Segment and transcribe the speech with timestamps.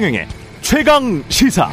[0.00, 0.28] 최경영의
[0.62, 1.68] 최강 시사.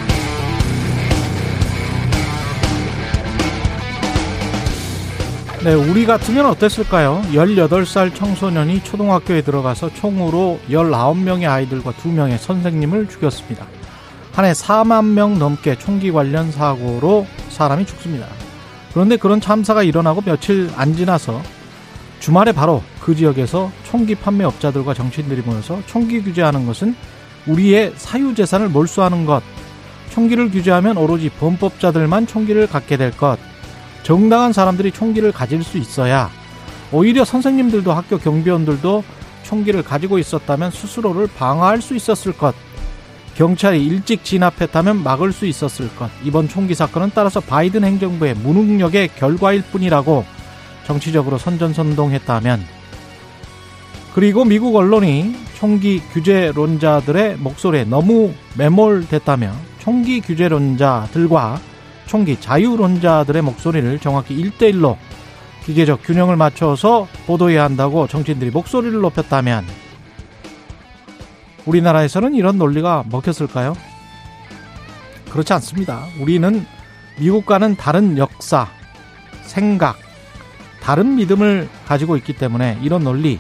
[5.64, 7.22] 네, 우리 같으면 어땠을까요?
[7.32, 13.66] 18살 청소년이 초등학교에 들어가서 총으로 19명의 아이들과 2명의 선생님을 죽였습니다.
[14.34, 18.28] 한 해 4만 명 넘게 총기 관련 사고로 사람이 죽습니다.
[18.94, 21.42] 그런데 그런 참사가 일어나고 며칠 안 지나서
[22.20, 26.94] 주말에 바로 그 지역에서 총기 판매업자들과 정치인들이 모여서 총기 규제하는 것은
[27.48, 29.42] 우리의 사유재산을 몰수하는 것,
[30.12, 33.38] 총기를 규제하면 오로지 범법자들만 총기를 갖게 될 것,
[34.04, 36.30] 정당한 사람들이 총기를 가질 수 있어야
[36.92, 39.04] 오히려 선생님들도 학교 경비원들도
[39.44, 42.56] 총기를 가지고 있었다면 스스로를 방어할 수 있었을 것.
[43.36, 46.10] 경찰이 일찍 진압했다면 막을 수 있었을 것.
[46.24, 50.26] 이번 총기 사건은 따라서 바이든 행정부의 무능력의 결과일 뿐이라고
[50.86, 52.77] 정치적으로 선전선동했다면
[54.18, 61.60] 그리고 미국 언론이 총기 규제론자들의 목소리에 너무 매몰됐다며 총기 규제론자들과
[62.08, 64.98] 총기 자유론자들의 목소리를 정확히 일대일로
[65.66, 69.64] 기계적 균형을 맞춰서 보도해야 한다고 정치인들이 목소리를 높였다면
[71.68, 73.76] 우리나라에서는 이런 논리가 먹혔을까요?
[75.30, 76.06] 그렇지 않습니다.
[76.20, 76.66] 우리는
[77.20, 78.68] 미국과는 다른 역사,
[79.44, 79.96] 생각,
[80.82, 83.38] 다른 믿음을 가지고 있기 때문에 이런 논리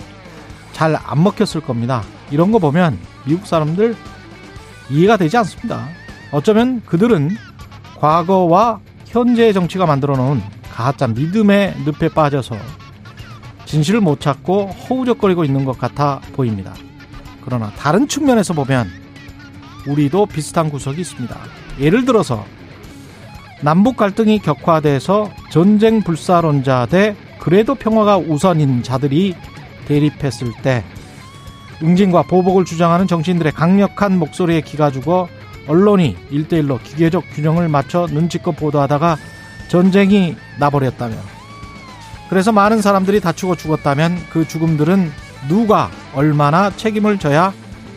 [0.77, 2.03] 잘 안 먹혔을 겁니다.
[2.29, 3.95] 이런 거 보면 미국 사람들
[4.91, 5.87] 이해가 되지 않습니다.
[6.31, 7.31] 어쩌면 그들은
[7.97, 10.39] 과거와 현재의 정치가 만들어 놓은
[10.71, 12.55] 가짜 믿음의 늪에 빠져서
[13.65, 16.75] 진실을 못 찾고 허우적거리고 있는 것 같아 보입니다.
[17.43, 18.87] 그러나 다른 측면에서 보면
[19.87, 21.35] 우리도 비슷한 구석이 있습니다.
[21.79, 22.45] 예를 들어서
[23.63, 29.33] 남북 갈등이 격화돼서 전쟁 불사론자 대 그래도 평화가 우선인 자들이
[29.87, 30.83] 대립했을 때
[31.81, 35.27] 응징과 보복을 주장하는 정치인들의 강력한 목소리에 기가 죽어
[35.67, 39.17] 언론이 일대일로 기계적 균형을 맞춰 눈치껏 보도하다가
[39.67, 41.17] 전쟁이 나버렸다면
[42.29, 45.11] 그래서 많은 사람들이 다치고 죽었다면 그 죽음들은
[45.47, 47.53] 누가 얼마나 책임을 져야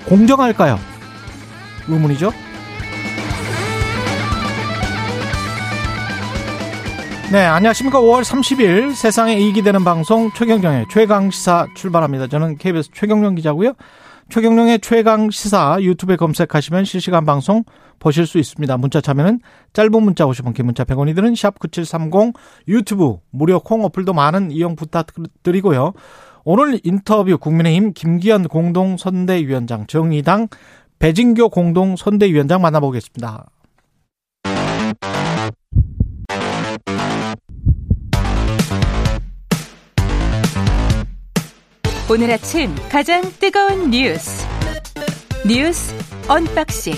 [0.06, 0.78] 공정할까요?
[1.88, 2.32] 의문이죠?
[7.32, 8.00] 네, 안녕하십니까.
[8.00, 12.26] 5월 30일 세상에 이익이 되는 방송 최경령의 최강시사 출발합니다.
[12.26, 13.74] 저는 KBS 최경령 기자고요.
[14.30, 17.62] 최경령의 최강시사 유튜브에 검색하시면 실시간 방송
[18.00, 18.76] 보실 수 있습니다.
[18.78, 19.38] 문자 참여는
[19.72, 22.34] 짧은 문자 50원, 긴 문자 100원이 드는 샵9730
[22.66, 25.92] 유튜브 무료 콩 어플도 많은 이용 부탁드리고요.
[26.42, 30.48] 오늘 인터뷰 국민의힘 김기현 공동선대위원장 정의당
[30.98, 33.46] 배진교 공동선대위원장 만나보겠습니다.
[42.12, 44.44] 오늘 아침 가장 뜨거운 뉴스
[45.46, 45.94] 뉴스
[46.28, 46.92] 언박싱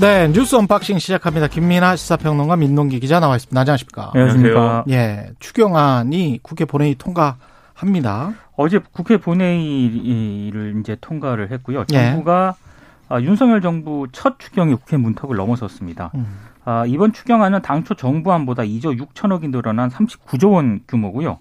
[0.00, 1.48] 네 뉴스 unboxing 시작합니다.
[1.48, 3.60] 김민하 시사평론가 민동기 기자 나와 있습니다.
[3.60, 4.12] 안녕하십니까?
[4.14, 4.84] 안녕하십니까?
[4.90, 8.34] 예, 추경안이 국회 본회의 통과합니다.
[8.56, 11.84] 어제 국회 본회의를 이제 통과를 했고요.
[11.92, 12.12] 예.
[12.12, 12.54] 정부가
[13.08, 16.12] 아, 윤석열 정부 첫 추경이 국회 문턱을 넘어섰습니다.
[16.14, 16.38] 음.
[16.64, 21.40] 아, 이번 추경안은 당초 정부안보다 2조 6천억이 늘어난 39조 원 규모고요.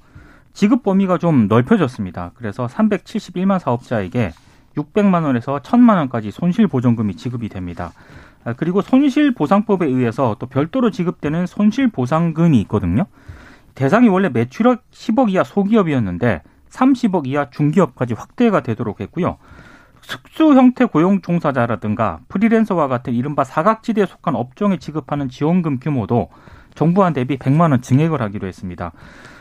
[0.54, 2.32] 지급 범위가 좀 넓혀졌습니다.
[2.36, 4.32] 그래서 371만 사업자에게
[4.76, 7.92] 600만 원에서 1000만 원까지 손실 보전금이 지급이 됩니다.
[8.44, 13.06] 아, 그리고 손실 보상법에 의해서 또 별도로 지급되는 손실 보상금이 있거든요.
[13.76, 19.38] 대상이 원래 매출액 10억 이하 소기업이었는데 30억 이하 중기업까지 확대가 되도록 했고요.
[20.02, 26.30] 특수 형태 고용 종사자라든가 프리랜서와 같은 이른바 사각지대에 속한 업종에 지급하는 지원금 규모도
[26.79, 28.94] 정부안 대비 100만 원 증액을 하기로 했습니다.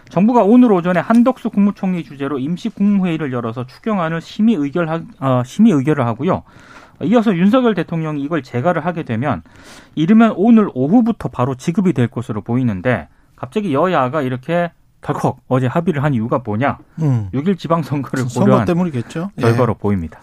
[0.09, 4.89] 정부가 오늘 오전에 한덕수 국무총리 주재로 임시 국무회의를 열어서 추경안을 심의 의결
[5.21, 6.43] 어, 심의 의결을 하고요.
[7.05, 9.43] 이어서 윤석열 대통령이 이걸 재가를 하게 되면
[9.95, 16.15] 이르면 오늘 오후부터 바로 지급이 될 것으로 보이는데 갑자기 여야가 이렇게 덜컥 어제 합의를 한
[16.15, 16.79] 이유가 뭐냐?
[17.03, 17.29] 음.
[17.33, 19.31] 6일 지방선거를 선거 고려한 때문이겠죠.
[19.39, 19.43] 예.
[19.43, 20.19] 결과로 보입니다.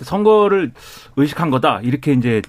[0.00, 0.72] 선거를
[1.14, 2.42] 의식한 거다 이렇게 이제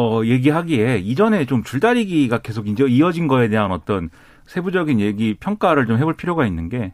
[0.00, 4.10] 어 얘기하기에 이전에 좀 줄다리기가 계속 이제 이어진 거에 대한 어떤
[4.46, 6.92] 세부적인 얘기 평가를 좀 해볼 필요가 있는 게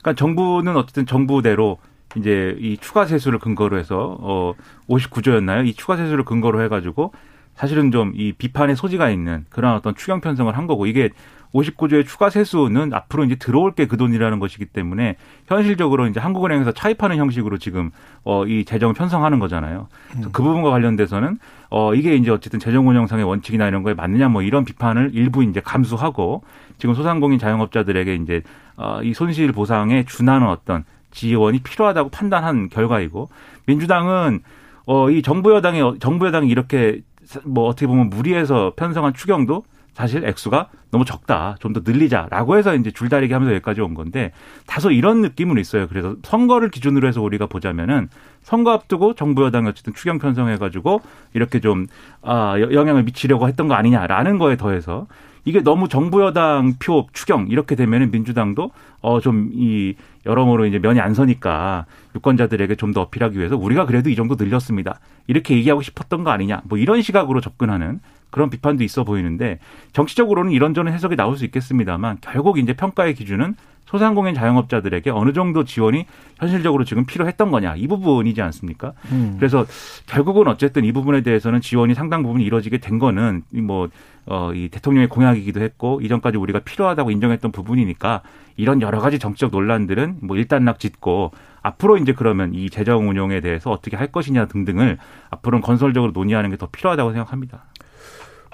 [0.00, 1.76] 그러니까 정부는 어쨌든 정부대로
[2.16, 4.54] 이제 이 추가 세수를 근거로 해서 어
[4.88, 5.66] 59조였나요?
[5.66, 7.12] 이 추가 세수를 근거로 해가지고
[7.56, 11.10] 사실은 좀 이 비판의 소지가 있는 그런 어떤 추경 편성을 한 거고 이게
[11.54, 15.16] 59조의 추가 세수는 앞으로 이제 들어올 게 그 돈이라는 것이기 때문에
[15.46, 17.90] 현실적으로 이제 한국은행에서 차입하는 형식으로 지금
[18.24, 19.88] 어 이 재정을 편성하는 거잖아요.
[20.10, 21.38] 그래서 그 부분과 관련돼서는
[21.70, 25.60] 어 이게 이제 어쨌든 재정 운영상의 원칙이나 이런 거에 맞느냐 뭐 이런 비판을 일부 이제
[25.60, 26.42] 감수하고
[26.78, 28.42] 지금 소상공인 자영업자들에게 이제
[28.76, 33.28] 어이 손실 보상에 준하는 어떤 지원이 필요하다고 판단한 결과이고
[33.66, 34.40] 민주당은
[34.86, 37.00] 어, 이 정부 여당이, 정부 여당이 이렇게
[37.44, 39.64] 뭐 어떻게 보면 무리해서 편성한 추경도
[39.94, 41.56] 사실 액수가 너무 적다.
[41.58, 44.30] 좀 더 늘리자라고 해서 이제 줄다리기 하면서 여기까지 온 건데
[44.66, 45.88] 다소 이런 느낌은 있어요.
[45.88, 48.08] 그래서 선거를 기준으로 해서 우리가 보자면은
[48.46, 51.00] 선거 앞두고 정부 여당이 어쨌든 추경 편성해 가지고
[51.34, 51.88] 이렇게 좀
[52.22, 55.08] 아, 영향을 미치려고 했던 거 아니냐라는 거에 더해서
[55.44, 58.70] 이게 너무 정부 여당 표 추경 이렇게 되면은 민주당도
[59.02, 59.94] 어 좀 이
[60.24, 65.00] 여러모로 이제 면이 안 서니까 유권자들에게 좀 더 어필하기 위해서 우리가 그래도 이 정도 늘렸습니다.
[65.26, 66.62] 이렇게 얘기하고 싶었던 거 아니냐.
[66.64, 67.98] 뭐 이런 시각으로 접근하는
[68.30, 69.58] 그런 비판도 있어 보이는데
[69.92, 73.54] 정치적으로는 이런저런 해석이 나올 수 있겠습니다만 결국 이제 평가의 기준은
[73.86, 76.06] 소상공인 자영업자들에게 어느 정도 지원이
[76.38, 78.92] 현실적으로 지금 필요했던 거냐 이 부분이지 않습니까?
[79.12, 79.36] 음.
[79.38, 79.64] 그래서
[80.06, 83.88] 결국은 어쨌든 이 부분에 대해서는 지원이 상당 부분 이루어지게 된 거는 뭐
[84.26, 88.22] 어, 이 대통령의 공약이기도 했고 이전까지 우리가 필요하다고 인정했던 부분이니까
[88.56, 91.30] 이런 여러 가지 정치적 논란들은 뭐 일단락 짓고
[91.62, 94.98] 앞으로 이제 그러면 이 재정 운용에 대해서 어떻게 할 것이냐 등등을
[95.30, 97.66] 앞으로는 건설적으로 논의하는 게 더 필요하다고 생각합니다.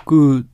[0.04, 0.44] 그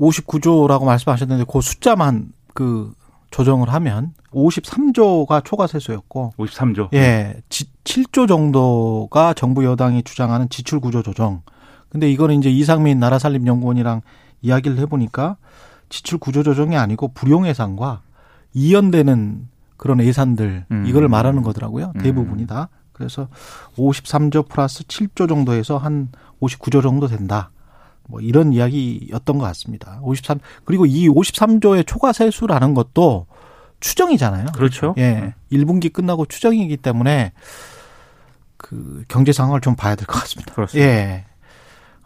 [0.00, 2.92] 59조라고 말씀하셨는데 그 숫자만 그
[3.36, 6.88] 조정을 하면 53조가 초과 세수였고 53조.
[6.94, 7.36] 예.
[7.50, 11.42] 7조 정도가 정부 여당이 주장하는 지출 구조 조정.
[11.90, 14.00] 근데 이거는 이제 이상민 나라살림연구원이랑
[14.40, 15.36] 이야기를 해 보니까
[15.90, 18.00] 지출 구조 조정이 아니고 불용 예산과
[18.54, 20.86] 이연되는 그런 예산들 음.
[20.86, 21.92] 이거를 말하는 거더라고요.
[21.94, 22.00] 음.
[22.00, 22.70] 대부분이 다.
[22.92, 23.28] 그래서
[23.76, 26.08] 53조 플러스 7조 정도에서 한
[26.40, 27.50] 59조 정도 된다.
[28.08, 29.98] 뭐 이런 이야기였던 것 같습니다.
[30.02, 33.26] 53 그리고 이 53조의 초과 세수라는 것도
[33.80, 34.46] 추정이잖아요.
[34.54, 34.94] 그렇죠.
[34.98, 35.34] 예.
[35.52, 37.32] 1분기 끝나고 추정이기 때문에
[38.56, 40.54] 그 경제 상황을 좀 봐야 될 것 같습니다.
[40.54, 40.88] 그렇습니다.
[40.90, 41.24] 예.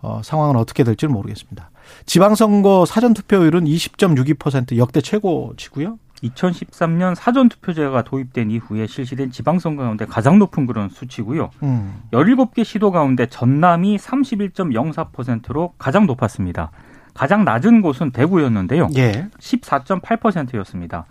[0.03, 1.71] 어, 상황은 어떻게 될지는 모르겠습니다.
[2.07, 5.99] 지방선거 사전투표율은 20.62% 역대 최고치고요.
[6.25, 11.51] 2013년 사전 투표제가 도입된 이후에 실시된 지방선거 가운데 가장 높은 그런 수치고요.
[11.63, 12.03] 음.
[12.13, 16.71] 17개 시도 가운데 전남이 31.04%로 가장 높았습니다.
[17.15, 18.89] 가장 낮은 곳은 대구였는데요.
[18.97, 19.29] 예.
[19.39, 21.07] 14.8%였습니다.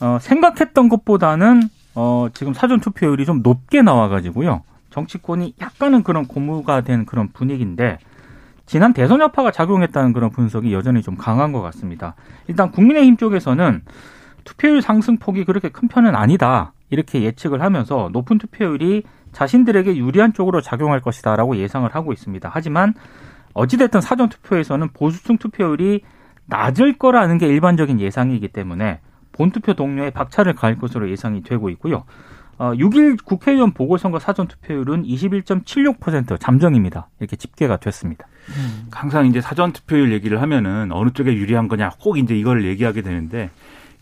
[0.00, 1.62] 어, 생각했던 것보다는
[1.94, 4.62] 어, 지금 사전 투표율이 좀 높게 나와가지고요.
[4.90, 7.98] 정치권이 약간은 그런 고무가 된 그런 분위기인데
[8.66, 12.14] 지난 대선 여파가 작용했다는 그런 분석이 여전히 좀 강한 것 같습니다.
[12.46, 13.82] 일단 국민의힘 쪽에서는
[14.44, 16.72] 투표율 상승폭이 그렇게 큰 편은 아니다.
[16.90, 22.50] 이렇게 예측을 하면서 높은 투표율이 자신들에게 유리한 쪽으로 작용할 것이다라고 예상을 하고 있습니다.
[22.52, 22.94] 하지만
[23.54, 26.02] 어찌됐든 사전 투표에서는 보수층 투표율이
[26.46, 29.00] 낮을 거라는 게 일반적인 예상이기 때문에
[29.32, 32.04] 본투표 동료의 박차를 가할 것으로 예상이 되고 있고요.
[32.58, 37.08] 어, 6일 국회의원 보궐선거 사전 투표율은 21.76% 잠정입니다.
[37.18, 38.26] 이렇게 집계가 됐습니다.
[38.50, 38.88] 음.
[38.90, 43.48] 항상 이제 사전 투표율 얘기를 하면은 어느 쪽에 유리한 거냐 꼭 이제 이걸 얘기하게 되는데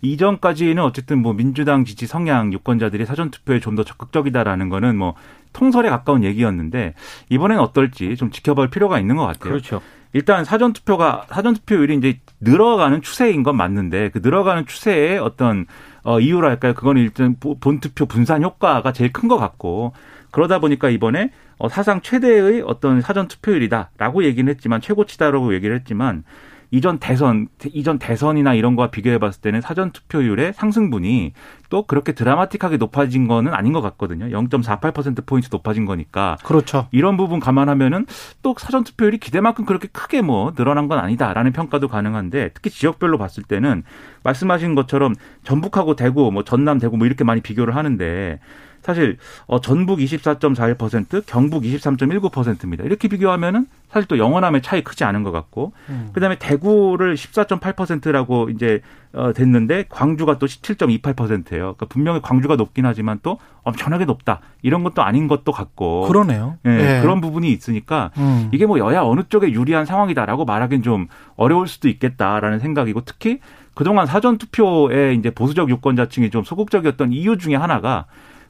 [0.00, 5.14] 이전까지는 어쨌든 뭐 민주당 지지 성향 유권자들이 사전 투표에 좀 더 적극적이다라는 거는 뭐
[5.52, 6.94] 통설에 가까운 얘기였는데
[7.28, 9.52] 이번엔 어떨지 좀 지켜볼 필요가 있는 것 같아요.
[9.52, 9.80] 그렇죠.
[10.14, 15.66] 일단 사전 투표가 사전 투표율이 이제 늘어가는 추세인 건 맞는데 그 늘어가는 추세의 어떤
[16.02, 16.74] 어 이유랄까요?
[16.74, 19.92] 그거는 일단 본 투표 분산 효과가 제일 큰 것 같고
[20.30, 26.24] 그러다 보니까 이번에 어 사상 최대의 어떤 사전 투표율이다라고 얘기는 했지만 최고치다라고 얘기를 했지만
[26.70, 31.32] 이전 대선 이전 대선이나 이런 거와 비교해 봤을 때는 사전 투표율의 상승분이
[31.70, 34.26] 또 그렇게 드라마틱하게 높아진 거는 아닌 것 같거든요.
[34.26, 36.36] 0.48% 포인트 높아진 거니까.
[36.44, 36.88] 그렇죠.
[36.90, 38.06] 이런 부분 감안하면은
[38.42, 43.42] 또 사전 투표율이 기대만큼 그렇게 크게 뭐 늘어난 건 아니다라는 평가도 가능한데 특히 지역별로 봤을
[43.42, 43.82] 때는
[44.22, 48.40] 말씀하신 것처럼 전북하고 대구 뭐 전남 대구 뭐 이렇게 많이 비교를 하는데
[48.82, 52.84] 사실 어 전북 24.41%, 경북 23.19%입니다.
[52.84, 56.10] 이렇게 비교하면은 사실 또 영원함의 차이 크지 않은 것 같고, 음.
[56.12, 58.80] 그다음에 대구를 14.8%라고 이제
[59.12, 61.74] 어 됐는데 광주가 또 17.28%예요.
[61.76, 66.02] 그러니까 분명히 광주가 높긴 하지만 또 엄청나게 높다 이런 것도 아닌 것도 같고.
[66.08, 66.56] 그러네요.
[66.66, 67.00] 예, 네.
[67.00, 68.48] 그런 부분이 있으니까 음.
[68.52, 73.40] 이게 뭐 여야 어느 쪽에 유리한 상황이다라고 말하기는 좀 어려울 수도 있겠다라는 생각이고 특히
[73.78, 78.06] 그동안 사전 투표에 이제 보수적 유권자층이 좀 소극적이었던 이유 중에 하나가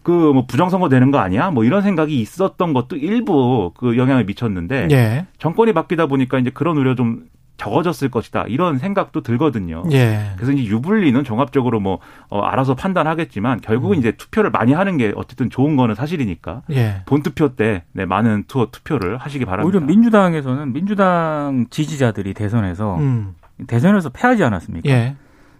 [0.09, 1.50] 그 뭐 부정선거 되는 거 아니야?
[1.50, 5.27] 뭐 이런 생각이 있었던 것도 일부 그 영향을 미쳤는데 예.
[5.38, 7.25] 정권이 바뀌다 보니까 이제 그런 우려 좀
[7.59, 9.83] 적어졌을 것이다 이런 생각도 들거든요.
[9.93, 10.31] 예.
[10.37, 11.99] 그래서 이제 유불리는 종합적으로 뭐
[12.31, 14.00] 어, 알아서 판단하겠지만 결국은 음.
[14.00, 17.03] 이제 투표를 많이 하는 게 어쨌든 좋은 거는 사실이니까 예.
[17.05, 19.67] 본 투표 때 네, 많은 투어 투표를 하시기 바랍니다.
[19.67, 23.35] 오히려 민주당에서는 민주당 지지자들이 대선에서 음.
[23.67, 24.88] 대선에서 패하지 않았습니까?
[24.88, 25.17] 예.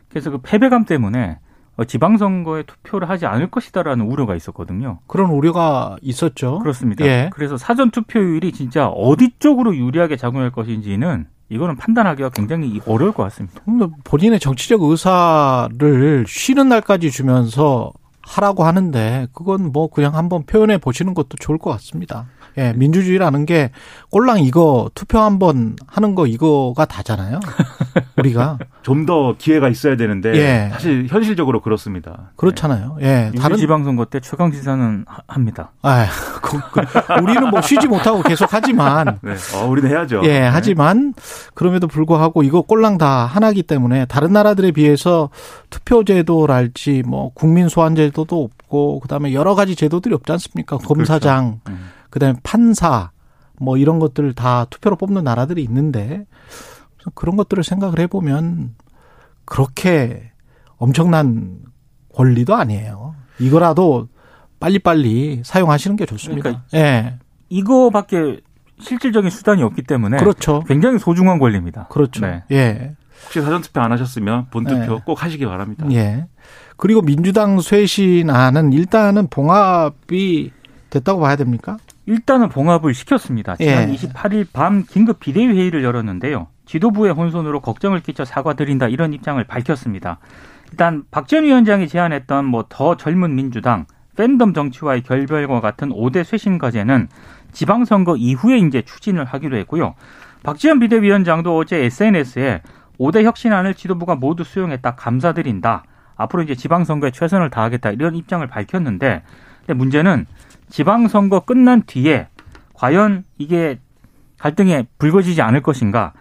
[0.09, 1.38] 그래서 그 패배감 때문에 어,
[1.85, 4.99] 지방선거에 투표를 하지 않을 것이다라는 우려가 있었거든요.
[5.06, 6.58] 그런 우려가 있었죠.
[6.58, 7.04] 그렇습니다.
[7.06, 7.30] 예.
[7.32, 13.62] 그래서 사전 투표율이 진짜 어디 쪽으로 유리하게 작용할 것인지는 이거는 판단하기가 굉장히 어려울 것 같습니다.
[14.04, 21.37] 본인의 정치적 의사를 쉬는 날까지 주면서 하라고 하는데 그건 뭐 그냥 한번 표현해 보시는 것도
[21.38, 22.26] 좋을 것 같습니다.
[22.59, 23.71] 예, 민주주의라는 게
[24.11, 27.41] 꼴랑 이거 투표 한번 하는 거 이거가 다잖아요.
[28.19, 30.69] 우리가 좀 더 기회가 있어야 되는데 예.
[30.71, 32.33] 사실 현실적으로 그렇습니다.
[32.37, 32.99] 그렇잖아요.
[33.00, 35.71] 예, 다른 지방선거 때 최강 시사는 합니다.
[35.81, 36.05] 아,
[36.43, 39.35] 그, 그, 우리는 뭐 쉬지 못하고 계속 하지만 네.
[39.55, 40.21] 어, 우리는 해야죠.
[40.25, 41.15] 예, 하지만
[41.55, 45.31] 그럼에도 불구하고 이거 꼴랑 다 하나기 때문에 다른 나라들에 비해서
[45.71, 50.77] 투표제도랄지 뭐 국민 소환제도도 없고 그다음에 여러 가지 제도들이 없지 않습니까?
[50.77, 51.81] 검사장, 그렇죠.
[51.81, 51.98] 음.
[52.11, 53.11] 그다음에 판사
[53.61, 56.27] 뭐 이런 것들 다 투표로 뽑는 나라들이 있는데
[57.15, 58.75] 그런 것들을 생각을 해보면
[59.45, 60.31] 그렇게
[60.77, 61.61] 엄청난
[62.15, 63.15] 권리도 아니에요.
[63.38, 64.09] 이거라도
[64.61, 66.43] 빨리빨리 사용하시는 게 좋습니다.
[66.43, 67.19] 그러니까 예.
[67.49, 68.41] 이거밖에
[68.81, 70.62] 실질적인 수단이 없기 때문에 그렇죠.
[70.67, 71.88] 굉장히 소중한 권리입니다.
[71.88, 72.27] 그렇죠.
[72.27, 72.45] 네.
[72.50, 72.95] 예.
[73.25, 75.03] 혹시 사전투표 안 하셨으면 본투표 네.
[75.05, 75.87] 꼭 하시기 바랍니다.
[75.93, 76.27] 예.
[76.77, 80.53] 그리고 민주당 쇄신안은 일단은 봉합이
[80.91, 81.79] 됐다고 봐야 됩니까?
[82.09, 83.57] 일단은 봉합을 시켰습니다.
[83.57, 83.95] 지난 예.
[83.95, 86.47] 28일 밤 긴급 비대위 회의를 열었는데요.
[86.65, 90.19] 지도부의 혼선으로 걱정을 끼쳐 사과드린다 이런 입장을 밝혔습니다.
[90.71, 93.85] 일단 박지원 위원장이 제안했던 뭐 더 젊은 민주당,
[94.17, 97.09] 팬덤 정치와의 결별과 같은 5대 쇄신 과제는
[97.53, 99.95] 지방선거 이후에 이제 추진을 하기로 했고요.
[100.45, 102.62] 박지원 비대위원장도 어제 SNS에
[102.99, 105.85] 5대 혁신안을 지도부가 모두 수용했다 감사드린다.
[106.17, 109.23] 앞으로 이제 지방선거에 최선을 다하겠다 이런 입장을 밝혔는데
[109.61, 110.25] 근데 문제는
[110.71, 112.29] 지방선거 끝난 뒤에
[112.75, 113.79] 과연 이게
[114.39, 116.13] 갈등이 불거지지 않을 것인가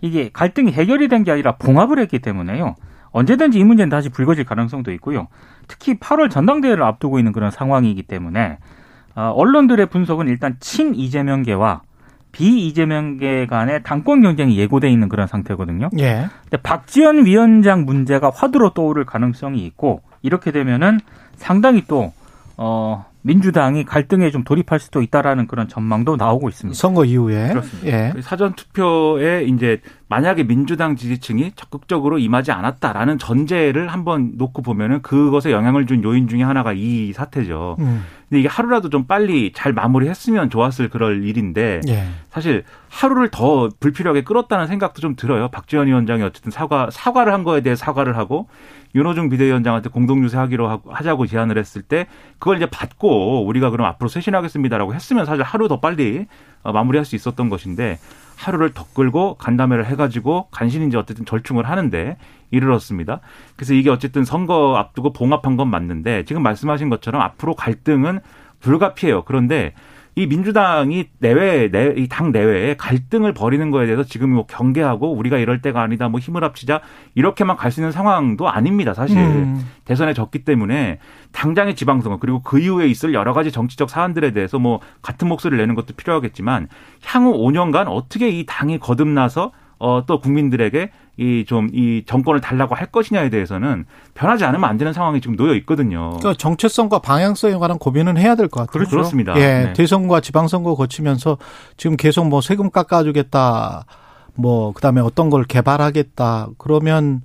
[0.00, 2.74] 이게 갈등이 해결이 된 게 아니라 봉합을 했기 때문에요.
[3.10, 5.28] 언제든지 이 문제는 다시 불거질 가능성도 있고요.
[5.68, 8.58] 특히 8월 전당대회를 앞두고 있는 그런 상황이기 때문에
[9.14, 11.80] 어, 언론들의 분석은 일단 친 이재명계와
[12.32, 15.88] 비 이재명계 간의 당권 경쟁이 예고돼 있는 그런 상태거든요.
[15.98, 16.28] 예.
[16.42, 21.00] 근데 박지원 위원장 문제가 화두로 떠오를 가능성이 있고 이렇게 되면은
[21.36, 22.12] 상당히 또
[22.58, 26.78] 어, 민주당이 갈등에 좀 돌입할 수도 있다라는 그런 전망도 나오고 있습니다.
[26.78, 27.48] 선거 이후에.
[27.48, 27.88] 그렇습니다.
[27.88, 28.20] 예.
[28.22, 35.86] 사전 투표에 이제 만약에 민주당 지지층이 적극적으로 임하지 않았다라는 전제를 한번 놓고 보면은 그것에 영향을
[35.86, 37.76] 준 요인 중에 하나가 이 사태죠.
[37.80, 38.04] 음.
[38.28, 42.06] 근데 이게 하루라도 좀 빨리 잘 마무리했으면 좋았을 그럴 일인데 예.
[42.28, 45.48] 사실 하루를 더 불필요하게 끌었다는 생각도 좀 들어요.
[45.48, 48.48] 박지원 위원장이 어쨌든 사과 사과를 한 거에 대해 사과를 하고
[48.96, 52.06] 윤호중 비대위원장한테 공동 유세하기로 하자고 제안을 했을 때
[52.38, 56.26] 그걸 이제 받고 우리가 그럼 앞으로 쇄신하겠습니다라고 했으면 사실 하루 더 빨리
[56.62, 57.98] 어, 마무리할 수 있었던 것인데
[58.36, 62.16] 하루를 더 끌고 간담회를 해가지고 간신히 이제 어쨌든 절충을 하는데
[62.50, 63.20] 이르렀습니다.
[63.56, 68.20] 그래서 이게 어쨌든 선거 앞두고 봉합한 건 맞는데 지금 말씀하신 것처럼 앞으로 갈등은
[68.60, 69.24] 불가피해요.
[69.24, 69.74] 그런데
[70.18, 75.36] 이 민주당이 내외, 내, 이 당 내외에 갈등을 벌이는 거에 대해서 지금 뭐 경계하고 우리가
[75.36, 76.80] 이럴 때가 아니다, 뭐 힘을 합치자
[77.14, 79.18] 이렇게만 갈 수 있는 상황도 아닙니다, 사실.
[79.18, 79.66] 음.
[79.84, 81.00] 대선에 졌기 때문에
[81.32, 85.74] 당장의 지방선거 그리고 그 이후에 있을 여러 가지 정치적 사안들에 대해서 뭐 같은 목소리를 내는
[85.74, 86.68] 것도 필요하겠지만
[87.04, 93.86] 향후 5년간 어떻게 이 당이 거듭나서 어, 또 국민들에게 이좀이 정권을 달라고 할 것이냐에 대해서는
[94.14, 96.10] 변하지 않으면 안 되는 상황이 지금 놓여 있거든요.
[96.18, 98.72] 그러니까 정체성과 방향성에 관한 고민은 해야 될 것 같아요.
[98.72, 98.90] 그렇죠.
[98.90, 99.34] 그렇습니다.
[99.36, 99.72] 예, 네.
[99.72, 101.38] 대선과 지방선거 거치면서
[101.76, 103.86] 지금 계속 뭐 세금 깎아주겠다,
[104.34, 106.48] 뭐 그다음에 어떤 걸 개발하겠다.
[106.58, 107.22] 그러면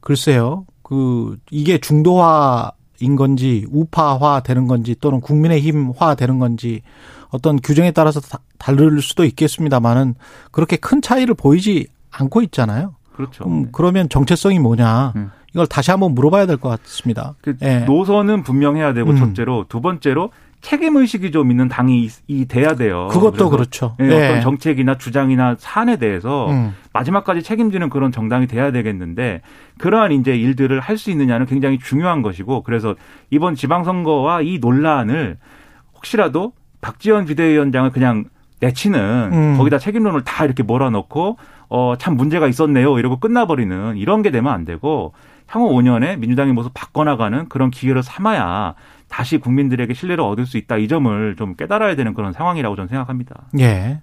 [0.00, 6.82] 글쎄요, 그 이게 중도화 인 건지 우파화 되는 건지 또는 국민의힘화 되는 건지
[7.30, 10.16] 어떤 규정에 따라서 다, 다를 수도 있겠습니다만은
[10.50, 12.94] 그렇게 큰 차이를 보이지 않고 있잖아요.
[13.18, 13.44] 그렇죠.
[13.44, 15.12] 그럼 그러면 정체성이 뭐냐?
[15.16, 15.30] 음.
[15.52, 17.34] 이걸 다시 한번 물어봐야 될 것 같습니다.
[17.40, 17.80] 그 예.
[17.80, 19.16] 노선은 분명해야 되고 음.
[19.16, 23.08] 첫째로 두 번째로 책임 의식이 좀 있는 당이 이- 돼야 돼요.
[23.10, 23.96] 그것도 그렇죠.
[24.00, 24.26] 예, 예.
[24.28, 26.74] 어떤 정책이나 주장이나 사안에 대해서 음.
[26.92, 29.40] 마지막까지 책임지는 그런 정당이 돼야 되겠는데
[29.78, 32.94] 그러한 이제 일들을 할 수 있느냐는 굉장히 중요한 것이고 그래서
[33.30, 35.38] 이번 지방선거와 이 논란을
[35.94, 38.24] 혹시라도 박지원 비대위원장을 그냥
[38.60, 39.54] 내치는 음.
[39.58, 41.36] 거기다 책임론을 다 이렇게 몰아넣고
[41.68, 45.12] 어 참 문제가 있었네요 이러고 끝나버리는 이런 게 되면 안 되고
[45.46, 48.74] 향후 5년에 민주당의 모습 바꿔나가는 그런 기회를 삼아야
[49.08, 53.44] 다시 국민들에게 신뢰를 얻을 수 있다 이 점을 좀 깨달아야 되는 그런 상황이라고 저는 생각합니다.
[53.58, 54.00] 예.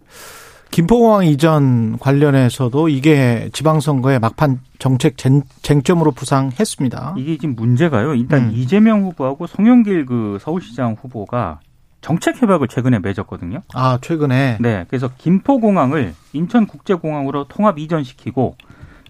[0.72, 7.16] 김포공항 이전 관련해서도 이게 지방선거의 막판 정책 쟁, 쟁점으로 부상했습니다.
[7.18, 8.16] 이게 지금 문제가요.
[8.16, 8.52] 일단 음.
[8.54, 11.60] 이재명 후보하고 송영길 그 서울시장 후보가
[12.06, 13.64] 정책 협약을 최근에 맺었거든요.
[13.74, 14.60] 아, 최근에.
[14.60, 18.58] 네, 그래서 김포공항을 인천국제공항으로 통합 이전시키고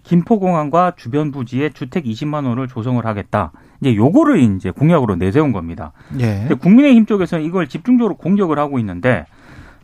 [0.03, 3.51] 김포공항과 주변 부지에 주택 20만 원을 조성을 하겠다.
[3.81, 5.91] 이제 요거를 이제 공약으로 내세운 겁니다.
[6.21, 6.47] 예.
[6.57, 9.25] 국민의힘 쪽에서는 이걸 집중적으로 공격을 하고 있는데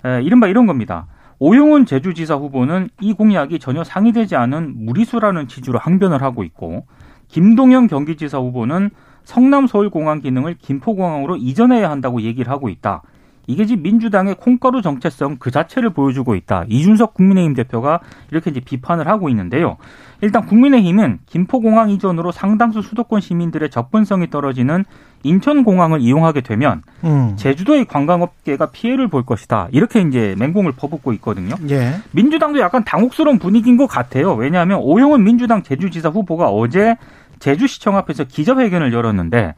[0.05, 1.07] 에, 이른바 이런 겁니다.
[1.37, 6.85] 오용훈 제주지사 후보는 이 공약이 전혀 상의되지 않은 무리수라는 취지로 항변을 하고 있고
[7.27, 8.89] 김동연 경기지사 후보는
[9.23, 13.01] 성남 서울공항 기능을 김포공항으로 이전해야 한다고 얘기를 하고 있다.
[13.47, 16.65] 이게 지금 민주당의 콩가루 정체성 그 자체를 보여주고 있다.
[16.69, 17.99] 이준석 국민의힘 대표가
[18.31, 19.77] 이렇게 이제 비판을 하고 있는데요.
[20.21, 24.85] 일단 국민의힘은 김포공항 이전으로 상당수 수도권 시민들의 접근성이 떨어지는
[25.23, 27.33] 인천공항을 이용하게 되면 음.
[27.35, 29.67] 제주도의 관광업계가 피해를 볼 것이다.
[29.71, 31.55] 이렇게 이제 맹공을 퍼붓고 있거든요.
[31.69, 31.95] 예.
[32.11, 34.33] 민주당도 약간 당혹스러운 분위기인 것 같아요.
[34.33, 36.95] 왜냐하면 오영훈 민주당 제주지사 후보가 어제
[37.41, 39.55] 제주시청 앞에서 기자회견을 열었는데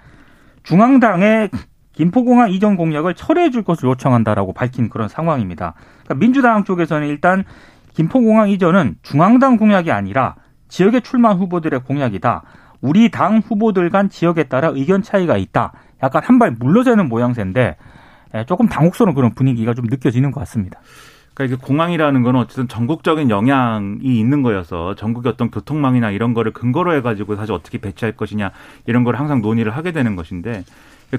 [0.63, 1.51] 중앙당의
[1.91, 5.75] 김포공항 이전 공약을 철회해 줄 것을 요청한다라고 밝힌 그런 상황입니다.
[6.03, 7.43] 그러니까 민주당 쪽에서는 일단
[7.93, 10.35] 김포공항 이전은 중앙당 공약이 아니라
[10.69, 12.41] 지역에 출마한 후보들의 공약이다.
[12.81, 15.73] 우리 당 후보들 간 지역에 따라 의견 차이가 있다.
[16.01, 17.77] 약간 한 발 물러서는 모양새인데
[18.35, 20.79] 예, 조금 당혹스러운 그런 분위기가 좀 느껴지는 것 같습니다.
[21.33, 26.93] 그러니까 이게 공항이라는 거는 어쨌든 전국적인 영향이 있는 거여서 전국의 어떤 교통망이나 이런 거를 근거로
[26.95, 28.51] 해가지고 사실 어떻게 배치할 것이냐
[28.85, 30.63] 이런 걸 항상 논의를 하게 되는 것인데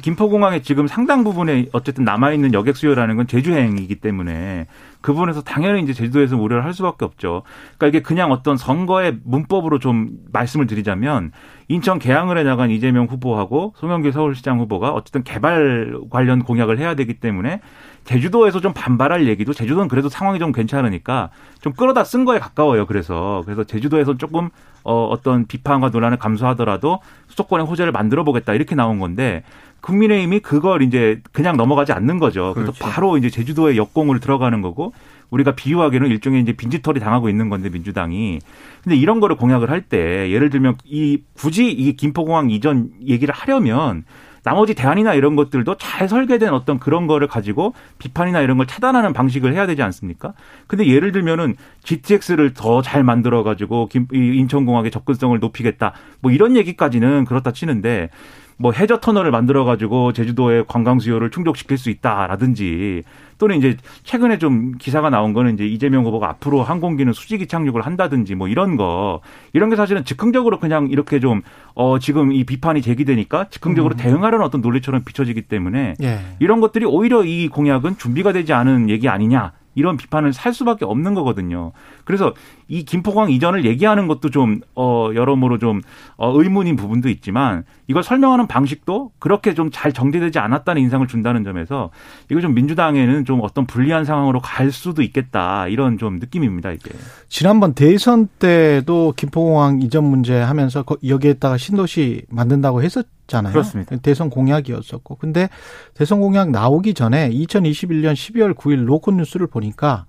[0.00, 4.66] 김포공항에 지금 상당 부분에 어쨌든 남아있는 여객 수요라는 건 제주행이기 때문에
[5.00, 7.42] 그 부분에서 당연히 이제 제주도에서 우려를 할 수밖에 없죠.
[7.78, 11.30] 그러니까 이게 그냥 어떤 선거의 문법으로 좀 말씀을 드리자면
[11.68, 17.14] 인천 개항을 해 나간 이재명 후보하고 송영길 서울시장 후보가 어쨌든 개발 관련 공약을 해야 되기
[17.14, 17.60] 때문에
[18.04, 21.30] 제주도에서 좀 반발할 얘기도 제주도는 그래도 상황이 좀 괜찮으니까
[21.62, 22.86] 좀 끌어다 쓴 거에 가까워요.
[22.86, 24.50] 그래서 그래서 제주도에서 조금
[24.82, 29.42] 어 어떤 비판과 논란을 감수하더라도 수도권의 호재를 만들어 보겠다 이렇게 나온 건데
[29.80, 32.52] 국민의힘이 그걸 이제 그냥 넘어가지 않는 거죠.
[32.54, 32.84] 그래서 그렇죠.
[32.84, 34.92] 바로 이제 제주도에 역공을 들어가는 거고
[35.34, 38.38] 우리가 비유하기는 일종의 이제 빈지털이 당하고 있는 건데 민주당이.
[38.82, 44.04] 근데 이런 거를 공약을 할 때 예를 들면 이 굳이 이 김포공항 이전 얘기를 하려면
[44.44, 49.54] 나머지 대안이나 이런 것들도 잘 설계된 어떤 그런 거를 가지고 비판이나 이런 걸 차단하는 방식을
[49.54, 50.34] 해야 되지 않습니까?
[50.66, 55.92] 근데 예를 들면은 GTX를 더 잘 만들어 가지고 인천공항의 접근성을 높이겠다.
[56.20, 58.10] 뭐 이런 얘기까지는 그렇다 치는데
[58.56, 63.02] 뭐 해저 터널을 만들어 가지고 제주도의 관광 수요를 충족시킬 수 있다라든지
[63.38, 68.36] 또는 이제 최근에 좀 기사가 나온 거는 이제 이재명 후보가 앞으로 항공기는 수직이 착륙을 한다든지
[68.36, 69.20] 뭐 이런 거
[69.52, 71.42] 이런 게 사실은 즉흥적으로 그냥 이렇게 좀
[71.76, 73.96] 어 지금 이 비판이 제기되니까 즉흥적으로 음.
[73.96, 76.20] 대응하려는 어떤 논리처럼 비춰지기 때문에 예.
[76.38, 81.14] 이런 것들이 오히려 이 공약은 준비가 되지 않은 얘기 아니냐 이런 비판을 살 수밖에 없는
[81.14, 81.72] 거거든요.
[82.04, 82.32] 그래서
[82.68, 85.82] 이 김포공항 이전을 얘기하는 것도 좀, 어, 여러모로 좀,
[86.16, 91.90] 어, 의문인 부분도 있지만 이걸 설명하는 방식도 그렇게 좀 잘 정리되지 않았다는 인상을 준다는 점에서
[92.30, 96.90] 이거 좀 민주당에는 좀 어떤 불리한 상황으로 갈 수도 있겠다 이런 좀 느낌입니다, 이게.
[97.28, 103.52] 지난번 대선 때도 김포공항 이전 문제 하면서 여기에다가 신도시 만든다고 했었 잖아요.
[103.52, 103.96] 그렇습니다.
[103.96, 105.16] 대선 공약이었었고.
[105.16, 105.48] 근데
[105.94, 110.06] 대선 공약 나오기 전에 2021년 12월 9일 로콘 뉴스를 보니까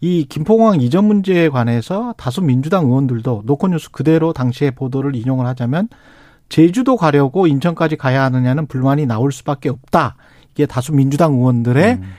[0.00, 5.88] 이 김포공항 이전 문제에 관해서 다수 민주당 의원들도 노컷 뉴스 그대로 당시의 보도를 인용을 하자면
[6.48, 10.16] 제주도 가려고 인천까지 가야 하느냐는 불만이 나올 수밖에 없다.
[10.52, 12.12] 이게 다수 민주당 의원들의 음.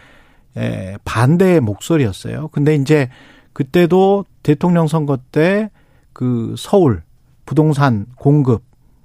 [0.58, 2.50] 에, 반대의 목소리였어요.
[2.50, 3.10] 근데 이제
[3.54, 5.70] 그때도 대통령 선거 때
[6.14, 7.04] 그 서울
[7.46, 8.64] 부동산 공급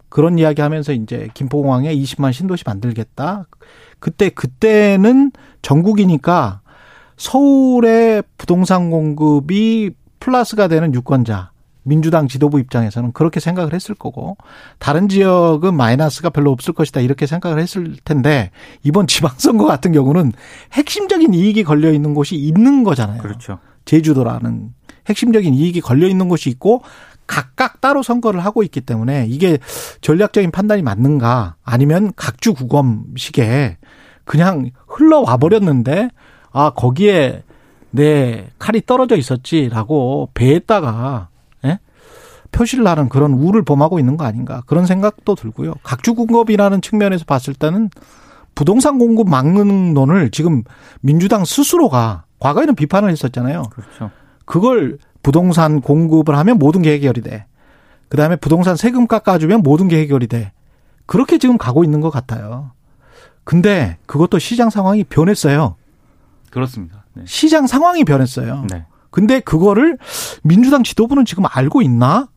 [0.09, 3.46] 그런 이야기 하면서 이제 김포공항에 20만 신도시 만들겠다.
[3.98, 6.61] 그때, 그때는 전국이니까
[7.16, 11.50] 서울의 부동산 공급이 플러스가 되는 유권자,
[11.88, 14.37] 민주당 지도부 입장에서는 그렇게 생각을 했을 거고,
[14.79, 17.01] 다른 지역은 마이너스가 별로 없을 것이다.
[17.01, 18.51] 이렇게 생각을 했을 텐데,
[18.83, 20.33] 이번 지방선거 같은 경우는
[20.72, 23.22] 핵심적인 이익이 걸려 있는 곳이 있는 거잖아요.
[23.22, 23.59] 그렇죠.
[23.85, 24.70] 제주도라는
[25.09, 26.83] 핵심적인 이익이 걸려 있는 곳이 있고,
[27.29, 29.59] 각각 따로 선거를 하고 있기 때문에 이게
[30.01, 33.77] 전략적인 판단이 맞는가 아니면 각주 구검식에
[34.24, 36.09] 그냥 흘러와 버렸는데
[36.51, 37.44] 아 거기에
[37.90, 41.27] 내 칼이 떨어져 있었지라고 배에다가 예?
[42.52, 45.74] 표시를 하는 그런 우를 범하고 있는 거 아닌가 그런 생각도 들고요.
[45.82, 47.90] 각주 공급이라는 측면에서 봤을 때는
[48.54, 50.64] 부동산 공급 막는 논을 지금
[51.00, 53.64] 민주당 스스로가 과거에는 비판을 했었잖아요.
[53.70, 54.11] 그렇죠.
[54.44, 57.46] 그걸 부동산 공급을 하면 모든 게 해결이 돼.
[58.08, 60.52] 그 다음에 부동산 세금 깎아주면 모든 게 해결이 돼.
[61.06, 62.72] 그렇게 지금 가고 있는 것 같아요.
[63.44, 65.76] 근데 그것도 시장 상황이 변했어요.
[66.50, 67.04] 그렇습니다.
[67.14, 67.22] 네.
[67.26, 68.66] 시장 상황이 변했어요.
[68.70, 68.87] 네.
[69.11, 69.98] 근데 그거를
[70.42, 72.28] 민주당 지도부는 지금 알고 있나?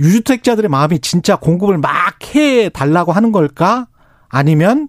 [0.00, 3.86] 유주택자들의 마음이 진짜 공급을 막 해 달라고 하는 걸까?
[4.28, 4.88] 아니면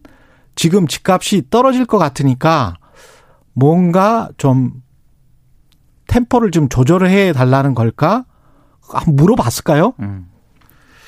[0.56, 2.76] 지금 집값이 떨어질 것 같으니까
[3.54, 4.74] 뭔가 좀
[6.08, 8.26] 템포를 좀 조절을 해 달라는 걸까?
[8.82, 9.94] 한번 물어봤을까요?
[10.02, 10.28] 음.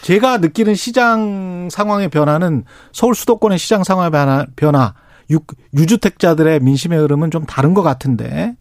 [0.02, 4.94] 제가 느끼는 시장 상황의 변화는 서울 수도권의 시장 상황의 변화, 변화
[5.32, 5.39] 유,
[5.74, 8.56] 유주택자들의 민심의 흐름은 좀 다른 것 같은데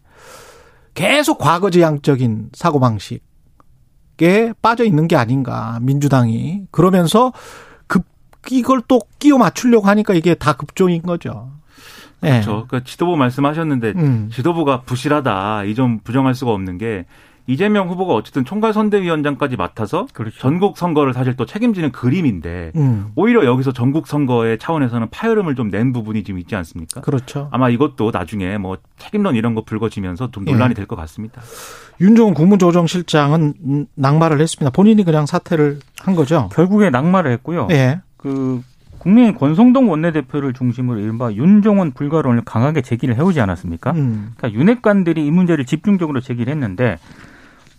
[0.93, 3.23] 계속 과거지향적인 사고방식
[4.21, 7.33] 에 빠져 있는 게 아닌가 민주당이 그러면서
[7.87, 8.05] 급
[8.51, 11.51] 이걸 또 끼워 맞추려고 하니까 이게 다 급종인 거죠.
[12.23, 12.29] 예.
[12.29, 12.65] 그렇죠.
[12.69, 14.29] 그 지도부 말씀하셨는데 음.
[14.31, 17.05] 지도부가 부실하다 이점 부정할 수가 없는 게
[17.45, 20.37] 이재명 후보가 어쨌든 총괄 선대위원장까지 맡아서 그렇죠.
[20.39, 23.07] 전국 선거를 사실 또 책임지는 그림인데 음.
[23.15, 27.01] 오히려 여기서 전국 선거의 차원에서는 파열음을 좀 낸 부분이 지금 있지 않습니까?
[27.01, 27.49] 그렇죠.
[27.51, 30.73] 아마 이것도 나중에 뭐 책임론 이런 거 불거지면서 좀 논란이 예.
[30.75, 31.41] 될것 같습니다.
[31.99, 34.69] 윤종훈 국무조정실장은 음, 낙마를 했습니다.
[34.71, 36.49] 본인이 그냥 사퇴를 한 거죠.
[36.53, 37.67] 결국에 낙마를 했고요.
[37.71, 38.01] 예.
[38.17, 38.61] 그
[38.99, 43.91] 국민의 권성동 원내대표를 중심으로 이른바 윤종원 불가론을 강하게 제기를 해오지 않았습니까?
[43.91, 44.31] 음.
[44.37, 46.97] 그러니까 윤핵관들이 이 문제를 집중적으로 제기를 했는데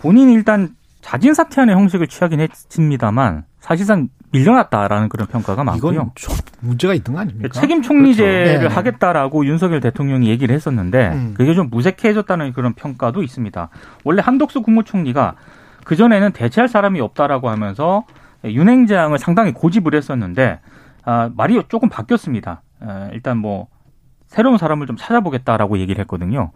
[0.04, 5.92] 본인이 일단 자진 사퇴하는 형식을 취하긴 했습니다만 사실상 밀려났다라는 그런 평가가 많고요.
[5.92, 7.58] 이건 좀 문제가 있는 거 아닙니까?
[7.58, 8.68] 책임 총리제를 그렇죠.
[8.68, 8.74] 네.
[8.74, 11.34] 하겠다라고 윤석열 대통령이 얘기를 했었는데 음.
[11.34, 13.70] 그게 좀 무색해졌다는 그런 평가도 있습니다.
[14.04, 15.36] 원래 한덕수 국무총리가
[15.84, 18.04] 그 전에는 대체할 사람이 없다라고 하면서
[18.44, 20.60] 윤행장을 상당히 고집을 했었는데
[21.04, 22.60] 아, 말이 조금 바뀌었습니다.
[22.80, 23.68] 아, 일단 뭐
[24.26, 26.50] 새로운 사람을 좀 찾아보겠다라고 얘기를 했거든요.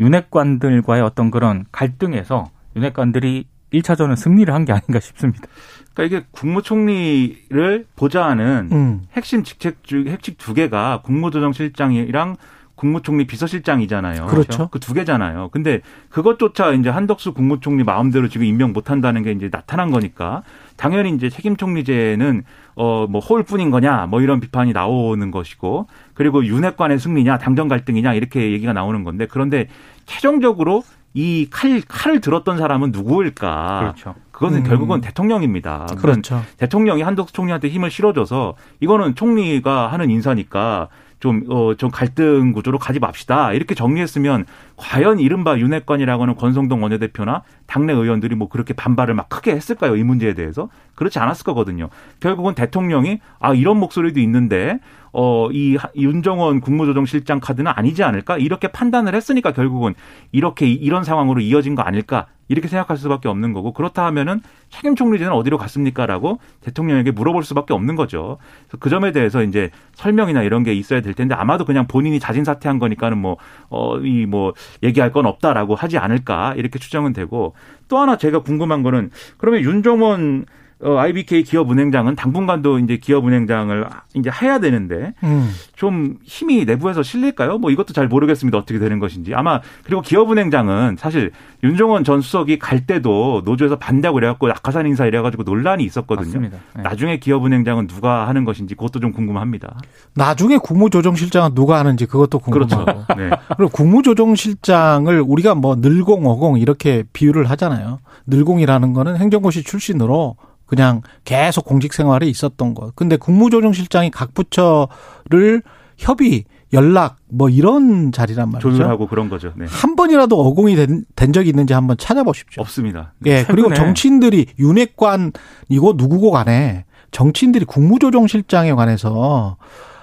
[0.00, 5.46] 윤핵관들과의 어떤 그런 갈등에서 윤핵관들이 1차전은 승리를 한 게 아닌가 싶습니다.
[5.94, 9.02] 그러니까 이게 국무총리를 보좌하는 음.
[9.14, 12.36] 핵심 직책 중 핵심 두 개가 국무조정실장이랑
[12.76, 14.26] 국무총리 비서실장이잖아요.
[14.26, 14.68] 그렇죠.
[14.68, 15.48] 그 두 개잖아요.
[15.52, 20.42] 근데 그것조차 이제 한덕수 국무총리 마음대로 지금 임명 못 한다는 게 이제 나타난 거니까
[20.76, 22.42] 당연히 이제 책임 총리제는
[22.74, 28.72] 어뭐 호울뿐인 거냐 뭐 이런 비판이 나오는 것이고 그리고 윤핵관의 승리냐 당정 갈등이냐 이렇게 얘기가
[28.72, 29.68] 나오는 건데 그런데
[30.06, 30.82] 최종적으로
[31.14, 33.78] 이 칼 칼을 들었던 사람은 누구일까?
[33.80, 34.14] 그렇죠.
[34.32, 34.62] 그것은 음.
[34.64, 35.86] 결국은 대통령입니다.
[35.98, 36.42] 그렇죠.
[36.58, 40.88] 대통령이 한덕수 총리한테 힘을 실어줘서 이거는 총리가 하는 인사니까
[41.20, 43.52] 좀, 어, 좀 갈등 구조로 가지 맙시다.
[43.52, 44.44] 이렇게 정리했으면
[44.76, 49.96] 과연 이른바 윤핵관이라고 하는 권성동 원내대표나 당내 의원들이 뭐 그렇게 반발을 막 크게 했을까요?
[49.96, 50.68] 이 문제에 대해서?
[50.94, 51.88] 그렇지 않았을 거거든요.
[52.20, 54.78] 결국은 대통령이 아, 이런 목소리도 있는데
[55.12, 58.36] 어, 이 하- 윤정원 국무조정실장 카드는 아니지 않을까?
[58.36, 59.94] 이렇게 판단을 했으니까 결국은
[60.32, 62.26] 이렇게 이- 이런 상황으로 이어진 거 아닐까?
[62.48, 67.96] 이렇게 생각할 수밖에 없는 거고 그렇다 하면은 책임 총리제는 어디로 갔습니까라고 대통령에게 물어볼 수밖에 없는
[67.96, 68.36] 거죠.
[68.68, 72.44] 그래서 그 점에 대해서 이제 설명이나 이런 게 있어야 될 텐데 아마도 그냥 본인이 자진
[72.44, 73.36] 사퇴한 거니까는 뭐
[73.70, 74.52] 어 이 뭐
[74.82, 77.54] 얘기할 건 없다라고 하지 않을까 이렇게 추정은 되고
[77.88, 80.46] 또 하나 제가 궁금한 거는 그러면 윤정원
[80.82, 85.50] 어, IBK 기업은행장은 당분간도 이제 기업은행장을 이제 해야 되는데 음.
[85.76, 87.58] 좀 힘이 내부에서 실릴까요?
[87.58, 88.58] 뭐 이것도 잘 모르겠습니다.
[88.58, 89.34] 어떻게 되는 것인지.
[89.34, 91.30] 아마 그리고 기업은행장은 사실
[91.62, 96.40] 윤종원 전 수석이 갈 때도 노조에서 반대하고 이래갖고 낙하산 인사 이래가지고 논란이 있었거든요.
[96.40, 96.82] 네.
[96.82, 99.78] 나중에 기업은행장은 누가 하는 것인지 그것도 좀 궁금합니다.
[100.14, 102.84] 나중에 국무조정실장은 누가 하는지 그것도 궁금하고.
[102.84, 103.06] 그렇죠.
[103.16, 103.30] 네.
[103.56, 108.00] 그리고 국무조정실장을 우리가 뭐 늘공, 어공 이렇게 비유를 하잖아요.
[108.26, 110.36] 늘공이라는 거는 행정고시 출신으로
[110.74, 112.94] 그냥 계속 공직 생활에 있었던 것.
[112.96, 115.62] 근데 국무조정실장이 각 부처를
[115.96, 118.70] 협의, 연락 뭐 이런 자리란 말이죠.
[118.72, 119.52] 조율하고 그런 거죠.
[119.56, 119.66] 네.
[119.68, 122.60] 한 번이라도 어공이 된, 된 적이 있는지 한번 찾아보십시오.
[122.62, 123.12] 없습니다.
[123.20, 123.30] 네.
[123.30, 129.56] 예, 그리고 정치인들이 윤핵관이고 누구고 간에 정치인들이 국무조정실장에 관해서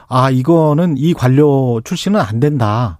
[0.08, 3.00] 아 이거는 이 관료 출신은 안 된다.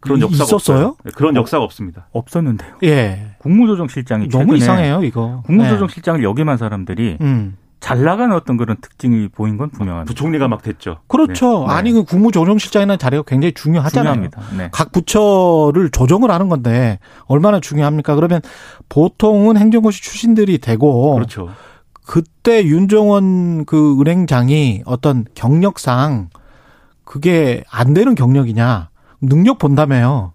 [0.00, 0.56] 그런 이- 역사가 있었어요?
[0.56, 0.96] 없어요.
[1.04, 2.08] 네, 그런 역사가 없습니다.
[2.12, 2.74] 없었는데요.
[2.82, 5.42] 예, 국무조정실장이 너무 최근에 이상해요 이거.
[5.44, 7.24] 국무조정실장을 역임한 사람들이 예.
[7.24, 10.08] 음, 잘 나가는 어떤 그런 특징이 보인 건 분명합니다.
[10.08, 11.00] 부총리가 막 됐죠.
[11.08, 11.66] 그렇죠.
[11.68, 11.74] 네.
[11.74, 14.14] 아니 그 국무조정실장이라는 자리가 굉장히 중요하잖아요.
[14.14, 14.56] 중요합니다.
[14.56, 14.70] 네.
[14.72, 18.14] 각 부처를 조정을 하는 건데 얼마나 중요합니까?
[18.14, 18.40] 그러면
[18.88, 21.50] 보통은 행정고시 출신들이 되고 그렇죠.
[22.06, 26.30] 그때 윤정원 그 은행장이 어떤 경력상
[27.04, 28.88] 그게 안 되는 경력이냐
[29.20, 30.32] 능력 본다며요.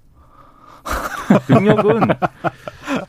[1.50, 2.02] 능력은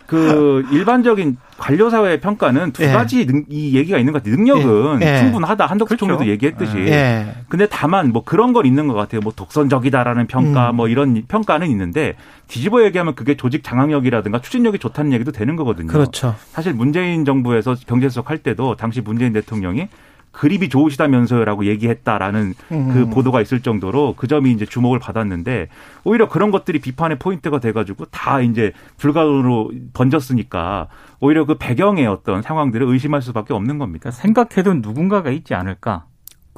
[0.06, 2.88] 그 일반적인 관료 사회의 평가는 두 예.
[2.88, 4.36] 가지 능, 이 얘기가 있는 것 같아요.
[4.36, 5.14] 능력은 예.
[5.14, 5.18] 예.
[5.18, 5.66] 충분하다.
[5.66, 6.06] 한덕수 그렇죠.
[6.06, 6.76] 총리도 얘기했듯이.
[6.78, 7.34] 예.
[7.48, 9.20] 근데 다만 뭐 그런 건 있는 것 같아요.
[9.20, 10.76] 뭐 독선적이다라는 평가 음.
[10.76, 12.16] 뭐 이런 평가는 있는데
[12.48, 15.88] 뒤집어 얘기하면 그게 조직 장악력이라든가 추진력이 좋다는 얘기도 되는 거거든요.
[15.88, 16.34] 그렇죠.
[16.50, 19.88] 사실 문재인 정부에서 경제수석 할 때도 당시 문재인 대통령이
[20.32, 23.10] 그립이 좋으시다면서요라고 얘기했다라는 그 음.
[23.10, 25.68] 보도가 있을 정도로 그 점이 이제 주목을 받았는데
[26.04, 30.88] 오히려 그런 것들이 비판의 포인트가 돼가지고 다 이제 불가으로 번졌으니까
[31.20, 34.10] 오히려 그 배경의 어떤 상황들을 의심할 수밖에 없는 겁니다.
[34.10, 36.04] 생각해도 누군가가 있지 않을까.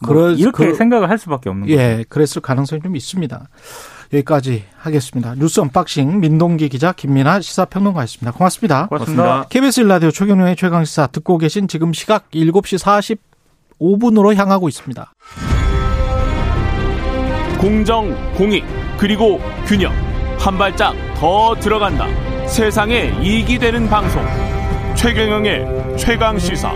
[0.03, 1.79] 뭐 그럴- 이렇게 그- 생각을 할 수밖에 없는 거죠.
[1.79, 3.49] 예, 그랬을 가능성이 좀 있습니다.
[4.13, 5.35] 여기까지 하겠습니다.
[5.37, 8.33] 뉴스 언박싱 민동기 기자 김민아 시사평론가였습니다.
[8.33, 8.87] 고맙습니다.
[8.89, 9.47] 고맙습니다.
[9.49, 13.17] KBS 일라디오 최경영의 최강시사 듣고 계신 지금 시각 7시
[13.81, 15.13] 45분으로 향하고 있습니다.
[17.59, 18.65] 공정, 공익,
[18.99, 19.93] 그리고 균형.
[20.39, 22.07] 한 발짝 더 들어간다.
[22.49, 24.23] 세상에 이익이 되는 방송.
[24.97, 26.73] 최경영의 최강 시사.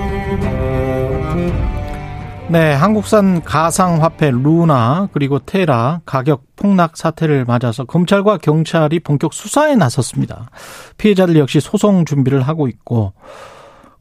[2.48, 10.48] 네, 한국산 가상화폐 루나 그리고 테라 가격 폭락 사태를 맞아서 검찰과 경찰이 본격 수사에 나섰습니다.
[10.96, 13.14] 피해자들 역시 소송 준비를 하고 있고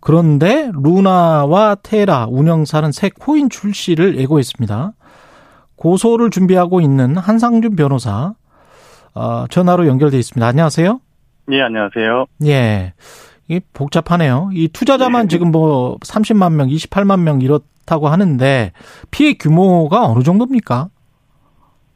[0.05, 4.93] 그런데 루나와 테라 운영사는 새 코인 출시를 예고했습니다.
[5.77, 8.35] 고소를 준비하고 있는 한상준 변호사
[9.15, 10.45] 어, 전화로 연결돼 있습니다.
[10.45, 10.99] 안녕하세요.
[11.53, 12.25] 예, 안녕하세요.
[12.45, 12.93] 예.
[13.47, 14.51] 이게 복잡하네요.
[14.53, 15.27] 이 투자자만 네.
[15.27, 18.73] 지금 뭐 30만 명, 28만 명 이렇다고 하는데
[19.09, 20.89] 피해 규모가 어느 정도입니까?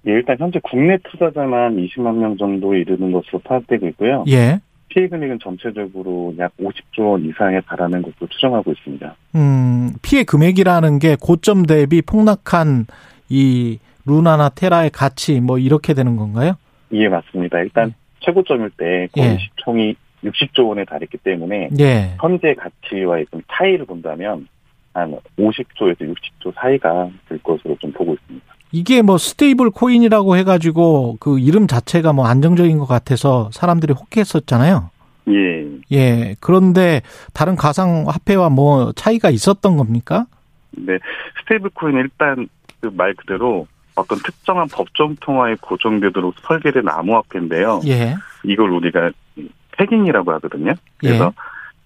[0.08, 4.24] 예, 일단 현재 국내 투자자만 20만 명 정도에 이르는 것으로 파악되고 있고요.
[4.30, 4.62] 예.
[4.90, 9.16] 피해 금액은 전체적으로 약 50조 원 이상에 달하는 것으로 추정하고 있습니다.
[9.36, 12.88] 음, 피해 금액이라는 게 고점 대비 폭락한
[13.30, 16.54] 이 루나나 테라의 가치 뭐 이렇게 되는 건가요?
[16.92, 17.60] 예, 맞습니다.
[17.60, 19.38] 일단 최고점일 때 거의 예.
[19.38, 22.16] 시총이 60조 원에 달했기 때문에 예.
[22.20, 24.48] 현재 가치와의 좀 차이를 본다면
[24.94, 28.46] 한 50조에서 60조 사이가 될 것으로 좀 보고 있습니다.
[28.72, 34.90] 이게 뭐 스테이블 코인이라고 해가지고 그 이름 자체가 뭐 안정적인 것 같아서 사람들이 혹했었잖아요.
[35.30, 36.36] 예, 예.
[36.40, 37.02] 그런데
[37.34, 40.26] 다른 가상 화폐와 뭐 차이가 있었던 겁니까?
[40.72, 40.98] 네,
[41.42, 42.48] 스테이블 코인은 일단
[42.82, 47.82] 그 말 그대로 어떤 특정한 법정 통화에 고정되도록 설계된 암호화폐인데요.
[47.88, 48.16] 예.
[48.44, 49.12] 이걸 우리가
[49.78, 50.74] pegging이라고 하거든요.
[50.98, 51.34] 그래서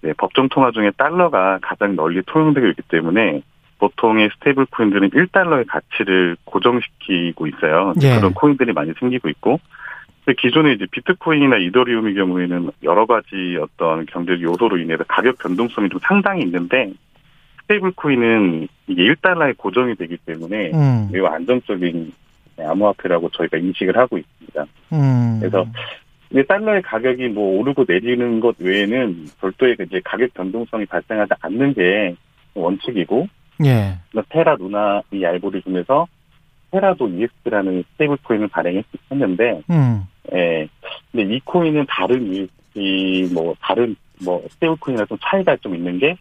[0.01, 3.41] 네, 법정 통화 중에 달러가 가장 널리 통용되고 있기 때문에
[3.83, 7.93] 보통의 스테이블 코인들은 1달러의 가치를 고정시키고 있어요.
[8.01, 8.15] 예.
[8.15, 9.59] 그런 코인들이 많이 생기고 있고
[10.37, 16.43] 기존에 이제 비트코인이나 이더리움의 경우에는 여러 가지 어떤 경제 요소로 인해서 가격 변동성이 좀 상당히
[16.43, 16.93] 있는데
[17.63, 21.09] 스테이블 코인은 이게 1달러에 고정이 되기 때문에 음.
[21.11, 22.13] 매우 안정적인
[22.57, 24.65] 암호화폐라고 저희가 인식을 하고 있습니다.
[24.93, 25.39] 음.
[25.41, 25.65] 그래서
[26.47, 32.15] 달러의 가격이 뭐 오르고 내리는 것 외에는 별도의 이제 가격 변동성이 발생하지 않는 게
[32.55, 33.27] 원칙이고
[33.63, 33.97] 예.
[34.11, 36.07] 그래서 테라 루나 이 알고리즘에서
[36.71, 40.03] 테라도 UST라는 스테이블 코인을 발행했는데 음.
[40.33, 40.67] 예.
[41.11, 42.47] 근데 이 코인은 다른 이
[43.33, 46.17] 뭐 다른 뭐 스테이블 코인이랑 좀 차이가 좀 있는 게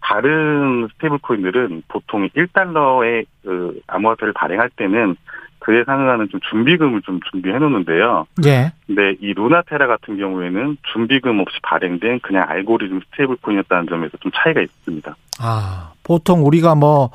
[0.00, 5.16] 다른 스테이블 코인들은 보통 1달러의 그 암호화폐를 발행할 때는
[5.62, 8.26] 그에 상응하는 좀 준비금을 좀 준비해 놓는데요.
[8.46, 8.72] 예.
[8.86, 14.60] 근데 이 루나테라 같은 경우에는 준비금 없이 발행된 그냥 알고리즘 스테이블 코인이었다는 점에서 좀 차이가
[14.60, 15.14] 있습니다.
[15.40, 17.10] 아, 보통 우리가 뭐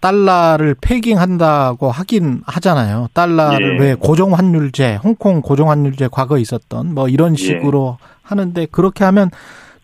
[0.00, 3.08] 달러를 패깅한다고 하긴 하잖아요.
[3.14, 3.82] 달러를 예.
[3.82, 7.36] 왜 고정 환율제, 홍콩 고정 환율제 과거에 있었던 뭐 이런 예.
[7.36, 9.30] 식으로 하는데 그렇게 하면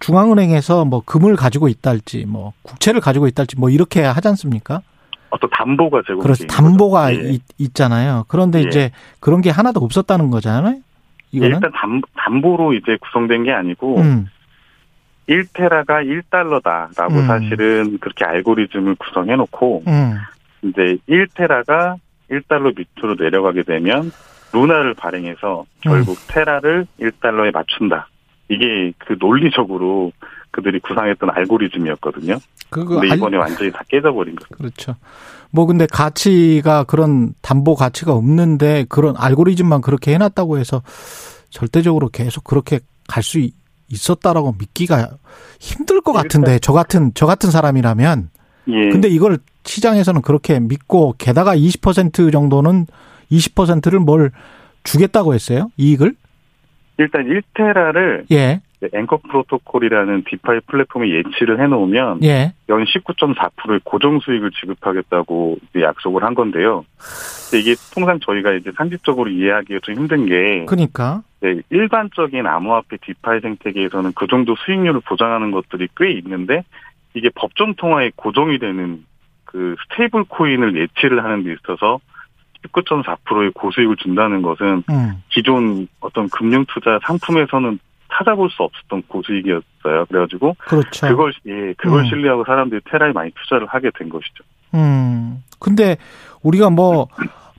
[0.01, 4.83] 중앙은행에서 뭐 금을 가지고 있달지 뭐 국채를 가지고 있달지 뭐 이렇게 하지 않습니까?
[5.35, 7.15] 어떤 담보가 그래서 있는 담보가.
[7.15, 7.31] 예.
[7.31, 8.25] 있, 있잖아요.
[8.29, 8.63] 그런데 예.
[8.63, 10.77] 이제 그런 게 하나도 없었다는 거잖아요.
[10.77, 10.81] 예,
[11.33, 14.29] 이거는 일단 담, 담보로 이제 구성된 게 아니고 음.
[15.29, 17.27] 1테라가 1달러다라고 음.
[17.27, 20.15] 사실은 그렇게 알고리즘을 구성해 놓고 음.
[20.63, 21.97] 이제 1테라가
[22.31, 24.13] 1달러 밑으로 내려가게 되면
[24.53, 28.09] 루나를 발행해서 결국 테라를 1달러에 맞춘다.
[28.49, 30.13] 이게 그 논리적으로
[30.55, 32.39] 그들이 구상했던 알고리즘이었거든요.
[32.71, 34.49] 그거 근데 알- 이번에 완전히 다 깨져버린 거죠.
[34.57, 34.95] 그렇죠.
[35.51, 40.83] 뭐 근데 가치가 그런 담보 가치가 없는데 그런 알고리즘만 그렇게 해놨다고 해서
[41.51, 43.39] 절대적으로 계속 그렇게 갈 수
[43.91, 45.11] 있었다라고 믿기가
[45.61, 48.31] 힘들 것 같은데 저 같은 저 같은 사람이라면
[48.69, 48.89] 예.
[48.89, 52.87] 근데 이걸 시장에서는 그렇게 믿고 게다가 20% 정도는
[53.31, 54.31] 20%를 뭘
[54.85, 56.15] 주겠다고 했어요 이익을
[56.99, 58.63] 일단 1테라를 예
[58.93, 62.53] 앵커 프로토콜이라는 디파이 플랫폼에 예치를 해놓으면 예.
[62.69, 66.85] 연 19.4%의 고정 수익을 지급하겠다고 약속을 한 건데요.
[67.55, 74.13] 이게 통상 저희가 이제 상식적으로 이해하기가 좀 힘든 게 그러니까 네, 일반적인 암호화폐 DeFi 생태계에서는
[74.15, 76.65] 그 정도 수익률을 보장하는 것들이 꽤 있는데
[77.15, 79.05] 이게 법정 통화에 고정이 되는
[79.45, 82.01] 그 스테이블 코인을 예치를 하는 데 있어서
[82.73, 85.23] 19.4%의 고수익을 준다는 것은 음.
[85.29, 87.79] 기존 어떤 금융 투자 상품에서는
[88.17, 90.07] 찾아볼 수 없었던 고수익이었어요.
[90.09, 91.09] 그래가지고 그렇죠.
[91.09, 92.07] 그걸 예 그걸 음.
[92.07, 94.45] 신뢰하고 사람들이 테라에 많이 투자를 하게 된 것이죠.
[94.75, 95.43] 음.
[95.59, 95.97] 근데
[96.43, 97.09] 우리가 뭐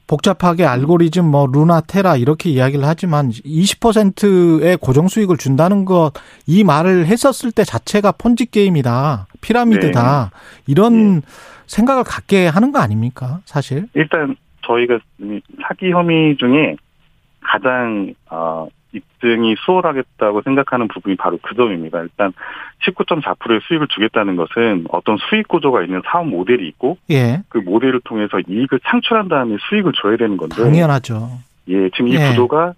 [0.07, 6.11] 복잡하게 알고리즘 뭐 루나 테라 이렇게 이야기를 하지만 20%의 고정 수익을 준다는 것
[6.47, 9.27] 이 말을 했었을 때 자체가 폰지 게임이다.
[9.41, 10.31] 피라미드다.
[10.67, 11.21] 이런
[11.67, 13.39] 생각을 갖게 하는 거 아닙니까?
[13.45, 13.87] 사실.
[13.95, 16.75] 일단 저희가 이 사기 혐의 중에
[17.41, 22.01] 가장 어, 입증이 수월하겠다고 생각하는 부분이 바로 그 점입니다.
[22.01, 22.33] 일단
[22.85, 27.41] 19.4%의 수익을 주겠다는 것은 어떤 수익 구조가 있는 사업 모델이 있고 예.
[27.49, 31.29] 그 모델을 통해서 이익을 창출한 다음에 수익을 줘야 되는 건데 당연하죠.
[31.69, 32.29] 예, 지금 이 예.
[32.29, 32.73] 구도가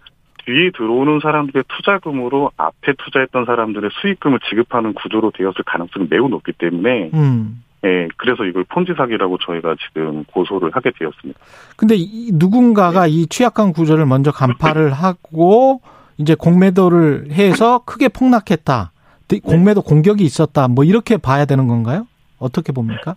[0.45, 7.11] 뒤에 들어오는 사람들의 투자금으로 앞에 투자했던 사람들의 수익금을 지급하는 구조로 되었을 가능성이 매우 높기 때문에
[7.13, 7.63] 음.
[7.85, 11.39] 예, 그래서 이걸 폰지 사기라고 저희가 지금 고소를 하게 되었습니다.
[11.75, 15.81] 근데 이 누군가가 이 취약한 구조를 먼저 간파를 하고
[16.17, 18.91] 이제 공매도를 해서 크게 폭락했다.
[19.43, 20.67] 공매도 공격이 있었다.
[20.67, 22.07] 뭐 이렇게 봐야 되는 건가요?
[22.39, 23.15] 어떻게 봅니까?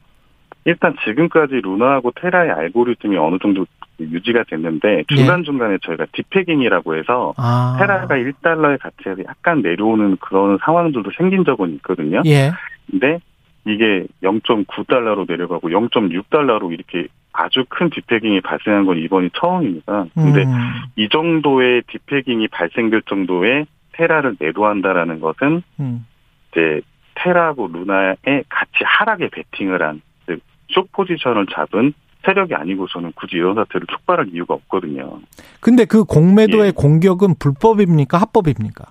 [0.65, 3.67] 일단 지금까지 루나하고 테라의 알고리즘이 어느 정도
[4.01, 7.77] 유지가 됐는데 중간중간에 저희가 디패깅이라고 해서 아.
[7.79, 12.23] 테라가 1달러의 가치가 약간 내려오는 그런 상황들도 생긴 적은 있거든요.
[12.27, 12.53] 예.
[12.91, 13.21] 근데
[13.67, 17.09] 이게 0.9달러로 내려가고 0.6달러로 이렇게
[17.41, 20.05] 아주 큰 디패깅이 발생한 건 이번이 처음입니다.
[20.15, 20.53] 근데 음.
[20.97, 26.07] 이 정도의 디패깅이 발생될 정도의 테라를 내도한다라는 것은 음.
[26.51, 26.83] 이제
[27.15, 28.17] 테라하고 루나의
[28.49, 34.55] 같이 하락에 베팅을 한, 즉, 쇼 포지션을 잡은 세력이 아니고서는 굳이 이런 사태를 촉발할 이유가
[34.55, 35.21] 없거든요.
[35.61, 36.73] 근데 그 공매도의 예.
[36.73, 38.19] 공격은 불법입니까?
[38.19, 38.85] 합법입니까?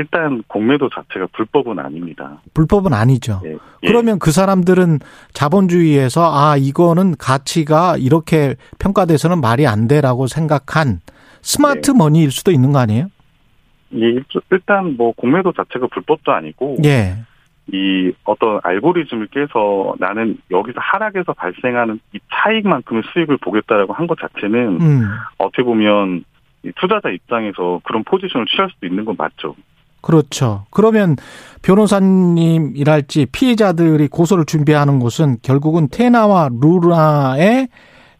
[0.00, 2.40] 일단 공매도 자체가 불법은 아닙니다.
[2.54, 3.42] 불법은 아니죠.
[3.44, 3.86] 예, 예.
[3.86, 4.98] 그러면 그 사람들은
[5.34, 11.00] 자본주의에서 아 이거는 가치가 이렇게 평가돼서는 말이 안 돼라고 생각한
[11.42, 11.98] 스마트 네.
[11.98, 13.08] 머니일 수도 있는 거 아니에요?
[13.94, 17.16] 예, 일단 뭐 공매도 자체가 불법도 아니고 예.
[17.72, 24.80] 이 어떤 알고리즘을 깨서 나는 여기서 하락에서 발생하는 이 차익만큼의 수익을 보겠다라고 한 것 자체는
[24.80, 25.02] 음.
[25.36, 26.24] 어떻게 보면
[26.62, 29.54] 이 투자자 입장에서 그런 포지션을 취할 수도 있는 건 맞죠.
[30.00, 30.64] 그렇죠.
[30.70, 31.16] 그러면
[31.62, 37.68] 변호사님이랄지 피해자들이 고소를 준비하는 곳은 결국은 테나와 루나의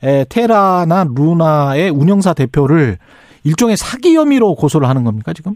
[0.03, 2.99] 에, 테라나 루나의 운영사 대표를
[3.45, 5.55] 일종의 사기 혐의로 고소를 하는 겁니까 지금?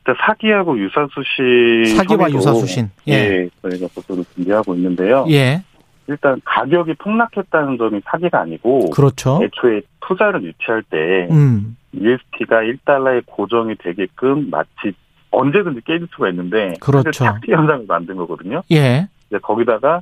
[0.00, 2.90] 일단 사기하고 유사수신 사기와 유사수신.
[3.08, 3.12] 예.
[3.12, 5.26] 예, 저희가 고소를 준비하고 있는데요.
[5.30, 5.62] 예.
[6.06, 9.40] 일단 가격이 폭락했다는 점이 사기가 아니고 그렇죠.
[9.42, 11.76] 애초에 투자를 유치할 때 음.
[11.94, 14.92] USD가 1달러에 고정이 되게끔 마치
[15.30, 17.10] 언제든지 깨질 수가 있는데 그렇죠.
[17.10, 18.62] 착시 현상을 만든 거거든요.
[18.72, 19.08] 예.
[19.28, 20.00] 이제 거기다가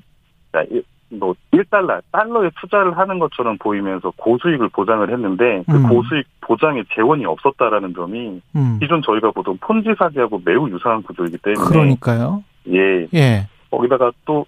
[1.10, 5.88] 뭐 1달러, 달러에 투자를 하는 것처럼 보이면서 고수익을 보장을 했는데 그 음.
[5.88, 8.78] 고수익 보장의 재원이 없었다라는 점이 음.
[8.80, 12.42] 기존 저희가 보던 폰지 사기하고 매우 유사한 구조이기 때문에 그러니까요.
[12.68, 13.48] 예 예.
[13.70, 14.44] 거기다가 또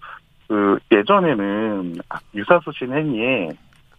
[0.50, 1.94] 그 예전에는
[2.34, 3.50] 유사 수신 행위에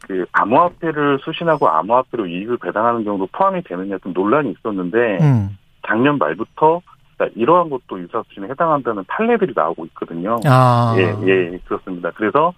[0.02, 5.58] 그 암호화폐를 수신하고 암호화폐로 이익을 배당하는 경우도 포함이 되느냐 좀 논란이 있었는데 음.
[5.88, 6.82] 작년 말부터
[7.36, 10.40] 이러한 것도 유사수신에 해당한다는 판례들이 나오고 있거든요.
[10.46, 10.96] 아.
[10.98, 12.10] 예, 예, 그렇습니다.
[12.16, 12.54] 그래서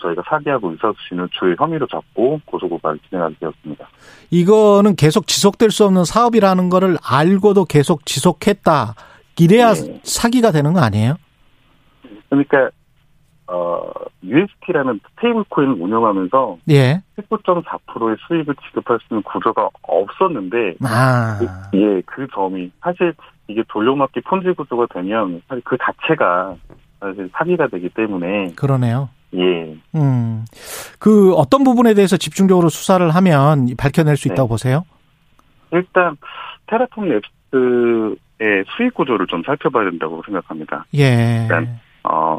[0.00, 3.88] 저희가 사기하고 유사수신을 주요 혐의로 잡고 고소고발을 진행하게 되었습니다.
[4.30, 8.94] 이거는 계속 지속될 수 없는 사업이라는 거를 알고도 계속 지속했다.
[9.38, 10.00] 이래야 네.
[10.02, 11.16] 사기가 되는 거 아니에요?
[12.28, 12.70] 그러니까
[13.52, 13.90] 어,
[14.22, 17.02] UST라는 스테이블 코인을 운영하면서 예.
[17.18, 21.38] 19.4%의 수익을 지급할 수 있는 구조가 없었는데 아.
[21.74, 23.12] 예, 그 점이 사실
[23.48, 26.54] 이게 돌려막기 폰지 구조가 되면 사실 그 자체가
[27.00, 29.08] 사실 사기가 되기 때문에 그러네요.
[29.34, 30.44] 예, 음.
[31.00, 34.48] 그 어떤 부분에 대해서 집중적으로 수사를 하면 밝혀낼 수 있다고 네.
[34.48, 34.84] 보세요?
[35.72, 36.16] 일단
[36.66, 40.84] 테라폼 랩스의 수익 구조를 좀 살펴봐야 된다고 생각합니다.
[40.94, 41.42] 예.
[41.42, 42.38] 일단 어,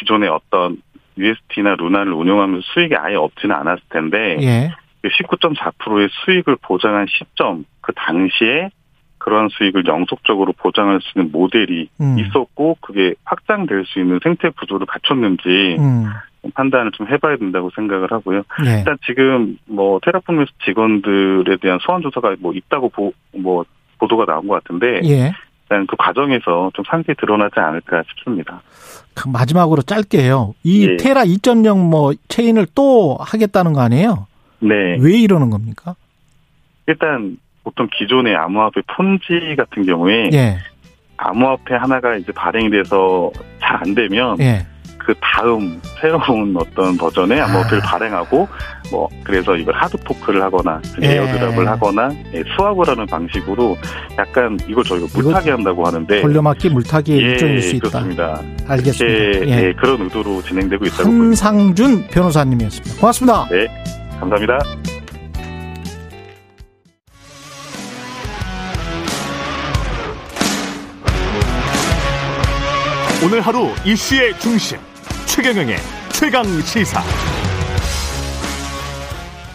[0.00, 0.82] 기존의 어떤
[1.16, 4.70] UST나 루나를 운영하면서 수익이 아예 없지는 않았을 텐데 예.
[5.04, 8.70] 19.4%의 수익을 보장한 시점 그 당시에
[9.18, 12.18] 그러한 수익을 영속적으로 보장할 수 있는 모델이 음.
[12.18, 16.06] 있었고 그게 확장될 수 있는 생태 구조를 갖췄는지 음.
[16.54, 18.42] 판단을 좀 해봐야 된다고 생각을 하고요.
[18.66, 18.78] 예.
[18.78, 23.64] 일단 지금 뭐 테라폼에서 직원들에 대한 소환 조사가 뭐 있다고 보, 뭐
[23.98, 25.32] 보도가 나온 것 같은데 예.
[25.70, 28.60] 일단 그 과정에서 좀 상세히 드러나지 않을까 싶습니다.
[29.14, 30.54] 그 마지막으로 짧게요.
[30.64, 30.96] 이 예.
[30.96, 34.26] 테라 2.0 뭐 체인을 또 하겠다는 거 아니에요?
[34.58, 35.94] 네, 왜 이러는 겁니까?
[36.86, 40.58] 일단 보통 기존의 암호화폐 폰지 같은 경우에 예.
[41.16, 43.30] 암호화폐 하나가 이제 발행이 돼서
[43.60, 44.66] 잘 안 되면 예.
[45.04, 48.48] 그 다음 새로운 어떤 버전의 암호화폐를 발행하고
[48.90, 51.16] 뭐 그래서 이걸 하드 포크를 하거나 예.
[51.16, 53.76] 에어드랍을 하거나 예, 수학을 하는 방식으로
[54.18, 57.88] 약간 이걸 저희가 물타기 한다고 하는데 돌려막기 물타기의 예, 일종일 수 있다.
[57.88, 58.42] 그렇습니다.
[58.68, 59.18] 알겠습니다.
[59.18, 59.68] 예, 예.
[59.68, 61.26] 예, 그런 의도로 진행되고 있다고 보입니다.
[61.46, 63.00] 한상준 변호사님이었습니다.
[63.00, 63.48] 고맙습니다.
[63.50, 63.66] 네,
[64.20, 64.58] 감사합니다.
[73.22, 74.78] 오늘 하루 이슈의 중심
[75.26, 75.76] 최경영의
[76.12, 77.00] 최강 시사.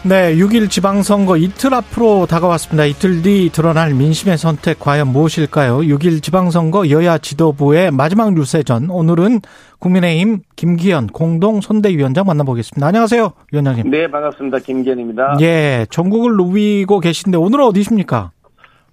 [0.03, 2.86] 네, 6일 지방선거 이틀 앞으로 다가왔습니다.
[2.86, 5.80] 이틀 뒤 드러날 민심의 선택 과연 무엇일까요?
[5.80, 8.91] 6일 지방선거 여야 지도부의 마지막 유세전.
[8.91, 9.41] 오늘은
[9.80, 12.86] 국민의힘 김기현 공동 선대위원장 만나보겠습니다.
[12.86, 13.89] 안녕하세요, 위원장님.
[13.89, 14.59] 네, 반갑습니다.
[14.59, 15.38] 김기현입니다.
[15.41, 18.32] 예, 전국을 누비고 계신데 오늘은 어디십니까?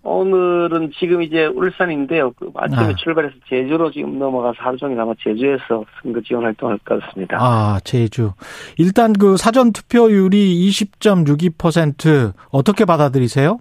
[0.05, 2.33] 오늘은 지금 이제 울산인데요.
[2.33, 2.95] 그 아침에 아.
[2.97, 7.39] 출발해서 제주로 지금 넘어가서 하루 종일 아마 제주에서 선거 지원 활동할 것 같습니다.
[7.41, 8.33] 아, 제주.
[8.79, 13.59] 일단 그 사전 투표율이 20.62% 어떻게 받아들이세요?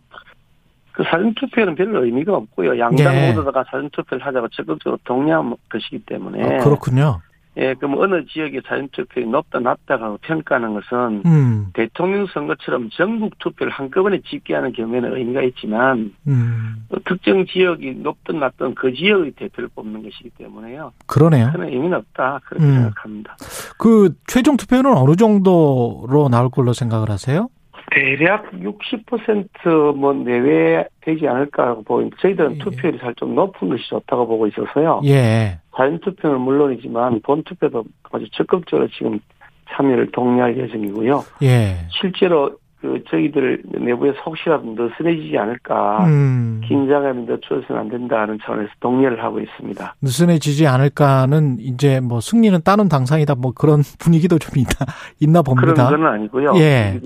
[0.93, 2.77] 그 사전 투표는 별로 의미가 없고요.
[2.77, 3.29] 양당 예.
[3.29, 6.43] 모두 다가 사전 투표를 하자고 적극적으로 독려한 것이기 때문에.
[6.43, 7.21] 아, 그렇군요.
[7.57, 14.21] 예, 그럼 어느 지역의 사전투표율이 높다 낮다가 평가하는 것은 음, 대통령 선거처럼 전국 투표를 한꺼번에
[14.25, 20.29] 집계하는 경우에는 의미가 있지만 음, 또 특정 지역이 높든 낮든 그 지역의 대표를 뽑는 것이기
[20.37, 20.93] 때문에요.
[21.07, 21.51] 그러네요.
[21.51, 22.73] 그는 의미는 없다 그렇게 음.
[22.73, 23.35] 생각합니다.
[23.77, 27.49] 그 최종 투표는 어느 정도로 나올 걸로 생각을 하세요?
[27.91, 32.57] 대략 60%뭐 내외 되지 않을까 보고 저희들은 예.
[32.59, 35.01] 투표율이 살짝 높은 것이 좋다고 보고 있어서요.
[35.05, 35.59] 예.
[35.75, 39.19] 자연 투표는 물론이지만 본 투표도 아주 적극적으로 지금
[39.71, 41.23] 참여를 독려할 예정이고요.
[41.43, 41.75] 예.
[41.89, 49.39] 실제로 그 저희들 내부에 혹시라도 느슨해지지 않을까 음, 긴장감이 늦춰서는 안 된다는 차원에서 독려를 하고
[49.39, 49.95] 있습니다.
[50.01, 54.69] 느슨해지지 않을까는 이제 뭐 승리는 따는 당상이다 뭐 그런 분위기도 좀 있나
[55.19, 55.89] 있나 그런 봅니다.
[55.89, 56.53] 건 아니고요.
[56.55, 56.99] 예.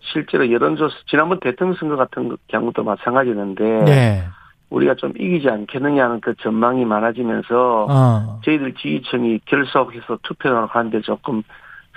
[0.00, 4.24] 그 실제로 여론조사 지난번 대통령 선거 같은 경우도 마찬가지였는데 예.
[4.70, 8.40] 우리가 좀 이기지 않겠느냐는 그 전망이 많아지면서 어.
[8.44, 11.42] 저희들 지지층이 결속해서 투표를 하는데 조금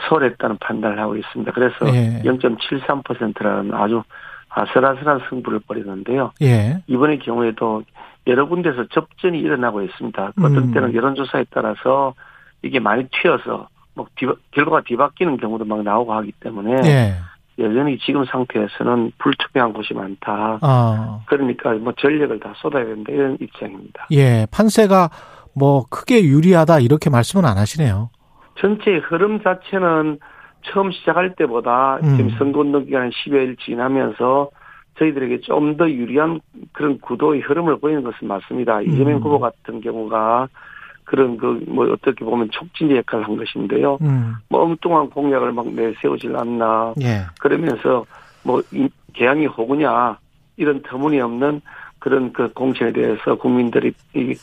[0.07, 1.51] 소홀했다는 판단을 하고 있습니다.
[1.51, 2.21] 그래서 예.
[2.23, 4.03] 0.73%라는 아주
[4.49, 6.31] 아슬아슬한 승부를 벌이는데요.
[6.41, 6.83] 예.
[6.87, 7.83] 이번의 경우에도
[8.27, 10.33] 여러 군데서 접전이 일어나고 있습니다.
[10.37, 10.71] 어떤 음.
[10.73, 12.13] 때는 여론조사에 따라서
[12.61, 17.13] 이게 많이 튀어서 뭐 뒤, 결과가 뒤바뀌는 경우도 막 나오고 하기 때문에 예.
[17.59, 20.59] 여전히 지금 상태에서는 불투명한 곳이 많다.
[20.61, 21.21] 어.
[21.27, 24.07] 그러니까 뭐 전력을 다 쏟아야 된다 이런 입장입니다.
[24.11, 24.47] 예.
[24.51, 25.09] 판세가
[25.55, 28.09] 뭐 크게 유리하다 이렇게 말씀은 안 하시네요.
[28.59, 30.19] 전체의 흐름 자체는
[30.71, 32.17] 처음 시작할 때보다 음.
[32.17, 34.49] 지금 선거 운동 기간 10여일 지나면서
[34.99, 36.39] 저희들에게 좀 더 유리한
[36.71, 38.81] 그런 구도의 흐름을 보이는 것은 맞습니다.
[38.81, 40.47] 이재명 후보 같은 경우가
[41.05, 43.97] 그런 그 뭐 어떻게 보면 촉진제 역할을 한 것인데요.
[44.01, 44.35] 음.
[44.49, 47.21] 뭐 엉뚱한 공약을 막 내세우질 않나 예.
[47.39, 48.05] 그러면서
[48.43, 50.17] 뭐 이- 개항이 호구냐
[50.57, 51.61] 이런 터무니없는
[51.99, 54.33] 그런 그 공천에 대해서 국민들이 이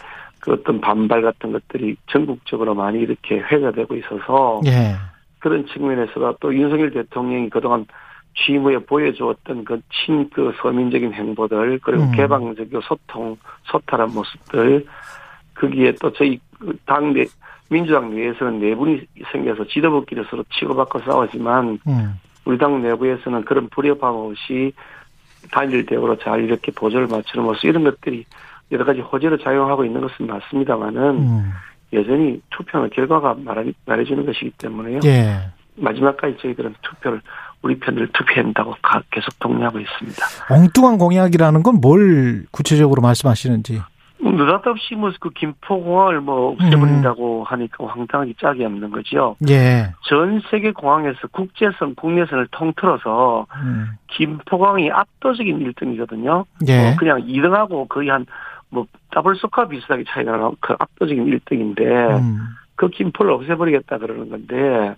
[0.40, 4.94] 그 어떤 반발 같은 것들이 전국적으로 많이 이렇게 회자되고 있어서 예.
[5.38, 7.84] 그런 측면에서 또 윤석열 대통령이 그동안
[8.34, 12.12] 취임 후에 보여주었던 그친그 서민적인 행보들 그리고 음.
[12.12, 14.86] 개방적이고 소통 소탈한 모습들
[15.56, 16.49] 거기에 또 저희 그
[16.86, 17.24] 당 내,
[17.70, 19.00] 민주당 내에서는 내분이
[19.32, 22.14] 생겨서 지도부끼리 서로 치고받고 싸우지만 음.
[22.44, 24.72] 우리 당 내부에서는 그런 불협화 없이
[25.52, 28.24] 단일 대우로 잘 이렇게 보조를 맞추는 모습 이런 것들이
[28.72, 31.50] 여러 가지 호재로 작용하고 있는 것은 맞습니다만은 음.
[31.92, 35.00] 여전히 투표는 결과가 말하, 말해주는 것이기 때문에요.
[35.04, 35.38] 예.
[35.76, 37.20] 마지막까지 저희들은 투표를
[37.62, 40.26] 우리 편을 투표한다고 가- 계속 독려하고 있습니다.
[40.50, 43.80] 엉뚱한 공약이라는 건 뭘 구체적으로 말씀하시는지.
[44.22, 49.36] 느닷없이 뭐그 김포공항을 뭐 없애버린다고 하니까 황당하기 짝이 없는 거죠.
[49.48, 49.92] 예.
[50.08, 53.86] 전 세계 공항에서 국제선, 국내선을 통틀어서 음.
[54.08, 56.44] 김포공항이 압도적인 1등이거든요.
[56.68, 56.82] 예.
[56.82, 58.26] 뭐 그냥 2등하고 거의 한
[58.70, 62.38] 뭐 더블소카 비슷하게 차이가 나는 그 압도적인 1등인데 음.
[62.76, 64.94] 그 김포를 없애버리겠다 그러는 건데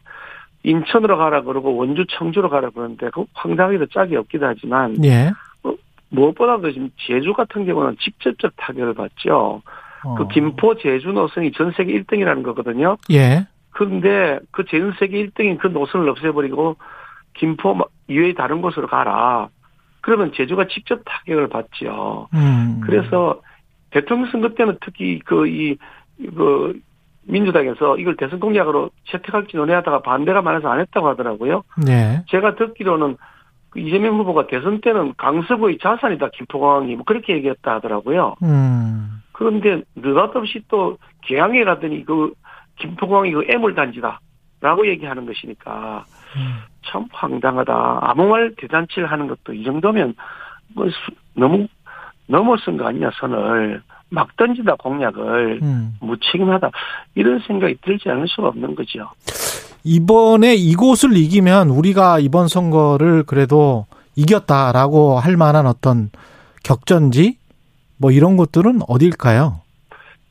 [0.62, 5.33] 인천으로 가라 그러고 원주 청주로 가라 그러는데 그 황당하게도 짝이 없기도 하지만 예.
[6.13, 9.63] 무엇보다도 지금 제주 같은 경우는 직접적 타격을 받죠.
[10.05, 10.15] 어.
[10.17, 12.97] 그 김포 제주 노선이 전 세계 1등이라는 거거든요.
[13.11, 13.47] 예.
[13.71, 16.77] 그런데 그 전 세계 1등인 그 노선을 없애버리고
[17.35, 17.77] 김포
[18.09, 19.49] 이외의 다른 곳으로 가라.
[20.03, 22.29] 그러면 제주가 직접 타격을 받죠.
[22.35, 22.81] 음.
[22.85, 23.41] 그래서
[23.91, 25.77] 대통령 선거 때는 특히 그 이
[26.37, 26.79] 그
[27.25, 31.63] 민주당에서 이걸 대선 공약으로 채택할지 논의하다가 반대가 많아서 안 했다고 하더라고요.
[31.89, 32.25] 예.
[32.29, 33.19] 제가 듣기로는 그
[33.75, 38.37] 이재명 후보가 대선 때는 강서구의 자산이다 김포공항이 뭐 그렇게 얘기했다 하더라고요.
[38.43, 39.23] 음.
[39.33, 42.33] 그런데 느닷없이 또 개항에 가더니 그
[42.79, 46.05] 김포공항이 그 애물 단지다라고 얘기하는 것이니까
[46.37, 46.59] 음.
[46.87, 47.99] 참 황당하다.
[48.03, 50.14] 아무 말 대잔치를 하는 것도 이 정도면
[50.75, 51.66] 뭐 수- 너무
[52.27, 55.95] 넘어선 거 아니냐 선을 막 던진다 공약을 음.
[56.01, 56.70] 무책임하다
[57.14, 59.09] 이런 생각이 들지 않을 수가 없는 거죠.
[59.85, 66.11] 이번에 이곳을 이기면 우리가 이번 선거를 그래도 이겼다라고 할 만한 어떤
[66.62, 67.39] 격전지
[67.99, 69.61] 뭐 이런 것들은 어딜까요?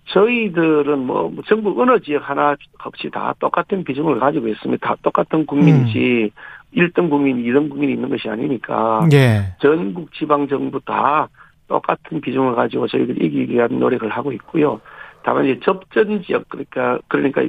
[0.06, 4.86] 저희들은 뭐 전국 어느 지역 하나 없이 다 똑같은 비중을 가지고 있습니다.
[4.86, 6.32] 다 똑같은 국민이지
[6.76, 9.56] 1등 국민, 2등 국민이 있는 것이 아니니까 예.
[9.62, 11.28] 전국 지방 정부 다
[11.68, 14.82] 똑같은 비중을 가지고 저희들이 이기기 위한 노력을 하고 있고요.
[15.24, 17.42] 다만 이제 접전 지역 그러니까 그러니까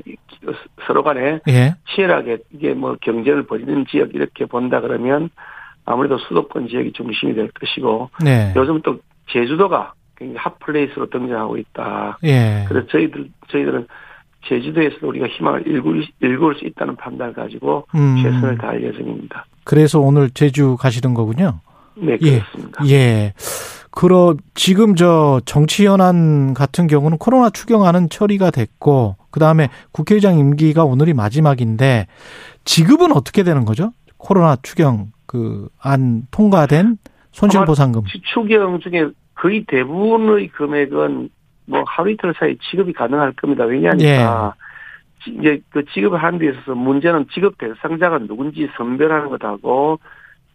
[0.87, 1.75] 서로 간에 예.
[1.95, 5.31] 치열하게 이게 뭐 경쟁을 벌이는 지역 이렇게 본다 그러면
[5.85, 8.53] 아무래도 수도권 지역이 중심이 될 것이고 네.
[8.57, 8.99] 요즘 또
[9.31, 12.19] 제주도가 굉장히 핫플레이스로 등장하고 있다.
[12.25, 12.65] 예.
[12.69, 13.87] 그래서 저희들 저희들은
[14.47, 18.17] 제주도에서 우리가 희망을 일굴, 일굴 수 있다는 판단을 가지고 음.
[18.23, 19.45] 최선을 다할 예정입니다.
[19.65, 21.61] 그래서 오늘 제주 가시는 거군요.
[21.95, 22.41] 네, 예.
[22.41, 22.85] 그렇습니다.
[22.89, 23.33] 예.
[23.93, 31.15] 그러 지금 저 정치 현안 같은 경우는 코로나 추경안은 처리가 됐고 그다음에 국회의장 임기가 오늘이
[31.15, 32.07] 마지막인데
[32.65, 33.93] 지급은 어떻게 되는 거죠?
[34.19, 36.99] 코로나 추경 그 안 통과된
[37.31, 38.03] 손실 보상금.
[38.35, 41.31] 추경 중에 거의 대부분의 금액은
[41.67, 43.65] 뭐 하루 이틀 사이 지급이 가능할 겁니다.
[43.65, 44.55] 왜냐하니까
[45.29, 45.33] 예.
[45.33, 49.99] 이제 그 지급을 하는 데 있어서 문제는 지급 대상자가 누군지 선별하는 것하고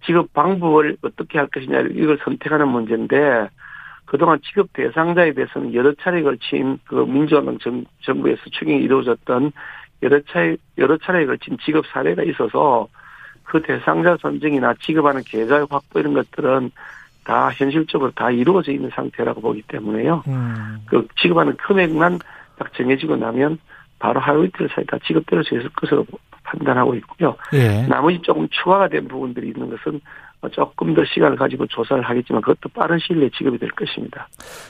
[0.06, 3.50] 지급 방법을 어떻게 할 것이냐 이걸 선택하는 문제인데
[4.06, 9.52] 그동안 지급 대상자에 대해서는 여러 차례에 걸친 그 민주화당 정, 정부에서 추경이 이루어졌던
[10.04, 12.88] 여러 차례 여러 차례에 걸친 지급 사례가 있어서
[13.43, 16.72] 그 대상자 선정이나 지급하는 계좌 확보 이런 것들은
[17.24, 20.24] 다 현실적으로 다 이루어져 있는 상태라고 보기 때문에요.
[20.28, 20.80] 음.
[20.86, 22.20] 그 지급하는 금액만
[22.58, 23.60] 딱 정해지고 나면
[24.00, 26.06] 바로 하루 이틀 사이 다 지급될 수 있을 것으로
[26.48, 27.36] 판단하고 있고요.
[27.54, 27.86] 예.
[27.88, 30.00] 나머지 조금 추가가 된 부분들이 있는 것은
[30.52, 34.28] 조금 더 시간을 가지고 조사를 하겠지만 그것도 빠른 시일 내에 지급이 될 것입니다.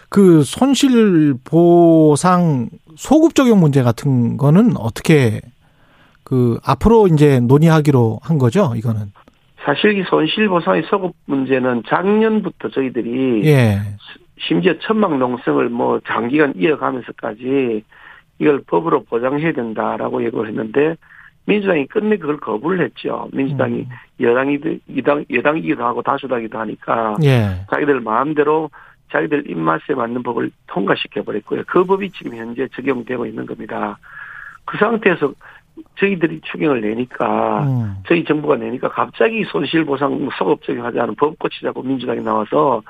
[0.10, 5.42] 그 손실 보상 소급 적용 문제 같은 거는 어떻게
[6.24, 9.14] 그 앞으로 이제 논의하기로 한 거죠, 이거는.
[9.64, 13.80] 사실 이 손실 보상의 소급 문제는 작년부터 저희들이 예.
[14.40, 17.84] 심지어 천막 농성을 뭐 장기간 이어가면서까지
[18.40, 20.96] 이걸 법으로 보장해야 된다라고 예고를 했는데
[21.48, 23.30] 민주당이 끝내 그걸 거부를 했죠.
[23.32, 23.90] 민주당이 음.
[24.20, 24.60] 여당이
[24.98, 27.66] 여당 여당이기도 하고 다수당이기도 하니까 예.
[27.72, 28.70] 자기들 마음대로
[29.12, 31.64] 자기들 입맛에 맞는 법을 통과시켜 버렸고요.
[31.66, 33.98] 그 법이 지금 현재 적용되고 있는 겁니다.
[34.66, 35.32] 그 상태에서
[35.98, 37.96] 저희들이 추경을 내니까 음.
[38.08, 42.82] 저희 정부가 내니까 갑자기 손실보상 소급 적용하자는 법 고치자고 민주당이 나와서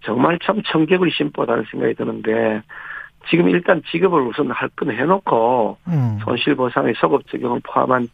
[0.00, 2.62] 정말 참 청개구리 심보다는 생각이 드는데
[3.28, 6.18] 지금 일단 지급을 우선 할 건 해놓고 음.
[6.24, 8.08] 손실보상의 소급 적용을 포함한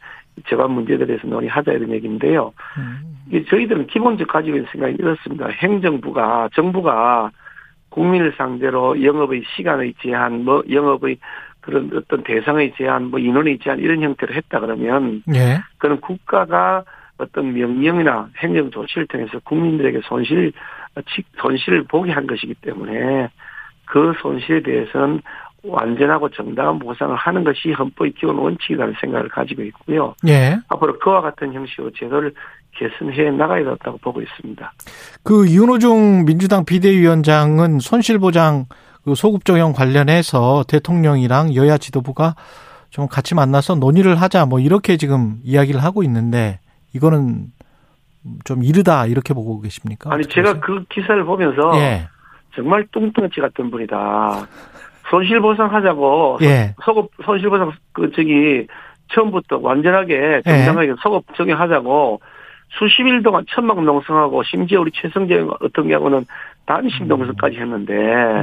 [0.48, 2.52] 재반 문제들에 대해서 논의하자 이런 얘기인데요.
[2.76, 3.18] 음.
[3.48, 5.48] 저희들은 기본적 가지고 있는 생각이 이렇습니다.
[5.48, 7.30] 행정부가 정부가
[7.90, 11.18] 국민을 상대로 영업의 시간의 제한, 뭐 영업의
[11.60, 15.58] 그런 어떤 대상의 제한, 뭐 인원의 제한 이런 형태로 했다 그러면 예.
[15.78, 16.84] 그는 국가가
[17.18, 20.52] 어떤 명령이나 행정 조치를 통해서 국민들에게 손실
[21.38, 23.28] 손실을 보게 한 것이기 때문에
[23.90, 25.20] 그 손실에 대해서는
[25.64, 30.14] 완전하고 정당한 보상을 하는 것이 헌법의 기본 원칙이라는 생각을 가지고 있고요.
[30.26, 30.58] 예.
[30.68, 32.32] 앞으로 그와 같은 형식으로 제도를
[32.76, 34.72] 개선해 나가야 된다고 보고 있습니다.
[35.24, 38.66] 그 윤호중 민주당 비대위원장은 손실보장
[39.04, 42.34] 그 소급 적용 관련해서 대통령이랑 여야 지도부가
[42.90, 46.60] 좀 같이 만나서 논의를 하자 뭐 이렇게 지금 이야기를 하고 있는데
[46.94, 47.46] 이거는
[48.44, 50.12] 좀 이르다 이렇게 보고 계십니까?
[50.12, 50.60] 아니 제가 보세요?
[50.60, 52.08] 그 기사를 보면서 예.
[52.58, 54.46] 정말 뚱뚱치 같은 분이다.
[55.10, 56.74] 손실보상하자고 예.
[56.84, 58.66] 소급 손실보상 그 저기
[59.14, 62.20] 처음부터 완전하게 정당하게 소급 적용하자고
[62.70, 66.26] 수십 일 동안 천막 농성하고 심지어 우리 최성재 어떤 경우는
[66.66, 67.94] 단심 농성까지 했는데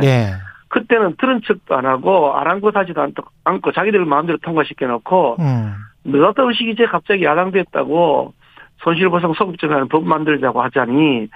[0.03, 0.27] 예.
[0.69, 3.13] 그때는 들은 척도 안 하고 아랑곳하지도 않-
[3.43, 5.73] 않고 자기들 마음대로 통과시켜 놓고 음.
[6.05, 8.33] 느닷없이 이제 갑자기 야당됐다고
[8.77, 11.27] 손실보상 소급적하는 법 만들자고 하자니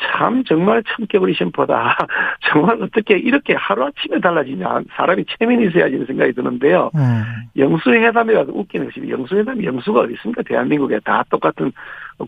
[0.00, 1.96] 참 정말 참깨구리 심보다
[2.50, 7.22] 정말 어떻게 이렇게 하루아침에 달라지냐 사람이 체면이 있어야지 이런 생각이 드는데요 음.
[7.56, 11.72] 영수회담이라도 웃기는 것이 영수회담이 영수가 어디 있습니까 대한민국에 다 똑같은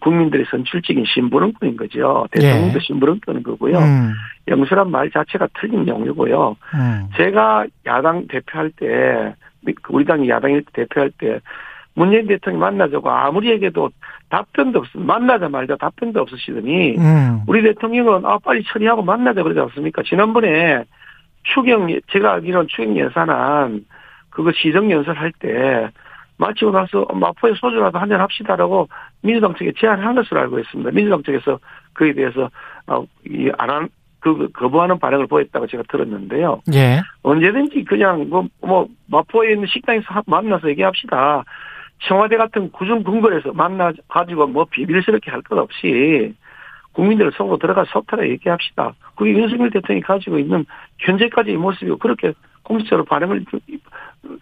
[0.00, 2.80] 국민들의 선출직인 심부름꾼인 거죠 대통령도 예.
[2.80, 4.12] 심부름꾼인 거고요 음.
[4.48, 7.08] 영수란 말 자체가 틀린 용어고요 음.
[7.16, 9.34] 제가 야당 대표할 때,
[9.88, 11.40] 우리 당이 야당일 때 대표할 때,
[11.94, 13.90] 문재인 대통령이 만나자고 아무리 얘기해도
[14.30, 17.40] 답변도 없, 만나자 말자 답변도 없으시더니, 음.
[17.46, 20.02] 우리 대통령은 아, 빨리 처리하고 만나자 그러지 않습니까?
[20.02, 20.84] 지난번에
[21.42, 23.84] 추경, 예- 제가 알기로는 추경 예산안,
[24.30, 25.88] 그거 시정연설 할 때,
[26.38, 28.88] 마치고 나서 마포에 소주라도 한잔 합시다라고
[29.22, 30.90] 민주당 측에 제안한 것으로 알고 있습니다.
[30.92, 31.58] 민주당 측에서
[31.92, 32.48] 그에 대해서,
[32.86, 33.88] 어, 이, 안 한,
[34.18, 36.62] 그, 거부하는 반응을 보였다고 제가 들었는데요.
[36.74, 37.00] 예.
[37.22, 41.44] 언제든지 그냥 뭐, 뭐, 마포에 있는 식당에서 하- 만나서 얘기합시다.
[42.06, 46.34] 청와대 같은 구중 궁궐에서 만나가지고 뭐 비밀스럽게 할 것 없이
[46.92, 48.94] 국민들 속으로 들어가 소탈하게 얘기합시다.
[49.14, 50.64] 그게 윤석열 대통령이 가지고 있는
[50.98, 52.32] 현재까지의 모습이고 그렇게
[52.62, 53.44] 공식적으로 반응을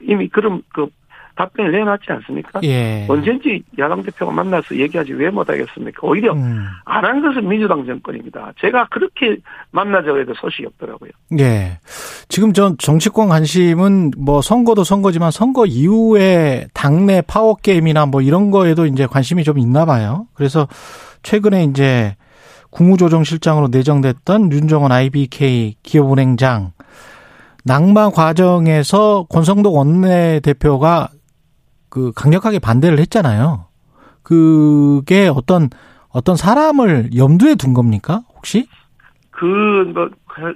[0.03, 0.89] 이미 그런 그
[1.41, 2.61] 답변을 내놨지 않습니까?
[2.65, 3.07] 예.
[3.09, 6.07] 언제든지 야당 대표가 만나서 얘기하지 왜 못하겠습니까?
[6.07, 6.67] 오히려 음.
[6.85, 8.53] 안한 것은 민주당 정권입니다.
[8.61, 9.39] 제가 그렇게
[9.71, 11.11] 만나자고 해도 소식이 없더라고요.
[11.39, 11.79] 예.
[12.29, 18.85] 지금 전 정치권 관심은 뭐 선거도 선거지만 선거 이후에 당내 파워 게임이나 뭐 이런 거에도
[18.85, 20.27] 이제 관심이 좀 있나 봐요.
[20.35, 20.69] 그래서
[21.23, 22.17] 최근에 이제
[22.71, 26.73] 국무조정실장으로 내정됐던 윤정원 IBK 기업은행장
[27.65, 31.09] 낙마 과정에서 권성동 원내대표가
[31.91, 33.67] 그 강력하게 반대를 했잖아요.
[34.23, 35.69] 그게 어떤
[36.09, 38.23] 어떤 사람을 염두에 둔 겁니까?
[38.35, 38.69] 혹시?
[39.31, 40.11] 그뭐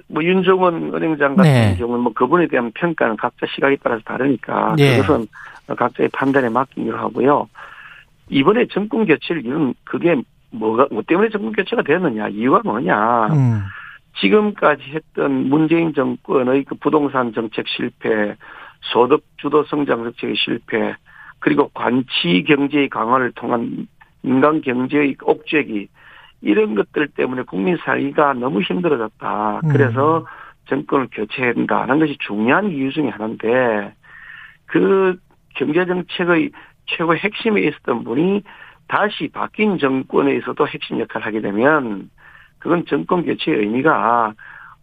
[0.07, 1.75] 뭐 윤종원 은행장 같은 네.
[1.77, 4.97] 경우는 뭐 그분에 대한 평가는 각자 시각에 따라서 다르니까 예.
[4.97, 5.27] 그것은
[5.75, 7.47] 각자의 판단에 맡기로 하고요.
[8.29, 10.15] 이번에 정권 교체를 이런 그게
[10.51, 13.61] 뭐가 뭐 때문에 정권 교체가 되었느냐 이유가 뭐냐 음.
[14.19, 18.35] 지금까지 했던 문재인 정권의 그 부동산 정책 실패,
[18.81, 20.95] 소득 주도 성장 정책의 실패,
[21.45, 23.87] 그리고 관치 경제의 강화를 통한
[24.23, 25.87] 민간 경제의 옥죄기
[26.41, 29.61] 이런 것들 때문에 국민 살기가 너무 힘들어졌다.
[29.63, 29.69] 음.
[29.69, 30.25] 그래서
[30.67, 33.93] 정권을 교체해야 된다는 것이 중요한 이유 중에 하나인데
[34.65, 35.19] 그
[35.53, 36.49] 경제 정책의
[36.87, 38.41] 최고 핵심에 있었던 분이
[38.87, 42.09] 다시 바뀐 정권에서도 핵심 역할을 하게 되면
[42.57, 44.33] 그건 정권 교체의 의미가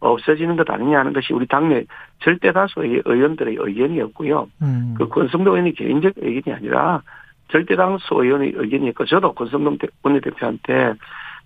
[0.08, 1.84] 없어지는 것 아니냐 하는 것이 우리 당내
[2.20, 4.48] 절대 다수의 의원들의 의견이었고요.
[4.62, 4.94] 음.
[4.98, 7.02] 그 권성동 의원이 개인적 의견이 아니라
[7.48, 10.94] 절대 다수 의원의 의견이었고 저도 권성동 대- 원내대표한테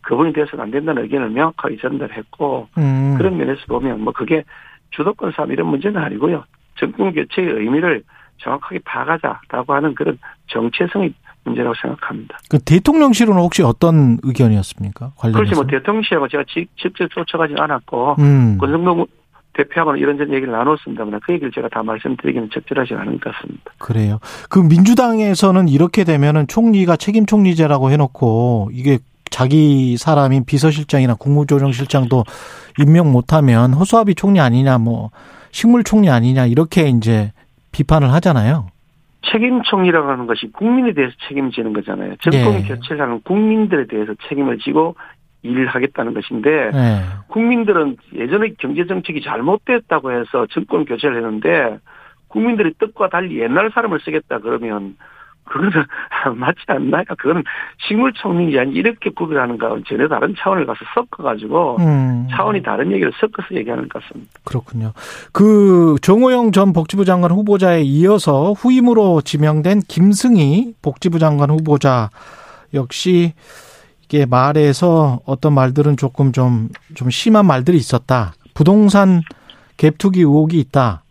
[0.02, 3.14] 그분이 돼서는 안 된다는 의견을 명확하게 전달했고 음.
[3.18, 4.44] 그런 면에서 보면 뭐 그게
[4.90, 6.44] 주도권 싸움 이런 문제는 아니고요.
[6.76, 8.02] 정권 교체의 의미를
[8.38, 11.12] 정확하게 파악하자라고 하는 그런 정체성의
[11.46, 12.38] 문제라고 생각합니다.
[12.50, 15.12] 그 대통령실은 혹시 어떤 의견이었습니까?
[15.16, 15.38] 관련해서?
[15.38, 18.58] 그렇지 뭐 대통령실하고 제가 직- 직접 쫓아가진 않았고 음.
[18.58, 19.06] 권성동
[19.54, 23.70] 대표하고는 이런저런 얘기를 나눴습니다만 그 얘기를 제가 다 말씀드리기는 적절하지 않은 것 같습니다.
[23.78, 24.18] 그래요.
[24.50, 28.98] 그 민주당에서는 이렇게 되면은 총리가 책임 총리제라고 해놓고 이게
[29.30, 32.24] 자기 사람인 비서실장이나 국무조정실장도
[32.78, 35.10] 임명 못하면 허수아비 총리 아니냐, 뭐
[35.52, 37.32] 식물 총리 아니냐 이렇게 이제
[37.72, 38.66] 비판을 하잖아요.
[39.22, 42.14] 책임 총리라고 하는 것이 국민에 대해서 책임지는 거잖아요.
[42.20, 42.68] 정권 예.
[42.68, 44.94] 교체를 하는 국민들에 대해서 책임을 지고
[45.42, 47.02] 일을 하겠다는 것인데 네.
[47.28, 51.78] 국민들은 예전에 경제 정책이 잘못됐다고 해서 정권 교체를 했는데
[52.28, 54.96] 국민들이 뜻과 달리 옛날 사람을 쓰겠다 그러면
[55.46, 55.70] 그거는
[56.36, 57.04] 맞지 않나요?
[57.18, 57.42] 그거는
[57.86, 62.26] 식물총리인지 아니 이렇게 구별하는 거하고는 전혀 다른 차원을 가서 섞어가지고 음.
[62.30, 64.30] 차원이 다른 얘기를 섞어서 얘기하는 것 같습니다.
[64.44, 64.92] 그렇군요.
[65.32, 72.10] 그 정호영 전 복지부 장관 후보자에 이어서 후임으로 지명된 김승희 복지부 장관 후보자
[72.74, 73.32] 역시
[74.04, 78.34] 이게 말에서 어떤 말들은 조금 좀, 좀 심한 말들이 있었다.
[78.54, 79.22] 부동산
[79.76, 81.02] 갭 투기 의혹이 있다.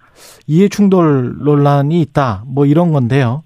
[0.47, 2.43] 이해 충돌 논란이 있다.
[2.47, 3.43] 뭐 이런 건데요.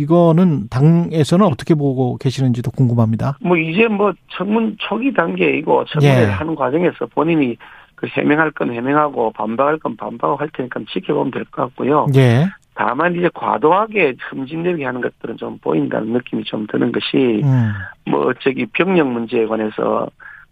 [0.00, 3.38] 이거는 당에서는 어떻게 보고 계시는지도 궁금합니다.
[3.42, 6.30] 뭐 이제 뭐 청문 초기 단계이고 청문회를 예.
[6.30, 7.56] 하는 과정에서 본인이
[7.94, 12.06] 그 해명할 건 해명하고 반박할 건 반박하고 할 테니까 지켜보면 될 것 같고요.
[12.16, 12.46] 예.
[12.74, 17.72] 다만 이제 과도하게 흠진되게 하는 것들은 좀 보인다는 느낌이 좀 드는 것이 음.
[18.10, 20.08] 뭐 저기 병력 문제에 관해서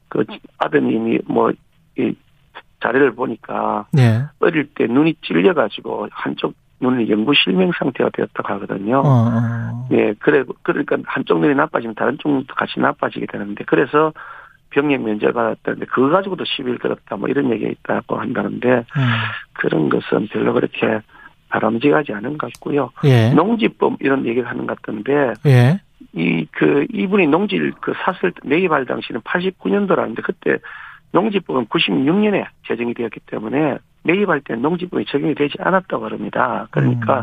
[0.09, 0.25] 그
[0.59, 1.53] 아드님이 뭐
[1.99, 2.15] 이
[2.81, 4.23] 자료를 보니까 예.
[4.39, 9.01] 어릴 때 눈이 찔려가지고 한쪽 눈이 영구 실명 상태가 되었다고 하거든요.
[9.01, 9.89] 어, 어.
[9.93, 14.13] 예, 그래, 그러니까 한쪽 눈이 나빠지면 다른 쪽 눈도 같이 나빠지게 되는데, 그래서
[14.71, 18.85] 병역 면제를 받았다는데, 그거 가지고도 시비를 걸었다, 뭐 이런 얘기가 있다고 한다는데, 음.
[19.55, 21.01] 그런 것은 별로 그렇게
[21.49, 22.91] 바람직하지 않은 것 같고요.
[23.05, 23.31] 예.
[23.31, 25.81] 농지법 이런 얘기를 하는 것 같던데, 예.
[26.13, 30.59] 이, 그, 이분이 농지를 그 샀을 때, 매입할 당시는 89년도라는데, 그때
[31.13, 36.67] 농지법은 96년에 제정이 되었기 때문에, 매입할 때 농지법이 적용이 되지 않았다고 합니다.
[36.71, 37.21] 그러니까,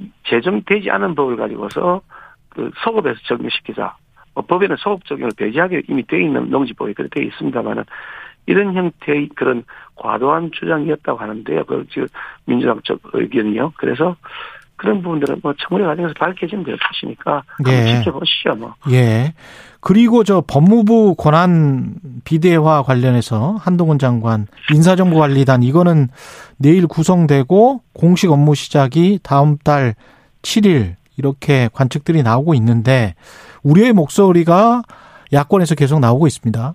[0.00, 0.12] 음.
[0.24, 2.02] 제정되지 않은 법을 가지고서
[2.48, 3.96] 그 소급해서 적용시키자.
[4.34, 7.84] 뭐 법에는 소급 적용을 배제하게 이미 되어 있는 농지법이 그렇게 되어 있습니다만은
[8.46, 9.64] 이런 형태의 그런
[9.96, 11.64] 과도한 주장이었다고 하는데요.
[11.64, 12.08] 그 지금
[12.44, 13.72] 민주당 쪽 의견이요.
[13.76, 14.16] 그래서
[14.84, 17.86] 그런 부분들은 뭐 청문회 과정에서 밝혀지면 될 것이니까 예.
[17.86, 18.54] 지켜보시죠.
[18.56, 18.74] 뭐.
[18.90, 19.32] 예.
[19.80, 26.08] 그리고 저 법무부 권한 비대화 관련해서 한동훈 장관 인사정보관리단 이거는
[26.58, 29.94] 내일 구성되고 공식 업무 시작이 다음 달
[30.42, 33.14] 7일 이렇게 관측들이 나오고 있는데
[33.62, 34.82] 우리의 목소리가
[35.32, 36.74] 야권에서 계속 나오고 있습니다.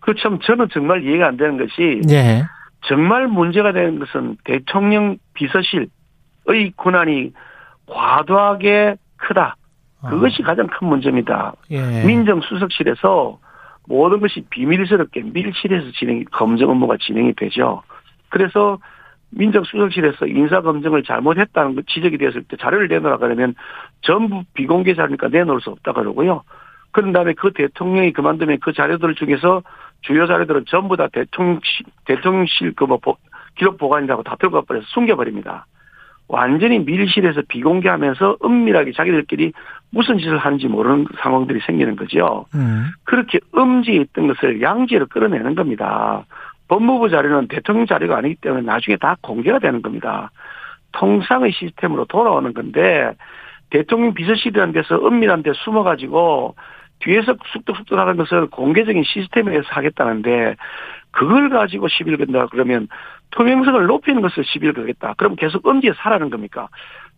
[0.00, 2.44] 그참 저는 정말 이해가 안 되는 것이 예.
[2.86, 5.88] 정말 문제가 되는 것은 대통령 비서실
[6.48, 7.32] 의 권한이
[7.86, 9.56] 과도하게 크다.
[10.08, 11.54] 그것이 가장 큰 문제입니다.
[11.70, 12.04] 예.
[12.04, 13.38] 민정수석실에서
[13.86, 17.82] 모든 것이 비밀스럽게 밀실에서 진행이 검증 업무가 진행이 되죠.
[18.28, 18.78] 그래서
[19.30, 23.54] 민정수석실에서 인사검증을 잘못했다는 거 지적이 되었을 때 자료를 내놓으라 그러면
[24.02, 26.42] 전부 비공개 자료니까 내놓을 수 없다 그러고요.
[26.92, 29.62] 그런 다음에 그 대통령이 그만두면 그 자료들 중에서
[30.02, 32.98] 주요 자료들은 전부 다 대통령실, 대통령실 그 뭐
[33.58, 35.66] 기록 보관이라고 다 들고 가버려서 숨겨버립니다.
[36.28, 39.52] 완전히 밀실에서 비공개하면서 은밀하게 자기들끼리
[39.90, 42.44] 무슨 짓을 하는지 모르는 상황들이 생기는 거죠.
[42.54, 42.88] 음.
[43.04, 46.24] 그렇게 음지에 있던 것을 양지로 끌어내는 겁니다.
[46.68, 50.30] 법무부 자료는 대통령 자료가 아니기 때문에 나중에 다 공개가 되는 겁니다.
[50.92, 53.12] 통상의 시스템으로 돌아오는 건데
[53.70, 56.54] 대통령 비서실이라는 데서 은밀한 데 숨어가지고
[57.00, 60.56] 뒤에서 쑥덕쑥덕 하는 것을 공개적인 시스템에 의해서 하겠다는데
[61.10, 62.88] 그걸 가지고 시비를 건다 그러면
[63.30, 65.14] 투명성을 높이는 것을 시비를 걸겠다.
[65.16, 66.68] 그럼 계속 음지에 사라는 겁니까?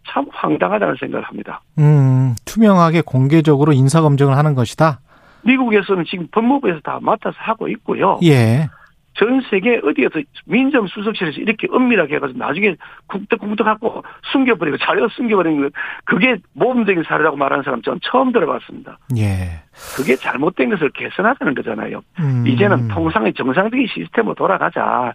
[0.09, 1.61] 참 황당하다는 생각을 합니다.
[1.79, 5.01] 음, 투명하게 공개적으로 인사 검증을 하는 것이다.
[5.43, 8.19] 미국에서는 지금 법무부에서 다 맡아서 하고 있고요.
[8.25, 8.69] 예.
[9.15, 12.77] 전 세계 어디에서 민정 수석실에서 이렇게 은밀하게 해가지고 나중에
[13.09, 14.03] 쿵떡쿵떡 갖고
[14.33, 15.69] 숨겨버리고 자료 숨겨버리는 거
[16.05, 18.99] 그게 모범적인 사례라고 말하는 사람 전 처음 들어봤습니다.
[19.19, 19.63] 예.
[19.97, 22.01] 그게 잘못된 것을 개선하자는 거잖아요.
[22.21, 22.47] 음.
[22.47, 25.13] 이제는 통상의 정상적인 시스템으로 돌아가자.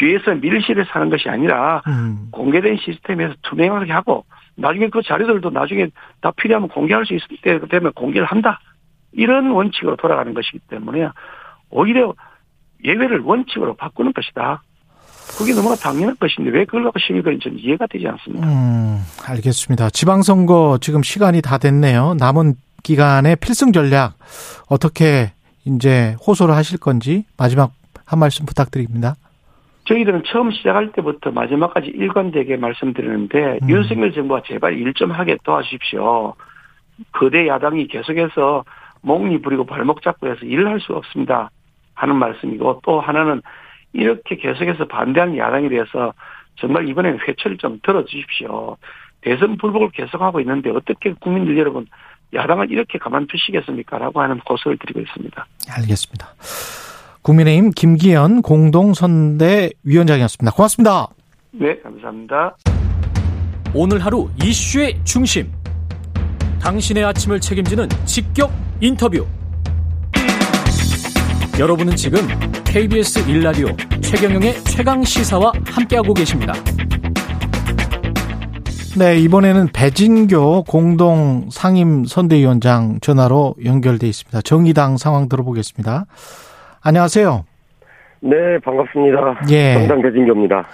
[0.00, 2.28] 뒤에서 밀실을 사는 것이 아니라 음.
[2.32, 4.24] 공개된 시스템에서 투명하게 하고
[4.56, 5.88] 나중에 그 자료들도 나중에
[6.20, 8.60] 다 필요하면 공개할 수 있을 때 되면 공개를 한다.
[9.12, 11.08] 이런 원칙으로 돌아가는 것이기 때문에
[11.70, 12.14] 오히려
[12.84, 14.62] 예외를 원칙으로 바꾸는 것이다.
[15.36, 18.46] 그게 너무나 당연한 것인데 왜 그걸 갖고 시비 걸는지 는 이해가 되지 않습니다.
[18.48, 19.90] 음, 알겠습니다.
[19.90, 22.14] 지방선거 지금 시간이 다 됐네요.
[22.18, 24.14] 남은 기간의 필승 전략
[24.68, 25.32] 어떻게
[25.64, 27.72] 이제 호소를 하실 건지 마지막
[28.06, 29.14] 한 말씀 부탁드립니다.
[29.84, 33.68] 저희들은 처음 시작할 때부터 마지막까지 일관되게 말씀드리는데 음.
[33.68, 36.34] 윤석열 정부가 제발 일 좀 하게 도와주십시오.
[37.12, 38.64] 거대 야당이 계속해서
[39.02, 41.50] 몽리 부리고 발목 잡고 해서 일을 할 수가 없습니다.
[41.94, 43.42] 하는 말씀이고 또 하나는
[43.92, 46.12] 이렇게 계속해서 반대하는 야당에 대해서
[46.56, 48.76] 정말 이번에는 회초를 좀 들어주십시오.
[49.22, 51.86] 대선 불복을 계속하고 있는데 어떻게 국민들 여러분
[52.32, 53.98] 야당을 이렇게 가만두시겠습니까?
[53.98, 55.46] 라고 하는 고소를 드리고 있습니다.
[55.76, 56.26] 알겠습니다.
[57.22, 60.52] 국민의힘 김기현 공동선대위원장이었습니다.
[60.52, 61.08] 고맙습니다.
[61.52, 62.56] 네, 감사합니다.
[63.74, 65.50] 오늘 하루 이슈의 중심.
[66.60, 68.50] 당신의 아침을 책임지는 직격
[68.80, 69.24] 인터뷰.
[71.58, 72.20] 여러분은 지금
[72.64, 73.68] KBS 일라디오
[74.00, 76.54] 최경영의 최강 시사와 함께하고 계십니다.
[78.98, 84.42] 네, 이번에는 배진교 공동 상임 선대위원장 전화로 연결돼 있습니다.
[84.42, 86.06] 정의당 상황 들어보겠습니다.
[86.82, 87.44] 안녕하세요.
[88.20, 89.42] 네, 반갑습니다.
[89.50, 89.74] 예.
[89.74, 90.66] 정당 배진교입니다.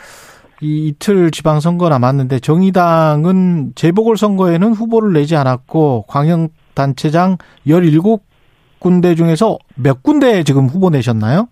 [0.60, 7.36] 이 이틀 지방선거 남았는데 정의당은 재보궐선거에는 후보를 내지 않았고 광역단체장
[7.66, 11.48] 17군데 중에서 몇 군데 지금 후보 내셨나요?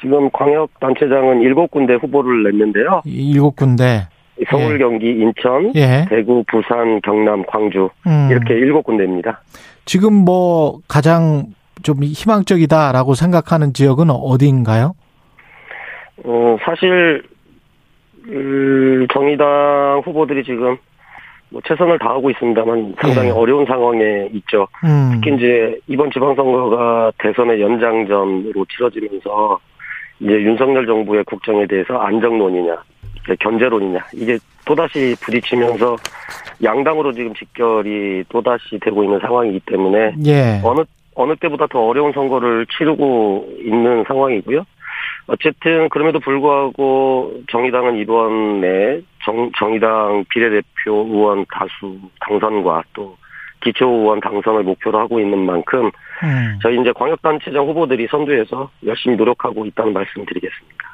[0.00, 3.02] 지금 광역단체장은 7군데 후보를 냈는데요.
[3.06, 4.06] 이 7군데.
[4.50, 4.78] 서울, 예.
[4.78, 6.04] 경기, 인천, 예.
[6.10, 8.28] 대구, 부산, 경남, 광주 음.
[8.30, 9.36] 이렇게 7군데입니다.
[9.86, 11.46] 지금 뭐 가장
[11.82, 14.94] 좀 희망적이다라고 생각하는 지역은 어디인가요?
[16.24, 17.22] 어, 사실
[18.28, 20.76] 음, 정의당 후보들이 지금
[21.50, 23.32] 뭐 최선을 다하고 있습니다만 상당히 예.
[23.32, 24.66] 어려운 상황에 있죠.
[24.84, 25.12] 음.
[25.14, 29.58] 특히 이제 이번 지방선거가 대선의 연장전으로 치러지면서
[30.20, 32.76] 이제 윤석열 정부의 국정에 대해서 안정론이냐,
[33.38, 35.96] 견제론이냐 이게 또다시 부딪히면서
[36.62, 40.60] 양당으로 지금 직결이 또다시 되고 있는 상황이기 때문에 예.
[40.64, 40.80] 어느
[41.14, 44.64] 어느 때보다 더 어려운 선거를 치르고 있는 상황이고요.
[45.26, 53.16] 어쨌든 그럼에도 불구하고 정의당은 이번에 정, 정의당 비례대표 의원 다수 당선과 또
[53.62, 55.86] 기초 의원 당선을 목표로 하고 있는 만큼
[56.22, 56.58] 음.
[56.62, 60.84] 저희 이제 광역단체장 후보들이 선두에서 열심히 노력하고 있다는 말씀드리겠습니다.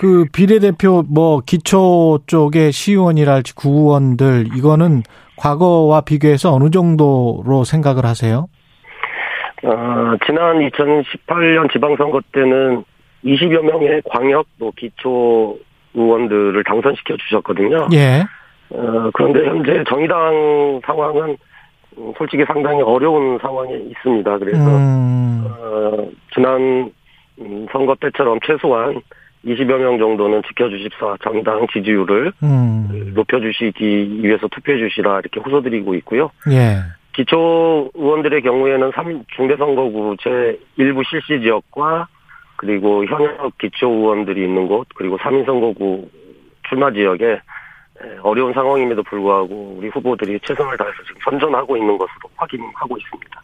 [0.00, 5.02] 그 비례대표 뭐 기초 쪽의 시의원이랄지 구의원들 이거는
[5.36, 8.48] 과거와 비교해서 어느 정도로 생각을 하세요?
[9.64, 12.84] 어, 지난 2018년 지방선거 때는
[13.24, 15.58] 20여 명의 광역 또 기초
[15.94, 17.88] 의원들을 당선시켜 주셨거든요.
[17.92, 18.22] 예.
[18.70, 21.36] 어, 그런데 현재 정의당 상황은
[21.98, 24.38] 음, 솔직히 상당히 어려운 상황에 있습니다.
[24.38, 25.44] 그래서 음.
[25.46, 26.92] 어, 지난
[27.40, 29.00] 음, 선거 때처럼 최소한
[29.44, 33.12] 20여 명 정도는 지켜주십사 정당 지지율을 음.
[33.14, 36.30] 높여주시기 위해서 투표해 주시라 이렇게 호소드리고 있고요.
[36.50, 36.78] 예.
[37.18, 42.06] 기초 의원들의 경우에는 3 중대선거구 제 일부 실시 지역과
[42.54, 46.08] 그리고 현역 기초 의원들이 있는 곳 그리고 3인 선거구
[46.68, 47.40] 출마 지역에
[48.22, 53.40] 어려운 상황임에도 불구하고 우리 후보들이 최선을 다해서 지금 선전하고 있는 것으로 확인하고 있습니다.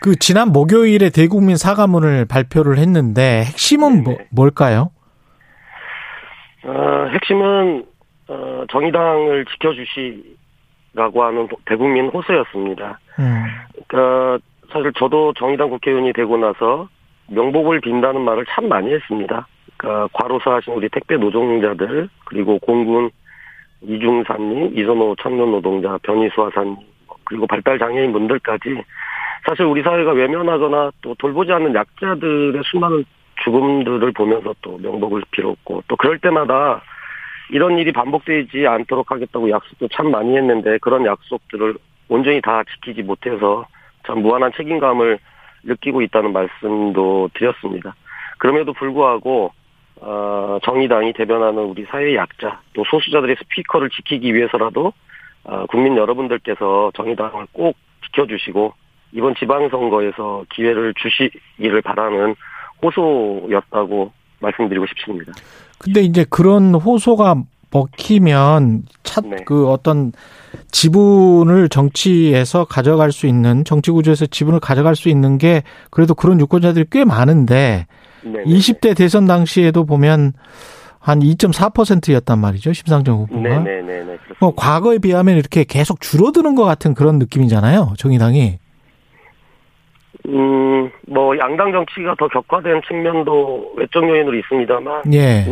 [0.00, 4.28] 그 지난 목요일에 대국민 사과문을 발표를 했는데 핵심은 뭐, 네네.
[4.30, 4.92] 뭘까요?
[6.62, 7.84] 어, 핵심은
[8.28, 10.37] 어, 정의당을 지켜주시
[10.94, 12.98] 라고 하는 대국민 호소였습니다.
[13.18, 13.44] 음.
[13.86, 16.88] 그러니까 사실 저도 정의당 국회의원이 되고 나서
[17.28, 19.46] 명복을 빈다는 말을 참 많이 했습니다.
[19.76, 23.10] 그러니까 과로사 하신 우리 택배 노동자들 그리고 공군
[23.82, 26.76] 이중산님, 이선호 청년 노동자, 변희수 하사님,
[27.24, 28.82] 그리고 발달 장애인 분들까지
[29.46, 33.04] 사실 우리 사회가 외면하거나 또 돌보지 않는 약자들의 수많은
[33.44, 36.82] 죽음들을 보면서 또 명복을 빌었고 또 그럴 때마다
[37.50, 41.76] 이런 일이 반복되지 않도록 하겠다고 약속도 참 많이 했는데 그런 약속들을
[42.08, 43.66] 온전히 다 지키지 못해서
[44.06, 45.18] 참 무한한 책임감을
[45.64, 47.94] 느끼고 있다는 말씀도 드렸습니다.
[48.38, 49.52] 그럼에도 불구하고
[50.00, 54.92] 어, 정의당이 대변하는 우리 사회 약자 또 소수자들의 스피커를 지키기 위해서라도
[55.44, 57.76] 어, 국민 여러분들께서 정의당을 꼭
[58.06, 58.74] 지켜주시고
[59.12, 62.36] 이번 지방선거에서 기회를 주시기를 바라는
[62.82, 65.32] 호소였다고 말씀드리고 싶습니다.
[65.78, 69.36] 근데 이제 그런 호소가 먹히면 차, 네.
[69.44, 70.12] 그 어떤
[70.70, 76.86] 지분을 정치에서 가져갈 수 있는 정치 구조에서 지분을 가져갈 수 있는 게 그래도 그런 유권자들이
[76.90, 77.86] 꽤 많은데
[78.24, 80.32] 네, 20대 대선 당시에도 보면
[80.98, 83.40] 한 2.4%였단 말이죠 심상정 후보가.
[83.40, 84.36] 네네네 그렇습니다.
[84.40, 88.58] 뭐 과거에 비하면 이렇게 계속 줄어드는 것 같은 그런 느낌이잖아요 정의당이.
[90.28, 95.46] 음, 뭐 양당 정치가 더 격화된 측면도 외적 요인으로 있습니다만 예.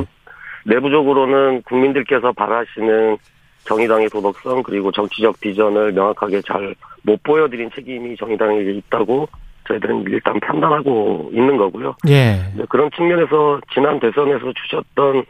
[0.64, 3.16] 내부적으로는 국민들께서 바라시는
[3.64, 6.74] 정의당의 도덕성 그리고 정치적 비전을 명확하게 잘
[7.06, 9.28] 못 보여드린 책임이 정의당에게 있다고
[9.68, 11.94] 저희들은 일단 판단하고 있는 거고요.
[12.08, 12.34] 예.
[12.54, 15.24] 네, 그런 측면에서 지난 대선에서 주셨던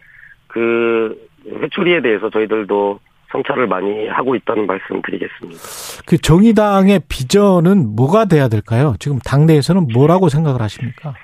[0.48, 2.98] 그 회초리에 대해서 저희들도
[3.32, 5.58] 성찰을 많이 하고 있다는 말씀 드리겠습니다.
[6.06, 8.94] 그 정의당의 비전은 뭐가 돼야 될까요?
[8.98, 11.14] 지금 당내에서는 뭐라고 생각을 하십니까?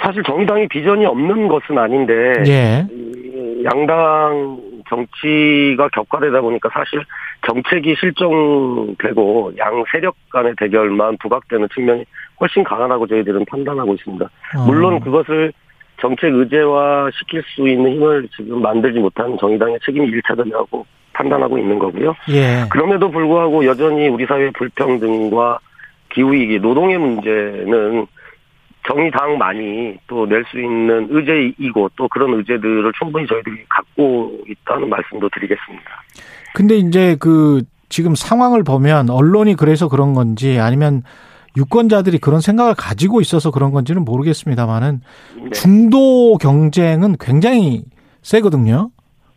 [0.00, 2.86] 사실 정의당이 비전이 없는 것은 아닌데 예.
[2.90, 7.04] 이 양당 정치가 격화되다 보니까 사실
[7.46, 12.04] 정책이 실종되고 양 세력 간의 대결만 부각되는 측면이
[12.40, 14.24] 훨씬 강하다고 저희들은 판단하고 있습니다.
[14.24, 14.66] 어.
[14.66, 15.52] 물론 그것을
[16.00, 22.14] 정책 의제화 시킬 수 있는 힘을 지금 만들지 못한 정의당의 책임이 일차적이라고 판단하고 있는 거고요.
[22.30, 22.64] 예.
[22.70, 25.58] 그럼에도 불구하고 여전히 우리 사회 불평등과
[26.10, 28.06] 기후위기, 노동의 문제는
[28.86, 35.84] 정의당만이 또 낼 수 있는 의제이고 또 그런 의제들을 충분히 저희들이 갖고 있다는 말씀도 드리겠습니다.
[36.54, 41.02] 근데 이제 그 지금 상황을 보면 언론이 그래서 그런 건지 아니면
[41.58, 45.00] 유권자들이 그런 생각을 가지고 있어서 그런 건지는 모르겠습니다만은
[45.42, 45.50] 네.
[45.50, 47.84] 중도 경쟁은 굉장히
[48.22, 48.90] 세거든요.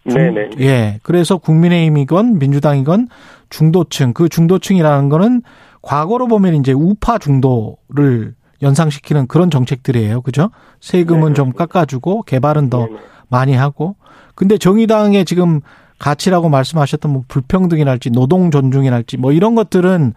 [0.07, 0.49] 중- 네네.
[0.61, 0.99] 예.
[1.03, 3.07] 그래서 국민의힘이건 민주당이건
[3.49, 5.41] 중도층, 그 중도층이라는 거는
[5.82, 10.22] 과거로 보면 이제 우파 중도를 연상시키는 그런 정책들이에요.
[10.22, 10.51] 그죠?
[10.80, 12.99] 세금은 네, 좀 깎아주고 개발은 더 네네.
[13.30, 13.95] 많이 하고.
[14.36, 15.61] 근데 정의당의 지금
[15.97, 20.13] 가치라고 말씀하셨던 뭐 불평등이랄지 노동 존중이랄지 뭐 이런 것들은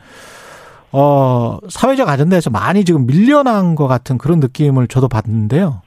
[0.96, 5.82] 어 사회적 아젠다에서 많이 지금 밀려난 것 같은 그런 느낌을 저도 받는데요.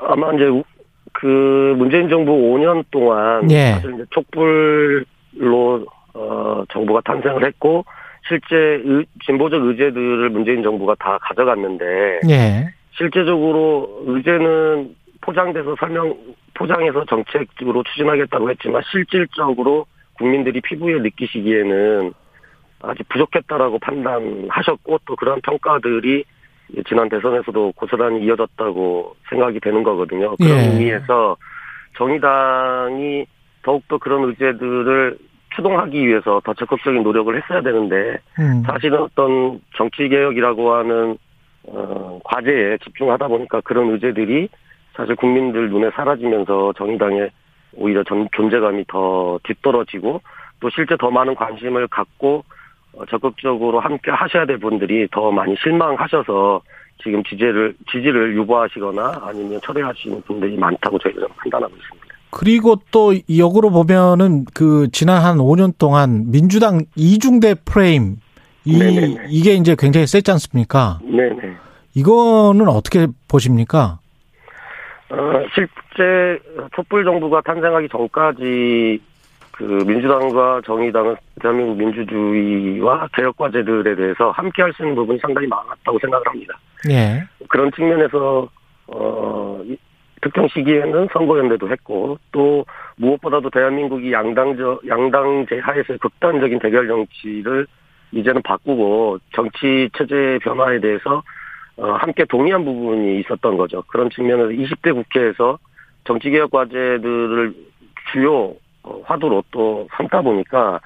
[0.00, 0.64] 아마 이제 우-
[1.12, 3.74] 그 문재인 정부 5년 동안 예.
[3.74, 7.84] 사실 이제 촛불로 어 정부가 탄생을 했고
[8.28, 12.66] 실제 의- 진보적 의제들을 문재인 정부가 다 가져갔는데 예.
[12.96, 16.16] 실제적으로 의제는 포장돼서 설명
[16.54, 19.86] 포장해서 정책적으로 추진하겠다고 했지만 실질적으로
[20.18, 22.12] 국민들이 피부에 느끼시기에는
[22.82, 26.24] 아직 부족했다라고 판단하셨고 또 그런 평가들이
[26.88, 30.36] 지난 대선에서도 고스란히 이어졌다고 생각이 되는 거거든요.
[30.36, 30.68] 그런 예.
[30.68, 31.36] 의미에서
[31.96, 33.26] 정의당이
[33.62, 35.18] 더욱더 그런 의제들을
[35.54, 38.62] 추동하기 위해서 더 적극적인 노력을 했어야 되는데 음.
[38.64, 41.18] 사실은 어떤 정치 개혁이라고 하는
[41.64, 44.48] 어, 과제에 집중하다 보니까 그런 의제들이
[44.94, 47.30] 사실 국민들 눈에 사라지면서 정의당의
[47.74, 50.20] 오히려 전, 존재감이 더 뒤떨어지고
[50.60, 52.42] 또 실제 더 많은 관심을 갖고 어,
[53.10, 56.60] 적극적으로 함께 하셔야 될 분들이 더 많이 실망하셔서
[57.02, 62.06] 지금 지지를 지지를 유보하시거나 아니면 철회하시는 분들이 많다고 저희들은 판단하고 있습니다.
[62.30, 68.16] 그리고 또 역으로 보면은 그 지난 한 5년 동안 민주당 이중대 프레임
[68.64, 69.26] 이 네네네.
[69.28, 71.00] 이게 이제 굉장히 셌지 않습니까?
[71.02, 71.56] 네네.
[71.94, 73.98] 이거는 어떻게 보십니까?
[75.10, 75.16] 어,
[75.54, 76.40] 실제
[76.74, 79.00] 촛불 정부가 탄생하기 전까지
[79.52, 85.98] 그 민주당과 정의당은 대한민국 민주주의와 개혁 과제들에 대해서 함께 할 수 있는 부분이 상당히 많았다고
[86.00, 86.58] 생각을 합니다.
[86.90, 87.22] 예.
[87.48, 88.48] 그런 측면에서
[88.88, 89.76] 어 이-
[90.22, 92.64] 특정 시기에는 선거연대도 했고 또
[92.96, 97.66] 무엇보다도 대한민국이 양당저 양당제 하에서의 극단적인 대결 정치를
[98.12, 101.22] 이제는 바꾸고 정치 체제 변화에 대해서
[101.76, 103.82] 어 함께 동의한 부분이 있었던 거죠.
[103.88, 105.58] 그런 측면에서 20대 국회에서
[106.04, 107.54] 정치개혁 과제들을
[108.12, 108.54] 주요 어,
[109.04, 110.80] 화두 로 또 삼다 보니까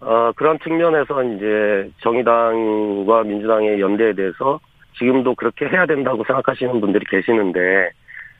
[0.00, 4.60] 어 그런 측면에서 이제 정의당과 민주당의 연대에 대해서
[4.98, 7.90] 지금도 그렇게 해야 된다고 생각하시는 분들이 계시는데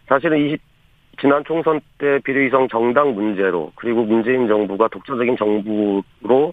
[0.06, 0.56] 사실은
[1.20, 6.52] 지난 총선 때 비례위성 정당 문제로 그리고 문재인 정부가 독자적인 정부로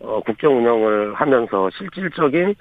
[0.00, 2.54] 어, 국정 운영을 하면서 실질적인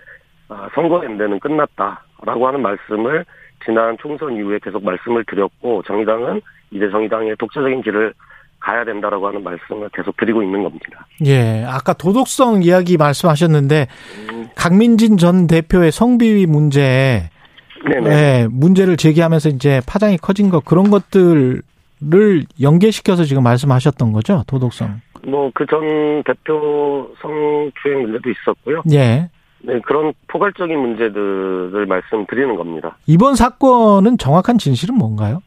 [0.50, 3.26] 아, 선거 연대는 끝났다라고 하는 말씀을
[3.66, 6.42] 지난 총선 이후에 계속 말씀을 드렸고 정의당은
[6.72, 8.14] 이제 정의당의 독자적인 길을
[8.62, 11.06] 가야 된다라고 하는 말씀을 계속 드리고 있는 겁니다.
[11.26, 13.88] 예, 아까 도덕성 이야기 말씀하셨는데
[14.56, 17.30] 강민진 전 대표의 성비위 문제
[17.90, 18.10] 네네.
[18.12, 21.62] 예, 문제를 제기하면서 이제 파장이 커진 것 그런 것들을
[22.62, 25.02] 연계시켜서 지금 말씀하셨던 거죠 도덕성.
[25.28, 28.82] 뭐 그 전 대표 성추행 문제도 있었고요.
[28.94, 29.30] 예.
[29.64, 32.98] 네, 그런 포괄적인 문제들을 말씀드리는 겁니다.
[33.06, 35.42] 이번 사건은 정확한 진실은 뭔가요?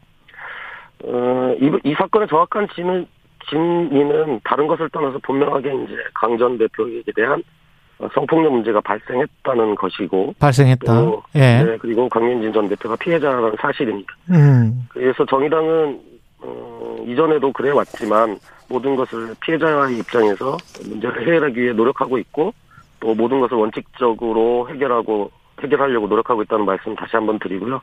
[1.03, 3.05] 어, 이, 이 사건의 정확한 진은,
[3.49, 7.43] 진위는 다른 것을 떠나서 분명하게 이제 강 전 대표에게 대한
[7.99, 10.85] 어, 성폭력 문제가 발생했다는 것이고, 발생했다.
[10.85, 11.63] 또, 예.
[11.63, 14.13] 네, 그리고 강민진 전 대표가 피해자라는 사실입니다.
[14.31, 14.85] 음.
[14.89, 15.99] 그래서 정의당은
[16.41, 18.37] 어, 이전에도 그래 왔지만
[18.67, 20.57] 모든 것을 피해자의 입장에서
[20.89, 22.53] 문제를 해결하기 위해 노력하고 있고
[22.99, 25.31] 또 모든 것을 원칙적으로 해결하고
[25.61, 27.79] 해결하려고 노력하고 있다는 말씀 다시 한번 드리고요.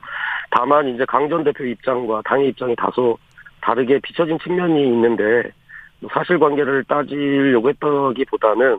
[0.55, 3.17] 다만 이제 강 전 대표 입장과 당의 입장이 다소
[3.61, 5.51] 다르게 비춰진 측면이 있는데
[5.99, 8.77] 뭐 사실관계를 따지려고 했다기보다는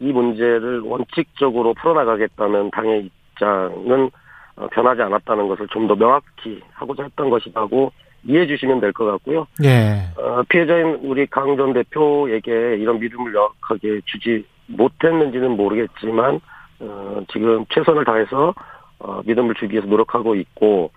[0.00, 4.10] 이 문제를 원칙적으로 풀어나가겠다는 당의 입장은
[4.56, 7.92] 어, 변하지 않았다는 것을 좀 더 명확히 하고자 했던 것이라고
[8.24, 9.46] 이해해 주시면 될 것 같고요.
[9.64, 10.02] 예.
[10.18, 16.40] 어, 피해자인 우리 강 전 대표에게 이런 믿음을 명확하게 주지 못했는지는 모르겠지만
[16.80, 18.54] 어, 지금 최선을 다해서
[18.98, 20.90] 어, 믿음을 주기 위해서 노력하고 있고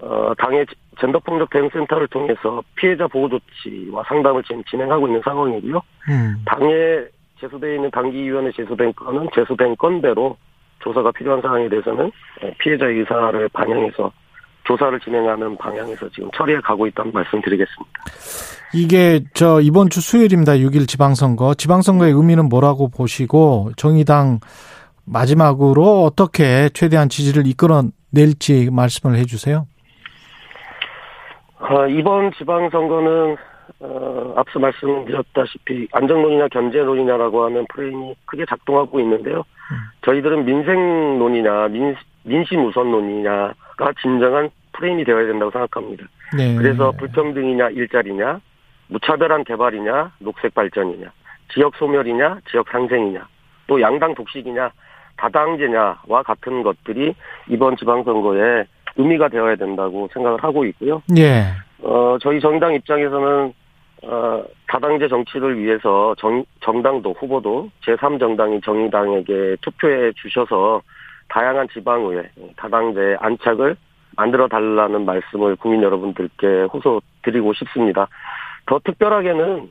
[0.00, 0.66] 어, 당의
[1.00, 5.80] 젠더 폭력 대응 센터를 통해서 피해자 보호 조치와 상담을 지금 진행하고 있는 상황이고요.
[6.10, 6.42] 음.
[6.44, 7.04] 당에
[7.40, 10.36] 제소되어 있는 당기위원회 제소된 건은 제소된 건대로
[10.80, 14.12] 조사가 필요한 사항에 대해서는 어, 피해자 의사를 반영해서
[14.64, 18.04] 조사를 진행하는 방향에서 지금 처리해 가고 있다는 말씀드리겠습니다.
[18.74, 20.52] 이게 저 이번 주 수요일입니다.
[20.52, 21.54] 6일 지방선거.
[21.54, 24.40] 지방선거의 의미는 뭐라고 보시고 정의당
[25.06, 29.66] 마지막으로 어떻게 최대한 지지를 이끌어 낼지 말씀을 해주세요.
[31.60, 33.36] 어, 이번 지방선거는
[33.80, 39.44] 어, 앞서 말씀드렸다시피 안정론이냐 견제론이냐라고 하는 프레임이 크게 작동하고 있는데요.
[40.02, 41.94] 저희들은 민생론이냐 민,
[42.24, 46.06] 민심 우선론이냐가 진정한 프레임이 되어야 된다고 생각합니다.
[46.36, 46.54] 네.
[46.56, 48.40] 그래서 불평등이냐 일자리냐
[48.88, 51.10] 무차별한 개발이냐 녹색 발전이냐
[51.52, 53.26] 지역 소멸이냐 지역 상생이냐
[53.66, 54.70] 또 양당 독식이냐
[55.16, 57.14] 다당제냐와 같은 것들이
[57.48, 58.64] 이번 지방선거에
[58.98, 61.02] 의미가 되어야 된다고 생각을 하고 있고요.
[61.16, 61.44] 예.
[61.82, 63.52] 어, 저희 정의당 입장에서는,
[64.02, 70.82] 어, 다당제 정치를 위해서 정, 정당도 후보도 제3정당인 정의당에게 투표해 주셔서
[71.28, 73.76] 다양한 지방의회, 다당제 안착을
[74.16, 78.08] 만들어 달라는 말씀을 국민 여러분들께 호소 드리고 싶습니다.
[78.66, 79.70] 더 특별하게는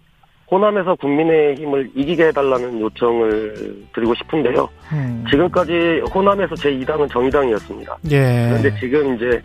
[0.50, 4.70] 호남에서 국민의힘을 이기게 해달라는 요청을 드리고 싶은데요.
[4.94, 5.26] 음.
[5.30, 7.98] 지금까지 호남에서 제2당은 정의당이었습니다.
[8.12, 8.48] 예.
[8.50, 9.42] 그런데 지금 이제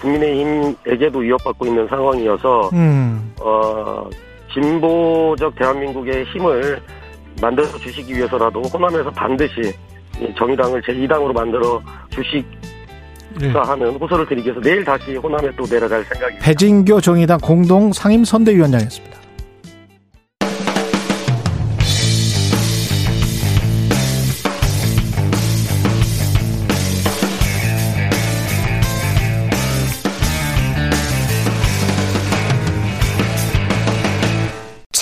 [0.00, 3.32] 국민의힘에게도 위협받고 있는 상황이어서 음.
[3.40, 4.08] 어
[4.52, 6.80] 진보적 대한민국의 힘을
[7.40, 9.74] 만들어 주시기 위해서라도 호남에서 반드시
[10.20, 12.46] 이 정의당을 제2당으로 만들어 주시자
[13.42, 13.48] 예.
[13.48, 16.44] 하는 호소를 드리기 위해서 내일 다시 호남에 또 내려갈 생각입니다.
[16.44, 19.23] 배진교 정의당 공동 상임 선대위원장이었습니다.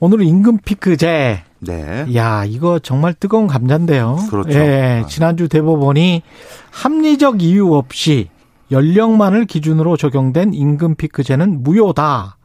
[0.00, 1.44] 오늘은 임금 피크제.
[1.60, 2.14] 네.
[2.16, 4.16] 야, 이거 정말 뜨거운 감자인데요.
[4.30, 4.58] 그렇죠.
[4.58, 5.06] 예, 아.
[5.06, 6.22] 지난주 대법원이
[6.70, 8.30] 합리적 이유 없이
[8.70, 12.38] 연령만을 기준으로 적용된 임금 피크제는 무효다.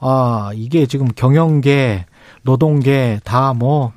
[0.00, 2.06] 아, 이게 지금 경영계,
[2.42, 3.92] 노동계 다 뭐,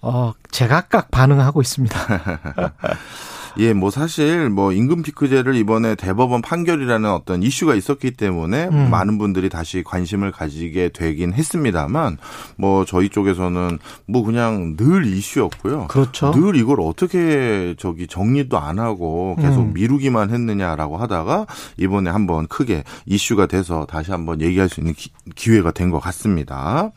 [0.00, 1.98] 어, 제각각 반응하고 있습니다.
[3.58, 8.90] 예, 뭐 사실 뭐 임금 피크제를 이번에 대법원 판결이라는 어떤 이슈가 있었기 때문에 음.
[8.90, 12.18] 많은 분들이 다시 관심을 가지게 되긴 했습니다만
[12.56, 15.86] 뭐 저희 쪽에서는 뭐 그냥 늘 이슈였고요.
[15.88, 16.32] 그렇죠.
[16.32, 19.72] 늘 이걸 어떻게 저기 정리도 안 하고 계속 음.
[19.74, 21.46] 미루기만 했느냐라고 하다가
[21.78, 25.10] 이번에 한번 크게 이슈가 돼서 다시 한번 얘기할 수 있는 기,
[25.50, 26.90] 회가 된 것 같습니다.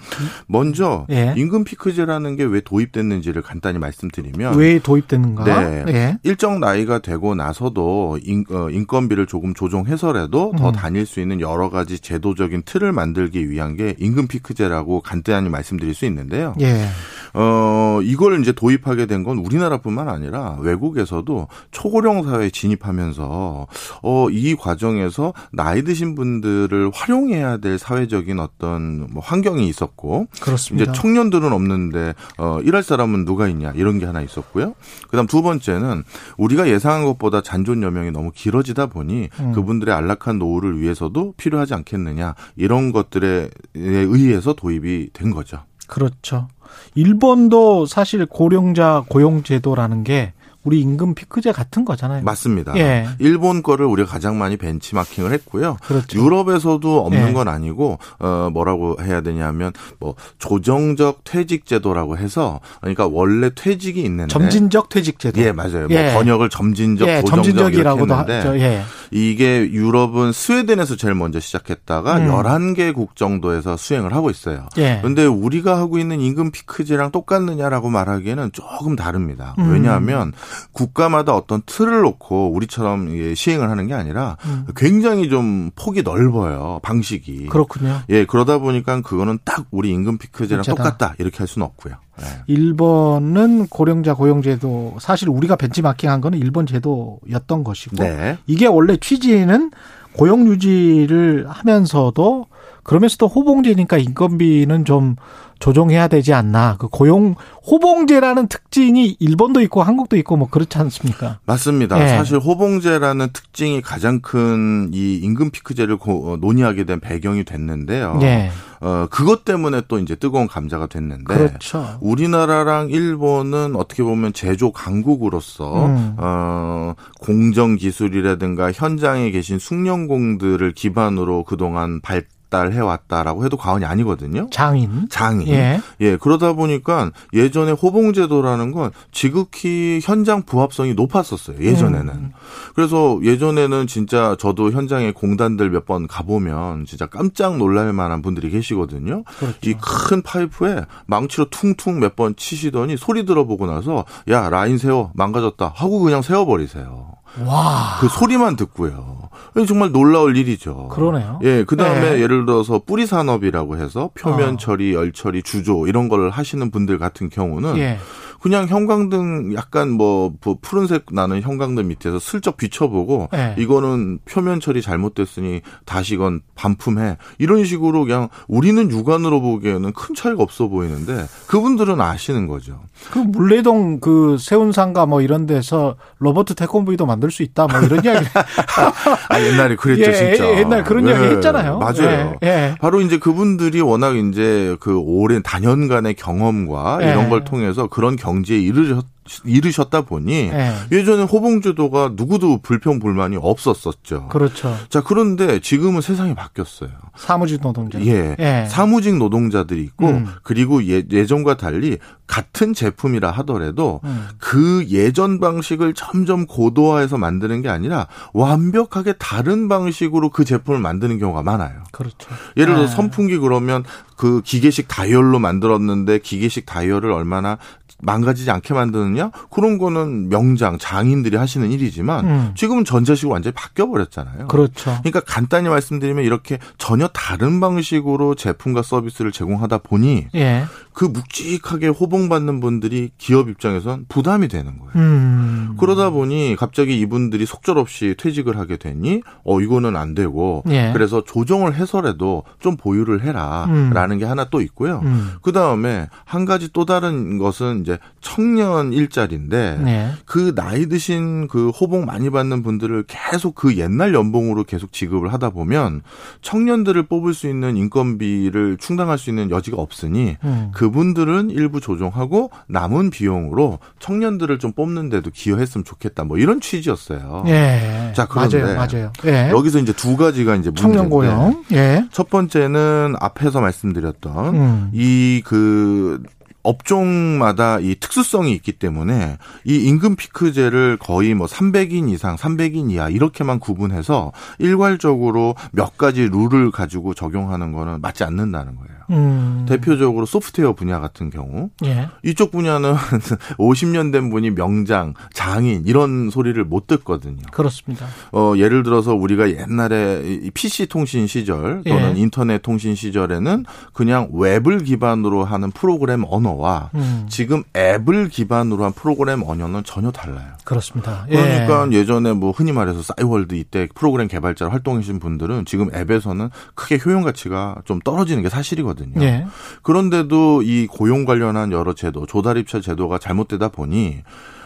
[0.48, 1.34] 먼저 예.
[1.38, 5.44] 임금 피크제라는 게 왜 도입됐는지를 간단히 말씀드리면 왜 도입됐는가?
[5.44, 5.84] 네.
[5.90, 6.18] 예.
[6.24, 10.72] 일정 나이가 되고 나서도 인, 어, 인건비를 조금 조정해서라도 더 음.
[10.74, 16.06] 다닐 수 있는 여러 가지 제도적인 틀을 만들기 위한 게 임금 피크제라고 간단히 말씀드릴 수
[16.08, 16.56] 있는데요.
[16.62, 16.88] 예.
[17.36, 23.68] 어, 이걸 이제 도입하게 된 건 우리나라뿐만 아니라 외국에서도 초고령 사회에 진입하면서
[24.02, 30.92] 어, 이 과정에서 나이 드신 분들을 활용해야 될 사회적인 어떤 뭐 환경이 있었고 그렇습니다.
[30.92, 34.74] 이제 청년들은 없는데 어 일할 사람은 누가 있냐 이런 게 하나 있었고요.
[35.10, 36.04] 그다음 두 번째는
[36.40, 39.52] 우리가 예상한 것보다 잔존 여명이 너무 길어지다 보니 음.
[39.52, 45.60] 그분들의 안락한 노후를 위해서도 필요하지 않겠느냐 이런 것들에 의해서 도입이 된 거죠.
[45.88, 46.48] 그렇죠.
[46.96, 50.34] 일본도 사실 고령자 고용 제도라는 게
[50.64, 52.24] 우리 임금 피크제 같은 거잖아요.
[52.24, 52.78] 맞습니다.
[52.78, 53.08] 예.
[53.20, 55.78] 일본 거를 우리가 가장 많이 벤치마킹을 했고요.
[55.82, 56.20] 그렇죠.
[56.20, 57.34] 유럽에서도 없는 예.
[57.34, 64.28] 건 아니고 어 뭐라고 해야 되냐면 뭐 조정적 퇴직 제도라고 해서 그러니까 원래 퇴직이 있는데
[64.34, 65.40] 점진적 퇴직 제도.
[65.42, 65.88] 예, 맞아요.
[65.90, 66.04] 예.
[66.04, 68.60] 뭐 번역을 점진적, 예, 조정적 이렇게 했는데 하죠.
[68.60, 68.84] 예.
[69.12, 72.28] 이게 유럽은 스웨덴에서 제일 먼저 시작했다가 음.
[72.30, 74.68] 11개국 정도에서 수행을 하고 있어요.
[74.78, 74.98] 예.
[75.02, 79.56] 그런데 우리가 하고 있는 임금 피크제랑 똑같느냐라고 말하기에는 조금 다릅니다.
[79.60, 79.72] 음.
[79.72, 80.34] 왜냐하면
[80.72, 84.66] 국가마다 어떤 틀을 놓고 우리처럼 예, 시행을 하는 게 아니라 음.
[84.76, 86.80] 굉장히 좀 폭이 넓어요.
[86.84, 87.48] 방식이.
[87.48, 88.00] 그렇군요.
[88.10, 90.84] 예, 그러다 보니까 그거는 딱 우리 임금 피크제랑 진짜다.
[90.84, 91.16] 똑같다.
[91.20, 91.96] 이렇게 할 수는 없고요.
[92.22, 92.26] 예.
[92.48, 98.38] 일본은 고령자 고용제도 사실 우리가 벤치마킹한 거는 일본 제도였던 것이고 네.
[98.48, 99.72] 이게 원래 취지는
[100.14, 102.46] 고용 유지를 하면서도
[102.90, 105.16] 그러면서도 호봉제니까 인건비는 좀
[105.60, 106.76] 조정해야 되지 않나.
[106.80, 107.36] 그 고용
[107.70, 111.38] 호봉제라는 특징이 일본도 있고 한국도 있고 뭐 그렇지 않습니까?
[111.46, 112.02] 맞습니다.
[112.02, 112.08] 예.
[112.08, 118.18] 사실 호봉제라는 특징이 가장 큰 이 임금 피크제를 고- 어, 논의하게 된 배경이 됐는데요.
[118.24, 118.50] 예.
[118.82, 122.00] 어, 그것 때문에 또 이제 뜨거운 감자가 됐는데 그렇죠.
[122.02, 126.16] 우리나라랑 일본은 어떻게 보면 제조 강국으로서 음.
[126.18, 134.48] 어, 공정 기술이라든가 현장에 계신 숙련공들을 기반으로 그동안 발 달 해 왔다라고 해도 과언이 아니거든요.
[134.52, 135.08] 장인.
[135.10, 135.48] 장인.
[135.50, 135.80] 예.
[136.02, 141.58] 예, 그러다 보니까 예전에 호봉제도라는 건 지극히 현장 부합성이 높았었어요.
[141.60, 142.10] 예전에는.
[142.14, 142.32] 음.
[142.76, 149.24] 그래서 예전에는 진짜 저도 현장에 공단들 몇 번 가보면 진짜 깜짝 놀랄 만한 분들이 계시거든요.
[149.40, 149.58] 그렇죠.
[149.64, 155.12] 이큰 파이프에 망치로 퉁퉁 몇 번 치시더니 소리 들어보고 나서 야, 라인 세워.
[155.14, 155.72] 망가졌다.
[155.76, 157.12] 하고 그냥 세워버리세요.
[157.46, 157.98] 와.
[158.02, 159.29] 그 소리만 듣고요.
[159.68, 160.88] 정말 놀라울 일이죠.
[160.90, 161.40] 그러네요.
[161.44, 162.22] 예, 그 다음에 네.
[162.22, 164.58] 예를 들어서 뿌리 산업이라고 해서 표면 어.
[164.58, 167.98] 처리, 열 처리, 주조 이런 걸 하시는 분들 같은 경우는 예.
[168.42, 173.56] 그냥 형광등 약간 뭐 푸른색 나는 형광등 밑에서 슬쩍 비춰보고 예.
[173.58, 180.42] 이거는 표면 처리 잘못됐으니 다시 이건 반품해 이런 식으로 그냥 우리는 육안으로 보기에는 큰 차이가
[180.42, 182.80] 없어 보이는데 그분들은 아시는 거죠.
[183.12, 188.26] 그 물레동 그 세운상가 뭐 이런 데서 로버트 태권브이도 만들 수 있다 뭐 이런 이야기.
[189.30, 190.46] 아 옛날에 그랬죠 예, 진짜.
[190.46, 191.78] 예, 옛날 그런 이야기 했잖아요.
[191.78, 192.36] 맞아요.
[192.44, 192.76] 예, 예.
[192.82, 197.12] 바로 이제 그분들이 워낙 이제 그 오랜 단연간의 경험과 예.
[197.12, 199.06] 이런 걸 통해서 그런 경지에 이르셨
[199.46, 200.74] 이르셨다 보니 예.
[200.92, 204.28] 예전에 호봉제도가 누구도 불평 불만이 없었었죠.
[204.30, 204.76] 그렇죠.
[204.90, 206.90] 자 그런데 지금은 세상이 바뀌었어요.
[207.18, 208.00] 사무직 노동자.
[208.02, 208.66] 예, 예.
[208.70, 210.28] 사무직 노동자들이 있고 음.
[210.44, 214.28] 그리고 예, 예전과 달리 같은 제품이라 하더라도 음.
[214.38, 221.44] 그 예전 방식을 점점 고도화해서 만드는 게 아니라 완벽하게 다른 방식으로 그 제품을 만드는 경우가
[221.44, 221.84] 많아요.
[221.92, 222.30] 그렇죠.
[222.56, 222.88] 예를 들어 아.
[222.88, 223.84] 선풍기 그러면
[224.16, 227.58] 그 기계식 다이얼로 만들었는데 기계식 다이얼을 얼마나
[228.02, 229.32] 망가지지 않게 만드느냐?
[229.50, 232.52] 그런 거는 명장 장인들이 하시는 일이지만 음.
[232.56, 234.48] 지금은 전자식으로 완전히 바뀌어 버렸잖아요.
[234.48, 234.98] 그렇죠.
[235.00, 240.66] 그러니까 간단히 말씀드리면 이렇게 전혀 다른 방식으로 제품과 서비스를 제공하다 보니 예.
[241.00, 244.92] 그 묵직하게 호봉받는 분들이 기업 입장에선 부담이 되는 거예요.
[244.98, 245.76] 음.
[245.80, 250.92] 그러다 보니 갑자기 이분들이 속절없이 퇴직을 하게 되니 어 이거는 안 되고 예.
[250.92, 253.26] 그래서 조정을 해서라도 좀 보유를 음.
[253.26, 255.00] 해라라는 게 하나 또 있고요.
[255.06, 255.36] 음.
[255.42, 260.12] 그 다음에 한 가지 또 다른 것은 이제 청년 일자리인데 네.
[260.26, 265.52] 그 나이 드신 그 호봉 많이 받는 분들을 계속 그 옛날 연봉으로 계속 지급을 하다
[265.52, 266.02] 보면
[266.42, 270.72] 청년들을 뽑을 수 있는 인건비를 충당할 수 있는 여지가 없으니 음.
[270.74, 276.24] 그 그분들은 일부 조정하고 남은 비용으로 청년들을 좀 뽑는데도 기여했으면 좋겠다.
[276.24, 277.44] 뭐 이런 취지였어요.
[277.48, 278.12] 예.
[278.16, 279.12] 자, 그런데 맞아요, 맞아요.
[279.26, 279.50] 예.
[279.52, 281.64] 여기서 이제 두 가지가 이제 청년 고용.
[281.72, 282.06] 예.
[282.12, 284.90] 첫 번째는 앞에서 말씀드렸던 음.
[284.94, 286.24] 이그
[286.64, 293.60] 업종마다 이 특수성이 있기 때문에 이 임금 피크제를 거의 뭐 300인 이상, 300인 이하 이렇게만
[293.60, 298.99] 구분해서 일괄적으로 몇 가지 룰을 가지고 적용하는 거는 맞지 않는다는 거예요.
[299.10, 299.66] 음.
[299.68, 302.10] 대표적으로 소프트웨어 분야 같은 경우 예.
[302.24, 302.96] 이쪽 분야는
[303.58, 307.42] 50년 된 분이 명장, 장인 이런 소리를 못 듣거든요.
[307.52, 308.06] 그렇습니다.
[308.32, 312.20] 어, 예를 들어서 우리가 옛날에 이 PC 통신 시절 또는 예.
[312.22, 317.26] 인터넷 통신 시절에는 그냥 웹을 기반으로 하는 프로그램 언어와 음.
[317.30, 320.50] 지금 앱을 기반으로 한 프로그램 언어는 전혀 달라요.
[320.64, 321.26] 그렇습니다.
[321.30, 322.06] 그러니까 예.
[322.06, 327.76] 전에 뭐 흔히 말해서 싸이월드 이때 프로그램 개발자로 활동하신 분들은 지금 앱에서는 크게 효용 가치가
[327.86, 328.99] 좀 떨어지는 게 사실이거든요.
[329.22, 329.46] 예.
[329.82, 334.24] 그런데도 이 고용 관련한 여러 제도, 조달입찰 제도가 잘못되다 보니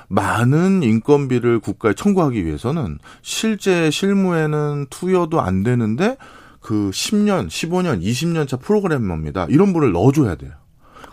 [0.07, 6.17] 많은 인건비를 국가에 청구하기 위해서는 실제 실무에는 투여도 안 되는데
[6.59, 9.47] 그 10년, 15년, 20년 차 프로그래머입니다.
[9.49, 10.51] 이런 분을 넣어줘야 돼요.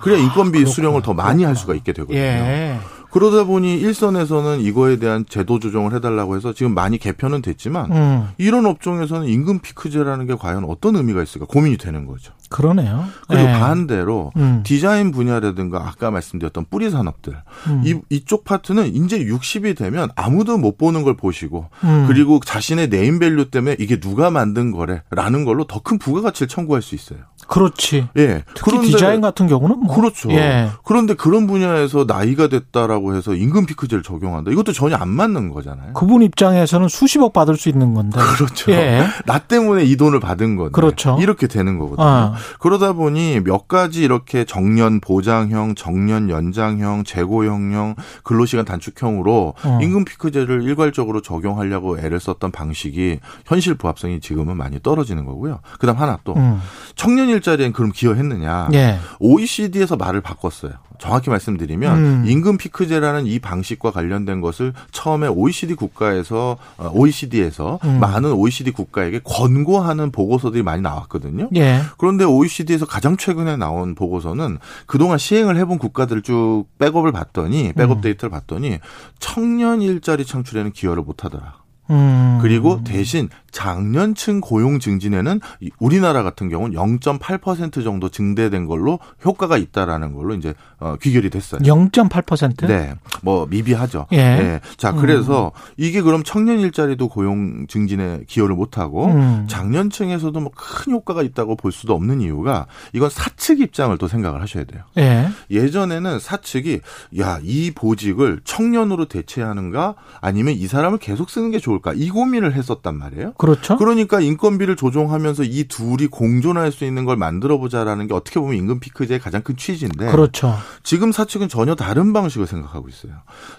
[0.01, 2.19] 그래야 인건비 수령을 더 많이 할 수가 있게 되거든요.
[2.19, 2.79] 예.
[3.11, 8.29] 그러다 보니 일선에서는 이거에 대한 제도 조정을 해달라고 해서 지금 많이 개편은 됐지만 음.
[8.39, 12.33] 이런 업종에서는 임금 피크제라는 게 과연 어떤 의미가 있을까 고민이 되는 거죠.
[12.51, 13.05] 그러네요.
[13.29, 13.53] 그리고 예.
[13.53, 14.63] 반대로 음.
[14.65, 17.83] 디자인 분야라든가 아까 말씀드렸던 뿌리 산업들 음.
[17.85, 22.05] 이, 이쪽 파트는 이제 60이 되면 아무도 못 보는 걸 보시고 음.
[22.09, 27.21] 그리고 자신의 네임밸류 때문에 이게 누가 만든 거래라는 걸로 더 큰 부가가치를 청구할 수 있어요.
[27.47, 28.09] 그렇지.
[28.17, 28.45] 예.
[28.55, 29.97] 특히 디자인 같은 경우는 뭐.
[29.97, 30.31] 그렇죠.
[30.31, 30.69] 예.
[30.85, 34.51] 그런데 그런 분야에서 나이가 됐다라고 해서 임금 피크제를 적용한다.
[34.51, 35.95] 이것도 전혀 안 맞는 거잖아요.
[35.95, 38.19] 그분 입장에서는 수십억 받을 수 있는 건데.
[38.21, 38.71] 그렇죠.
[38.73, 39.07] 예.
[39.27, 40.73] 나 때문에 이 돈을 받은 건데.
[40.73, 41.17] 그렇죠.
[41.21, 42.07] 이렇게 되는 거거든요.
[42.07, 42.35] 아.
[42.59, 49.79] 그러다 보니 몇 가지 이렇게 정년 보장형, 정년 연장형, 재고형형, 근로시간 단축형으로 어.
[49.83, 55.61] 임금 피크제를 일괄적으로 적용하려고 애를 썼던 방식이 현실 부합성이 지금은 많이 떨어지는 거고요.
[55.79, 56.61] 그다음 하나 또 음.
[56.95, 58.69] 청년 일자리엔 그럼 기여했느냐?
[58.75, 58.99] 예.
[59.19, 60.73] OECD에서 말을 바꿨어요.
[61.01, 62.25] 정확히 말씀드리면 음.
[62.27, 67.99] 임금 피크제라는 이 방식과 관련된 것을 처음에 OECD 국가에서 어, OECD에서 음.
[68.01, 71.49] 많은 OECD 국가에게 권고하는 보고서들이 많이 나왔거든요.
[71.57, 71.81] 예.
[71.99, 78.01] 그런데 OECD에서 가장 최근에 나온 보고서는 그동안 시행을 해본 국가들을 쭉 백업을 봤더니 백업 음.
[78.03, 78.79] 데이터를 봤더니
[79.19, 81.61] 청년 일자리 창출에는 기여를 못하더라.
[81.91, 82.39] 음.
[82.41, 90.15] 그리고 대신 장년층 고용 증진에는 이 우리나라 같은 경우는 0.8% 정도 증대된 걸로 효과가 있다라는
[90.15, 91.61] 걸로 이제 어, 귀결이 됐어요.
[91.63, 92.67] 0.8%?
[92.67, 94.07] 네, 뭐 미비하죠.
[94.13, 94.17] 예.
[94.17, 94.61] 네.
[94.77, 99.47] 자, 그래서 이게 그럼 청년 일자리도 고용 증진에 기여를 못하고 음.
[99.49, 104.65] 장년층에서도 뭐 큰 효과가 있다고 볼 수도 없는 이유가 이건 사측 입장을 또 생각을 하셔야
[104.65, 104.83] 돼요.
[104.99, 105.29] 예.
[105.51, 106.81] 예전에는 사측이
[107.19, 112.97] 야 이 보직을 청년으로 대체하는가 아니면 이 사람을 계속 쓰는 게 좋을까 이 고민을 했었단
[112.97, 113.33] 말이에요.
[113.41, 113.79] 그렇죠.
[113.79, 118.81] 그러니까 인건비를 조정하면서 이 둘이 공존할 수 있는 걸 만들어 보자라는 게 어떻게 보면 임금
[118.81, 120.55] 피크제의 가장 큰 취지인데 그렇죠.
[120.83, 123.15] 지금 사측은 전혀 다른 방식을 생각하고 있어요.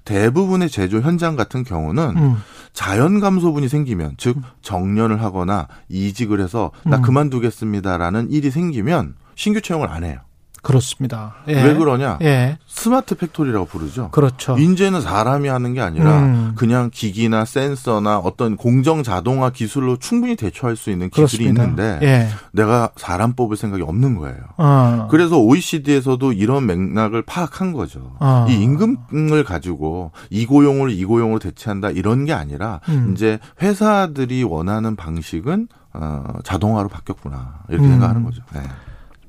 [0.05, 2.37] 대부분의 제조 현장 같은 경우는 음.
[2.73, 7.01] 자연 감소분이 생기면 즉 정년을 하거나 이직을 해서 나 음.
[7.01, 10.19] 그만두겠습니다라는 일이 생기면 신규 채용을 안 해요.
[10.61, 11.35] 그렇습니다.
[11.47, 11.61] 예.
[11.63, 12.19] 왜 그러냐?
[12.21, 12.57] 예.
[12.67, 14.09] 스마트 팩토리라고 부르죠.
[14.11, 14.57] 그렇죠.
[14.57, 16.53] 인제는 사람이 하는 게 아니라 음.
[16.55, 21.63] 그냥 기기나 센서나 어떤 공정 자동화 기술로 충분히 대처할 수 있는 기술이 그렇습니다.
[21.63, 22.27] 있는데 예.
[22.51, 24.37] 내가 사람 뽑을 생각이 없는 거예요.
[24.57, 25.07] 어.
[25.09, 28.15] 그래서 OECD에서도 이런 맥락을 파악한 거죠.
[28.19, 28.45] 어.
[28.47, 33.13] 이 임금을 가지고 이고용을 이고용으로 대체한다 이런 게 아니라 음.
[33.13, 37.91] 이제 회사들이 원하는 방식은 어, 자동화로 바뀌었구나 이렇게 음.
[37.91, 38.43] 생각하는 거죠.
[38.53, 38.61] 네.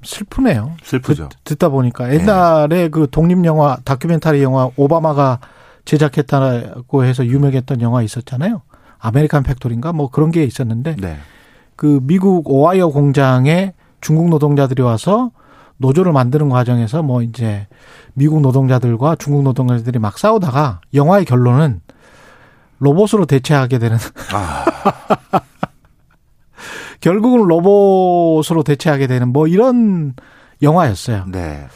[0.02, 0.76] 슬프네요.
[0.82, 1.28] 슬프죠.
[1.44, 5.38] 듣, 다 보니까 옛날에 그 독립 영화 다큐멘터리 영화 오바마가
[5.84, 8.62] 제작했다고 해서 유명했던 영화 있었잖아요.
[8.98, 11.16] 아메리칸 팩토리인가 뭐 그런 게 있었는데 네.
[11.76, 15.30] 그 미국 오하이오 공장에 중국 노동자들이 와서
[15.78, 17.66] 노조를 만드는 과정에서 뭐 이제
[18.14, 21.80] 미국 노동자들과 중국 노동자들이 막 싸우다가 영화의 결론은
[22.78, 23.96] 로봇으로 대체하게 되는
[24.32, 24.64] 아,
[27.02, 30.14] 결국은 로봇으로 대체하게 되는 뭐 이런
[30.62, 31.24] 영화였어요.
[31.26, 31.66] 네.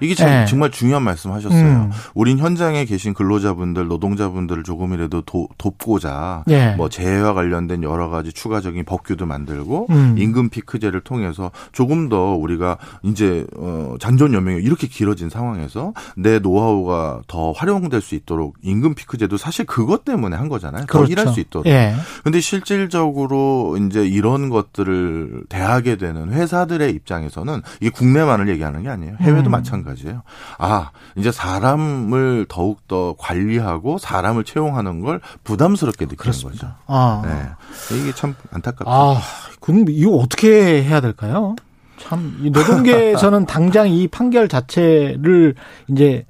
[0.00, 0.44] 이게 참 네.
[0.46, 1.60] 정말 중요한 말씀 하셨어요.
[1.60, 1.90] 음.
[2.14, 6.74] 우린 현장에 계신 근로자분들, 노동자분들을 조금이라도 도, 돕고자 예.
[6.76, 10.14] 뭐 재해와 관련된 여러 가지 추가적인 법규도 만들고 음.
[10.18, 17.22] 임금 피크제를 통해서 조금 더 우리가 이제 어 잔존 연명이 이렇게 길어진 상황에서 내 노하우가
[17.26, 20.86] 더 활용될 수 있도록 임금 피크제도 사실 그것 때문에 한 거잖아요.
[20.86, 21.12] 더 그렇죠.
[21.12, 21.66] 일할 수 있도록.
[21.66, 21.94] 예.
[22.22, 29.16] 근데 실질적으로 이제 이런 것들을 대하게 되는 회사들의 입장에서는 이게 국내만 우리나라만을 얘기하는 게 아니에요.
[29.20, 29.52] 해외도 음.
[29.52, 30.22] 마찬가지예요.
[30.58, 36.68] 아, 이제 사람을 더욱 더 관리하고 사람을 채용하는 걸 부담스럽게 느끼는 거죠.
[36.86, 37.96] 아, 네.
[37.96, 38.90] 이게 참 안타깝죠.
[38.90, 39.20] 아,
[39.60, 41.56] 그럼 이거 어떻게 해야 될까요?
[41.98, 45.54] 참, 이 노동계에서는 당장 이 판결 자체를
[45.88, 46.26] 이제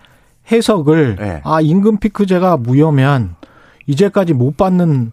[0.50, 1.40] 해석을, 네.
[1.44, 3.34] 아, 임금 피크제가 무효면
[3.86, 5.12] 이제까지 못 받는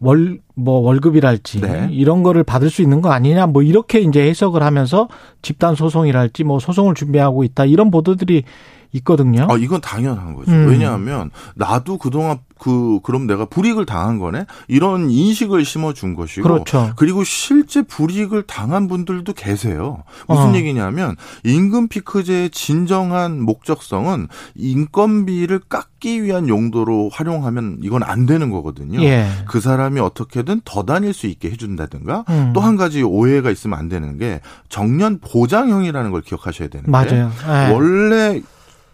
[0.00, 1.88] 월, 뭐 월급이랄지 네.
[1.90, 5.08] 이런 거를 받을 수 있는 거 아니냐 뭐 이렇게 이제 해석을 하면서
[5.42, 8.44] 집단 소송이랄지 뭐 소송을 준비하고 있다 이런 보도들이
[8.92, 9.46] 있거든요.
[9.50, 10.50] 아, 이건 당연한 거죠.
[10.52, 10.68] 음.
[10.68, 14.46] 왜냐하면 나도 그동안 그 그럼 내가 불이익을 당한 거네.
[14.66, 16.92] 이런 인식을 심어 준 것이고 그렇죠.
[16.96, 20.02] 그리고 실제 불이익을 당한 분들도 계세요.
[20.26, 20.54] 무슨 어.
[20.56, 29.02] 얘기냐면 임금 피크제의 진정한 목적성은 인건비를 깎기 위한 용도로 활용하면 이건 안 되는 거거든요.
[29.02, 29.28] 예.
[29.46, 32.52] 그 사람이 어떻게든 더 다닐 수 있게 해 준다든가 음.
[32.54, 37.30] 또한 가지 오해가 있으면 안 되는 게 정년 보장형이라는 걸 기억하셔야 되는데 맞아요.
[37.46, 37.72] 예.
[37.72, 38.42] 원래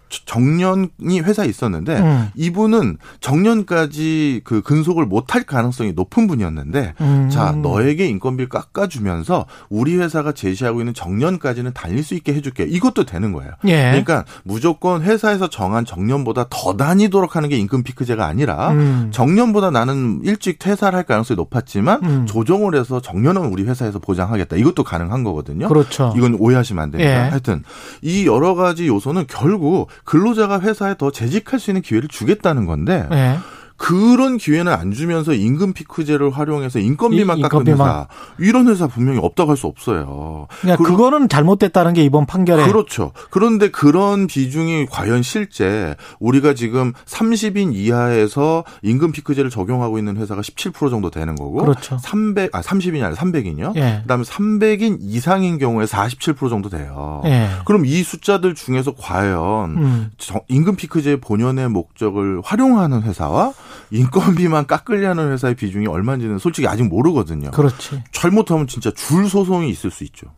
[0.09, 2.29] 정년이 회사에 있었는데 음.
[2.35, 7.29] 이분은 정년까지 그 근속을 못할 가능성이 높은 분이었는데 음.
[7.31, 13.33] 자 너에게 인건비를 깎아주면서 우리 회사가 제시하고 있는 정년까지는 달릴 수 있게 해줄게 이것도 되는
[13.33, 13.53] 거예요.
[13.67, 13.91] 예.
[13.91, 19.09] 그러니까 무조건 회사에서 정한 정년보다 더 다니도록 하는 게 임금 피크제가 아니라 음.
[19.13, 22.27] 정년보다 나는 일찍 퇴사를 할 가능성이 높았지만 음.
[22.27, 25.69] 조정을 해서 정년은 우리 회사에서 보장하겠다 이것도 가능한 거거든요.
[25.69, 26.13] 그렇죠.
[26.17, 27.27] 이건 오해하시면 안 됩니다.
[27.27, 27.31] 예.
[27.31, 27.63] 하여튼
[28.03, 33.39] 이 여러 가지 요소는 결국 근로자가 회사에 더 재직할 수 있는 기회를 주겠다는 건데 예.
[33.77, 37.73] 그런 기회는 안 주면서 임금 피크제를 활용해서 인건비만 이- 깎는.
[37.73, 38.07] 회사
[38.39, 40.47] 이런 회사 분명히 없다고 할 수 없어요.
[40.61, 43.13] 그러니까 그- 그거는 잘못됐다는 게 이번 판결에 그렇죠.
[43.31, 50.91] 그런데 그런 비중이 과연 실제 우리가 지금 30인 이하에서 임금 피크제를 적용하고 있는 회사가 17%
[50.91, 51.99] 정도 되는 거고 그렇죠.
[51.99, 53.77] 300, 아, 30인이 아니라 300인요.
[53.77, 54.01] 예.
[54.03, 57.23] 그다음에 300인 이상인 경우에 47% 정도 돼요.
[57.27, 57.49] 예.
[57.65, 60.11] 그럼 이 숫자들 중에서 과연 음.
[60.19, 63.53] 정- 임금 피크제의 본연의 목적을 활용하는 회사와
[63.91, 67.51] 인건비만 깎으려는 회사의 비중이 얼마인지는 솔직히 아직 모르거든요.
[67.51, 68.03] 그렇지.
[68.13, 70.29] 잘못하면 진짜 줄 소송이 있을 수 있죠.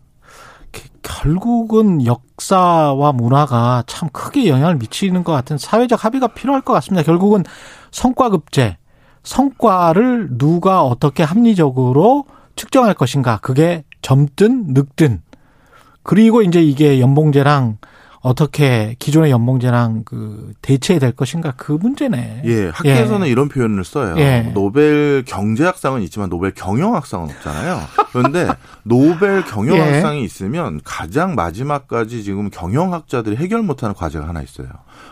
[1.03, 7.05] 결국은 역사와 문화가 참 크게 영향을 미치는 것 같은 사회적 합의가 필요할 것 같습니다.
[7.05, 7.45] 결국은
[7.93, 8.77] 성과급제,
[9.23, 12.25] 성과를 누가 어떻게 합리적으로
[12.57, 13.39] 측정할 것인가.
[13.39, 15.23] 그게 젊든 늙든.
[16.03, 17.79] 그리고 이제 이게 연봉제랑
[18.27, 22.43] 어떻게 기존의 연봉제랑 그 대체될 것인가 그 문제네.
[22.45, 24.17] 예, 학계에서는 이런 표현을 써요.
[24.19, 24.51] 예.
[24.53, 27.79] 노벨 경제학상은 있지만 노벨 경영학상은 없잖아요.
[28.11, 28.49] 그런데
[28.83, 30.25] 노벨 경영학상이 예.
[30.25, 34.71] 있으면 가장 마지막까지 지금 경영학자들이 해결 못하는 과제가 하나 있어요.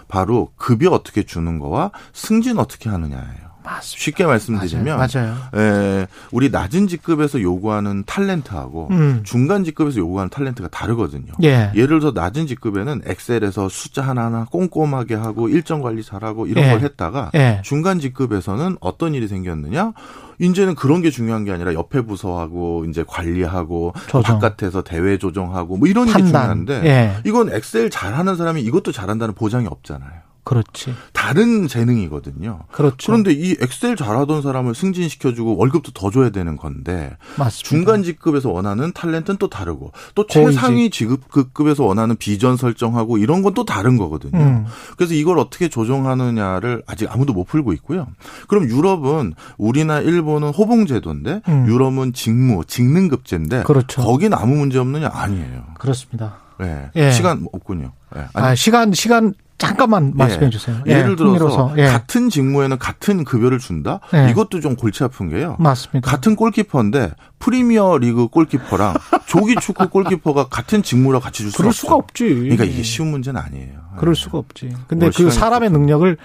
[0.09, 3.44] 바로 급여 어떻게 주는 거와 승진 어떻게 하느냐예요.
[3.65, 4.03] 맞습니다.
[4.05, 5.37] 쉽게 말씀드리면 맞아요.
[5.55, 9.21] 에, 우리 낮은 직급에서 요구하는 탤런트하고 음.
[9.25, 11.33] 중간 직급에서 요구하는 탤런트가 다르거든요.
[11.43, 11.73] 예.
[11.75, 16.71] 예를 들어 낮은 직급에는 엑셀에서 숫자 하나하나 꼼꼼하게 하고 일정 관리 잘하고 이런 예.
[16.71, 17.61] 걸 했다가 예.
[17.65, 19.93] 중간 직급에서는 어떤 일이 생겼느냐?
[20.41, 24.41] 이제는 그런 게 중요한 게 아니라 옆에 부서하고 이제 관리하고 조정.
[24.41, 26.67] 바깥에서 대외 조정하고 뭐 이런 게 판단.
[26.67, 27.15] 중요한데 예.
[27.25, 30.11] 이건 엑셀 잘하는 사람이 이것도 잘한다는 보장이 없잖아요.
[30.45, 30.95] 그렇지.
[31.15, 32.61] 다른 재능이거든요.
[32.71, 32.97] 그렇죠.
[33.07, 37.67] 그런데 이 엑셀 잘하던 사람을 승진시켜주고 월급도 더 줘야 되는 건데 맞습니다.
[37.69, 40.27] 중간 직급에서 원하는 탤런트는 또 다르고 또.
[40.27, 44.37] 최상위 직급 급에서 원하는 비전 설정하고 이런 건 또 다른 거거든요.
[44.37, 44.65] 음.
[44.97, 48.09] 그래서 이걸 어떻게 조정하느냐를 아직 아무도 못 풀고 있고요.
[48.49, 51.67] 그럼 유럽은 우리나 일본은 호봉 제도인데 음.
[51.69, 54.03] 유럽은 직무 직능급제인데 그렇죠.
[54.03, 55.65] 거긴 아무 문제 없느냐 아니에요.
[55.79, 56.39] 그렇습니다.
[56.59, 56.91] 네.
[56.97, 57.11] 예.
[57.13, 57.93] 시간 없군요.
[58.15, 58.25] 네.
[58.35, 60.77] 아니, 아, 시간, 시간 잠깐만 말씀해 주세요.
[60.89, 60.93] 예.
[60.93, 61.73] 예를 들어서.
[61.77, 61.87] 예.
[61.87, 64.01] 같은 직무에는 같은 급여를 준다.
[64.13, 64.29] 예.
[64.31, 65.57] 이것도 좀 골치 아픈 게요.
[65.61, 66.11] 맞습니다.
[66.11, 68.95] 같은 골키퍼인데 프리미어 리그 골키퍼랑
[69.27, 71.81] 조기 축구 골키퍼가 같은 직무라 같이 줄 수가 그럴 없죠.
[71.81, 72.25] 수가 없지.
[72.35, 73.79] 그러니까 이게 쉬운 문제는 아니에요.
[73.99, 74.21] 그럴 네.
[74.23, 74.71] 수가 없지.
[74.89, 75.79] 근데 뭐그 사람의 없어서.
[75.79, 76.17] 능력을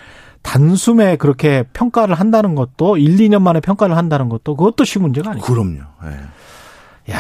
[0.42, 5.44] 단숨에 그렇게 평가를 한다는 것도 1, 2년 만에 평가를 한다는 것도 그것도 쉬운 문제가 아니에요.
[5.46, 5.80] 그럼요.
[6.06, 7.14] 예.
[7.14, 7.20] 야,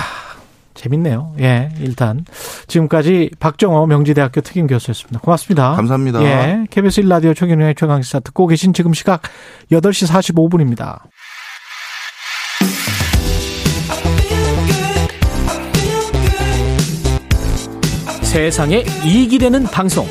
[0.79, 1.33] 재밌네요.
[1.41, 2.23] 예, 일단
[2.67, 5.19] 지금까지 박정호 명지대학교 특임 교수였습니다.
[5.19, 5.73] 고맙습니다.
[5.73, 6.23] 감사합니다.
[6.23, 9.23] 예, KBS 1라디오 최경영의 최강시사 듣고 계신 지금 시각
[9.71, 11.01] 8시 45분입니다.
[18.23, 20.05] 세상에 이익이 되는 방송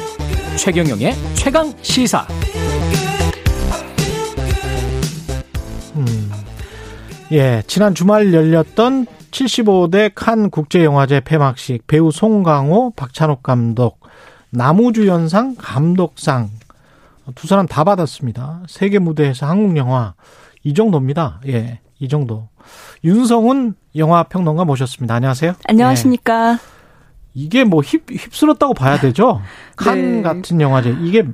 [0.57, 2.27] 최경영의 최강 시사
[5.95, 6.31] 음.
[7.33, 9.07] 예, 지난 주말 열렸던
[9.39, 14.01] 75대 칸 국제영화제 폐막식 배우 송강호, 박찬욱 감독,
[14.51, 16.51] 나무주연상 감독상
[17.37, 18.63] 두 사람 다 받았습니다.
[18.67, 20.15] 세계 무대에서 한국 영화
[20.65, 21.41] 이 정도입니다.
[21.47, 22.49] 예, 이 정도.
[23.05, 25.15] 윤성훈 영화 평론가 모셨습니다.
[25.15, 25.55] 안녕하세요.
[25.69, 26.55] 안녕하십니까.
[26.55, 26.59] 예,
[27.35, 29.41] 이게 뭐 휩, 휩쓸었다고 봐야 되죠.
[29.77, 30.23] 칸 네.
[30.23, 30.97] 같은 영화제.
[31.01, 31.25] 이게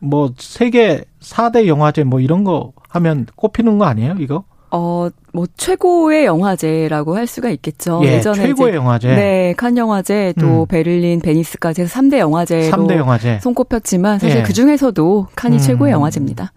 [0.00, 4.44] 뭐 세계 4대 영화제 뭐 이런 거 하면 꼽히는 거 아니에요, 이거?
[4.76, 8.00] 어, 뭐 최고의 영화제라고 할 수가 있겠죠.
[8.02, 9.14] 예, 예전에 최고의 이제, 영화제.
[9.14, 10.66] 네, 칸 영화제 또 음.
[10.66, 13.38] 베를린, 베니스까지 해서 3대 영화제로 3대 영화제.
[13.40, 14.42] 손꼽혔지만 사실 예.
[14.42, 15.60] 그 중에서도 칸이 음.
[15.60, 16.52] 최고의 영화제입니다.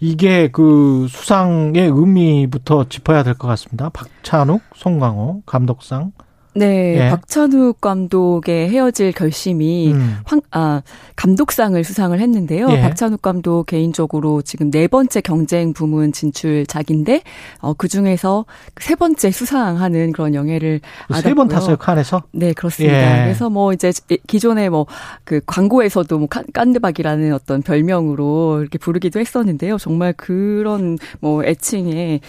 [0.00, 3.88] 이게 그 수상의 의미부터 짚어야 될 것 같습니다.
[3.90, 6.10] 박찬욱, 송강호 감독상.
[6.56, 7.10] 네, 예.
[7.10, 10.18] 박찬욱 감독의 헤어질 결심이 음.
[10.24, 10.82] 황, 아,
[11.16, 12.68] 감독상을 수상을 했는데요.
[12.70, 12.80] 예.
[12.80, 17.22] 박찬욱 감독 개인적으로 지금 네 번째 경쟁 부문 진출 작인데,
[17.60, 18.44] 어, 그 중에서
[18.80, 20.80] 세 번째 수상하는 그런 영예를
[21.22, 21.48] 세 번.
[21.48, 22.22] 탔어요, 칸에서.
[22.32, 23.20] 네, 그렇습니다.
[23.20, 23.24] 예.
[23.24, 23.92] 그래서 뭐 이제
[24.26, 24.86] 기존에 뭐
[25.24, 29.78] 그 광고에서도 뭐 깐- 깐드박이라는 어떤 별명으로 이렇게 부르기도 했었는데요.
[29.78, 32.20] 정말 그런 뭐 애칭에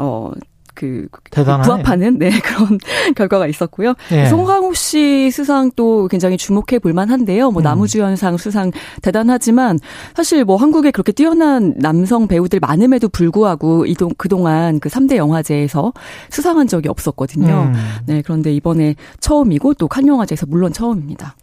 [0.00, 0.30] 어,
[0.74, 1.64] 그 대단하네요.
[1.64, 2.78] 부합하는 네 그런
[3.16, 3.94] 결과가 있었고요.
[4.12, 4.26] 예.
[4.26, 7.50] 송강호 씨 수상 또 굉장히 주목해 볼 만한데요.
[7.50, 7.64] 뭐 음.
[7.64, 8.70] 나무주연상 수상
[9.00, 9.78] 대단하지만
[10.14, 15.92] 사실 뭐 한국에 그렇게 뛰어난 남성 배우들 많음에도 불구하고 이동 그동안 그 3대 영화제에서
[16.28, 17.72] 수상한 적이 없었거든요.
[17.72, 17.74] 음.
[18.06, 21.36] 네, 그런데 이번에 처음이고 또 칸 영화제에서 물론 처음입니다.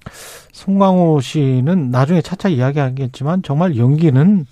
[0.52, 4.46] 송강호 씨는 나중에 차차 이야기하겠지만 정말 연기는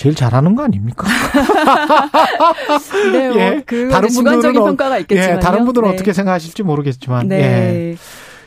[0.00, 1.06] 제일 잘하는 거 아닙니까?
[3.12, 3.62] 네, 뭐 예.
[3.66, 7.36] 그 다른 주관적인 분들은 어- 평가가 있겠지만 예, 다른 분들은 어떻게 생각하실지 모르겠지만 네.
[7.36, 7.96] 예.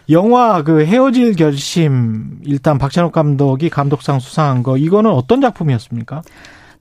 [0.09, 6.23] 영화 그 헤어질 결심 일단 박찬욱 감독이 감독상 수상한 거 이거는 어떤 작품이었습니까?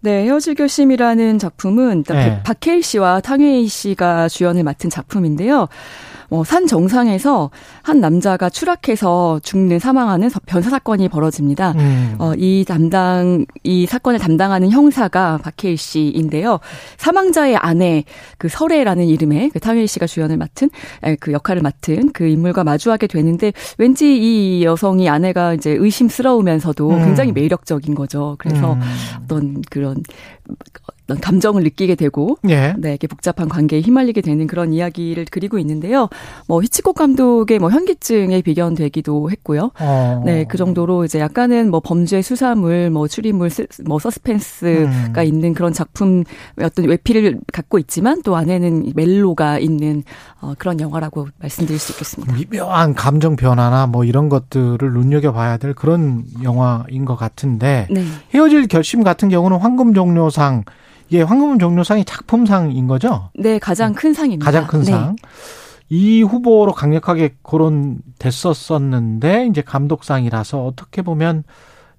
[0.01, 2.43] 네, 헤어질 결심이라는 작품은 일단 네.
[2.43, 5.69] 박해일 씨와 탕웨이 씨가 주연을 맡은 작품인데요.
[6.33, 7.51] 어, 산 정상에서
[7.83, 11.73] 한 남자가 추락해서 죽는 사망하는 서- 변사 사건이 벌어집니다.
[11.73, 12.15] 음.
[12.19, 16.59] 어, 이 담당, 이 사건을 담당하는 형사가 박해일 씨인데요.
[16.97, 18.05] 사망자의 아내,
[18.39, 20.71] 그 설애라는 이름의 그 탕웨이 씨가 주연을 맡은,
[21.05, 27.05] 에, 그 역할을 맡은 그 인물과 마주하게 되는데 왠지 이 여성이 아내가 이제 의심스러우면서도 음.
[27.05, 28.37] 굉장히 매력적인 거죠.
[28.39, 28.81] 그래서 음.
[29.25, 30.03] 어떤 그런
[31.13, 32.75] 어떤 감정을 느끼게 되고 예.
[32.79, 36.09] 네, 이렇게 복잡한 관계에 휘말리게 되는 그런 이야기를 그리고 있는데요.
[36.49, 39.71] 뭐 히치콕 감독의 뭐 현기증에 비견되기도 했고요.
[39.79, 40.23] 어.
[40.25, 45.27] 네, 그 정도로 이제 약간은 뭐 범죄 수사물, 뭐 추리물, 스- 뭐 서스펜스가 음.
[45.27, 46.25] 있는 그런 작품의
[46.63, 50.03] 어떤 외피를 갖고 있지만 또 안에는 멜로가 있는
[50.41, 52.35] 어, 그런 영화라고 말씀드릴 수 있겠습니다.
[52.35, 58.05] 미묘한 감정 변화나 뭐 이런 것들을 눈여겨봐야 될 그런 영화인 것 같은데 네.
[58.35, 60.65] 헤어질 결심 같은 경우는 황금 종려상
[61.13, 63.29] 이게 황금 종려상이 작품상인 거죠?
[63.35, 64.47] 네, 가장 큰 상입니다.
[64.47, 64.87] 가장 큰 네.
[64.87, 65.15] 상.
[65.91, 71.45] 이 후보로 강력하게 거론됐었었는데 이제 감독상이라서 어떻게 보면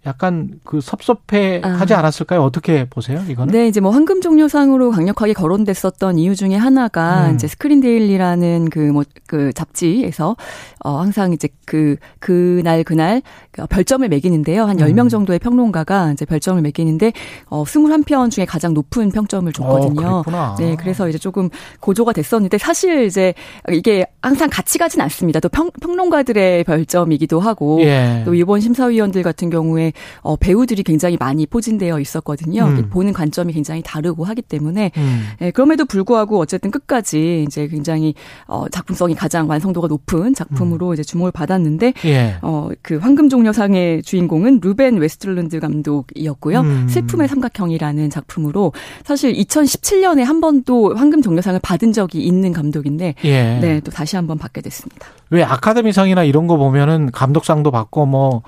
[0.05, 1.99] 약간 그 섭섭해 하지 아.
[1.99, 2.41] 않았을까요?
[2.41, 3.23] 어떻게 보세요?
[3.27, 3.51] 이거는?
[3.53, 7.35] 네, 이제 뭐 황금 종려상으로 강력하게 거론됐었던 이유 중에 하나가 음.
[7.35, 9.03] 이제 스크린 데일리라는 그 뭐
[9.33, 10.35] 그 잡지에서
[10.83, 14.65] 어 항상 이제 그 그날 그날 그 별점을 매기는데요.
[14.65, 14.85] 한 음.
[14.85, 17.13] 10명 정도의 평론가가 이제 별점을 매기는데
[17.49, 20.23] 어 21편 중에 가장 높은 평점을 줬거든요.
[20.27, 20.55] 어.
[20.59, 21.49] 네, 그래서 이제 조금
[21.79, 23.33] 고조가 됐었는데 사실 이제
[23.71, 25.39] 이게 항상 같이 가진 않습니다.
[25.39, 28.21] 또 평, 평론가들의 별점이기도 하고 예.
[28.23, 32.65] 또 이번 심사위원들 같은 경우에 어, 배우들이 굉장히 많이 포진되어 있었거든요.
[32.65, 32.89] 음.
[32.89, 35.23] 보는 관점이 굉장히 다르고 하기 때문에 음.
[35.41, 38.13] 예, 그럼에도 불구하고 어쨌든 끝까지 이제 굉장히
[38.47, 42.35] 어, 작품성이 가장 완성도가 높은 작품으로 이제 주목을 받았는데 예.
[42.41, 46.59] 어, 그 황금 종려상의 주인공은 루벤 외스틀룬드 감독이었고요.
[46.61, 46.87] 음.
[46.89, 53.59] 슬픔의 삼각형이라는 작품으로 사실 2017년에 한 번도 황금 종려상을 받은 적이 있는 감독인데 예.
[53.59, 55.07] 네, 또 다시 한번 받게 됐습니다.
[55.29, 58.43] 왜 아카데미상이나 이런 거 보면은 감독상도 받고 뭐,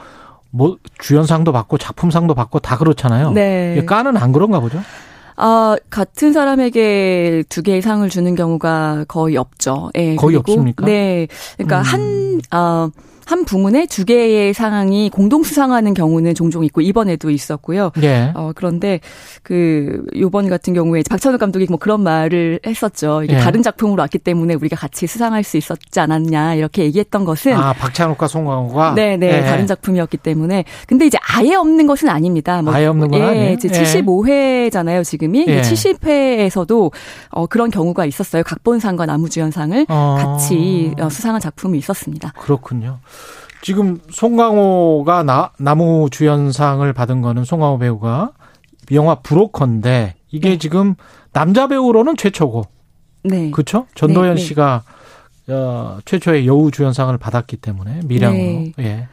[0.55, 3.31] 뭐 주연상도 받고 작품상도 받고 다 그렇잖아요.
[3.31, 3.83] 네.
[3.85, 4.79] 까는 안 그런가 보죠?
[5.35, 9.91] 아, 같은 사람에게 두 개의 상을 주는 경우가 거의 없죠.
[9.95, 10.85] 예, 거의 그리고 없습니까?
[10.85, 11.27] 네.
[11.57, 11.83] 그러니까 음.
[11.83, 12.89] 한, 아,
[13.25, 17.91] 한 부문에 두 개의 상황이 공동 수상하는 경우는 종종 있고 이번에도 있었고요.
[18.03, 18.31] 예.
[18.35, 18.99] 어, 그런데
[19.43, 23.23] 그 요번 같은 경우에 박찬욱 감독이 뭐 그런 말을 했었죠.
[23.23, 23.39] 이게 예.
[23.39, 28.27] 다른 작품으로 왔기 때문에 우리가 같이 수상할 수 있었지 않았냐 이렇게 얘기했던 것은 아, 박찬욱과
[28.27, 28.93] 송강호가?
[28.95, 29.41] 네, 네, 예.
[29.41, 30.65] 다른 작품이었기 때문에.
[30.87, 32.61] 근데 이제 아예 없는 것은 아닙니다.
[32.61, 33.51] 뭐, 아예 없는 건 예, 아니에요?
[33.53, 33.83] 이제 예.
[33.83, 35.45] 75회잖아요, 지금이.
[35.47, 35.61] 예.
[35.61, 36.91] 70회에서도
[37.29, 38.43] 어, 그런 경우가 있었어요.
[38.43, 40.15] 각본상과 나무주연상을 어.
[40.19, 42.33] 같이 어, 수상한 작품이 있었습니다.
[42.39, 42.99] 그렇군요.
[43.65, 48.29] 지금 송강호가 나, 나무 주연상을 받은 거는 송강호 배우가
[48.91, 50.57] 영화 브로커인데 이게 네.
[50.59, 50.93] 지금
[51.33, 52.65] 남자 배우로는 최초고
[53.23, 53.49] 네.
[53.49, 53.87] 그렇죠?
[53.95, 54.47] 전도연 네, 네.
[54.47, 54.83] 씨가
[55.47, 58.73] 어, 최초의 여우 주연상을 받았기 때문에 미량으로 네.
[58.77, 59.07] 예.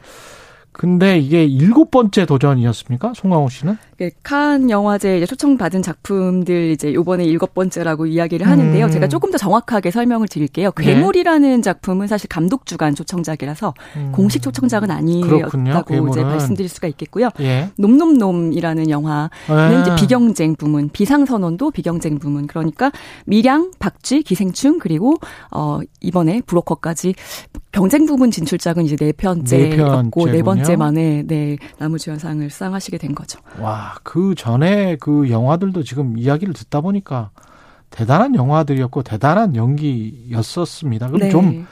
[0.73, 3.13] 근데 이게 일곱 번째 도전이었습니까?
[3.15, 3.77] 송강호 씨는?
[3.97, 8.85] 그칸 영화제 이제 초청받은 작품들 이제 요번에 일곱 번째라고 이야기를 하는데요.
[8.85, 8.91] 음.
[8.91, 10.71] 제가 조금 더 정확하게 설명을 드릴게요.
[10.75, 10.83] 네.
[10.83, 14.11] 괴물이라는 작품은 사실 감독 주간 초청작이라서 음.
[14.13, 16.23] 공식 초청작은 아니었다고 이제.
[16.23, 17.29] 말씀드릴 수가 있겠고요.
[17.39, 17.69] 예.
[17.77, 19.81] 놈놈놈이라는 영화는 예.
[19.81, 22.47] 이제 비경쟁 부문, 비상선언도 비경쟁 부문.
[22.47, 22.91] 그러니까
[23.25, 25.15] 미량, 박쥐, 기생충 그리고
[25.51, 27.13] 어 이번에 브로커까지
[27.73, 30.43] 경쟁 부문 진출작은 이제 네네 편째 였고 네 번째군요.
[30.43, 33.39] 번째 만에 네 나무주연상을 수상하시게 된 거죠.
[33.59, 37.31] 와, 그 전에 그 영화들도 지금 이야기를 듣다 보니까
[37.89, 41.07] 대단한 영화들이었고 대단한 연기였었습니다.
[41.07, 41.29] 그럼 네.
[41.29, 41.67] 좀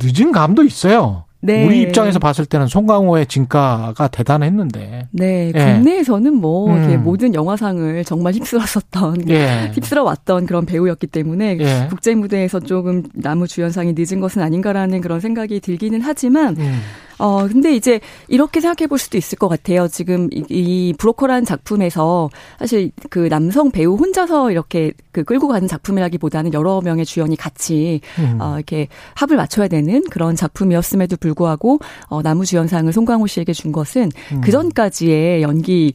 [0.00, 1.24] 늦은 감도 있어요.
[1.44, 1.66] 네.
[1.66, 5.08] 우리 입장에서 봤을 때는 송강호의 진가가 대단했는데.
[5.10, 5.74] 네, 예.
[5.74, 6.78] 국내에서는 뭐 음.
[6.78, 9.70] 이렇게 모든 영화상을 정말 휩쓸었었던 예.
[9.76, 11.86] 휩쓸어 왔던 그런 배우였기 때문에 예.
[11.90, 16.80] 국제 무대에서 조금 나무 주연상이 늦은 것은 아닌가라는 그런 생각이 들기는 하지만 음.
[17.18, 19.88] 어 근데 이제 이렇게 생각해 볼 수도 있을 것 같아요.
[19.88, 26.52] 지금 이, 이 브로커라는 작품에서 사실 그 남성 배우 혼자서 이렇게 그 끌고 가는 작품이라기보다는
[26.52, 28.38] 여러 명의 주연이 같이 음.
[28.40, 31.78] 어 이렇게 합을 맞춰야 되는 그런 작품이었음에도 불구하고
[32.08, 34.40] 어 나무 주연상을 송강호 씨에게 준 것은 음.
[34.40, 35.92] 그 전까지의 연기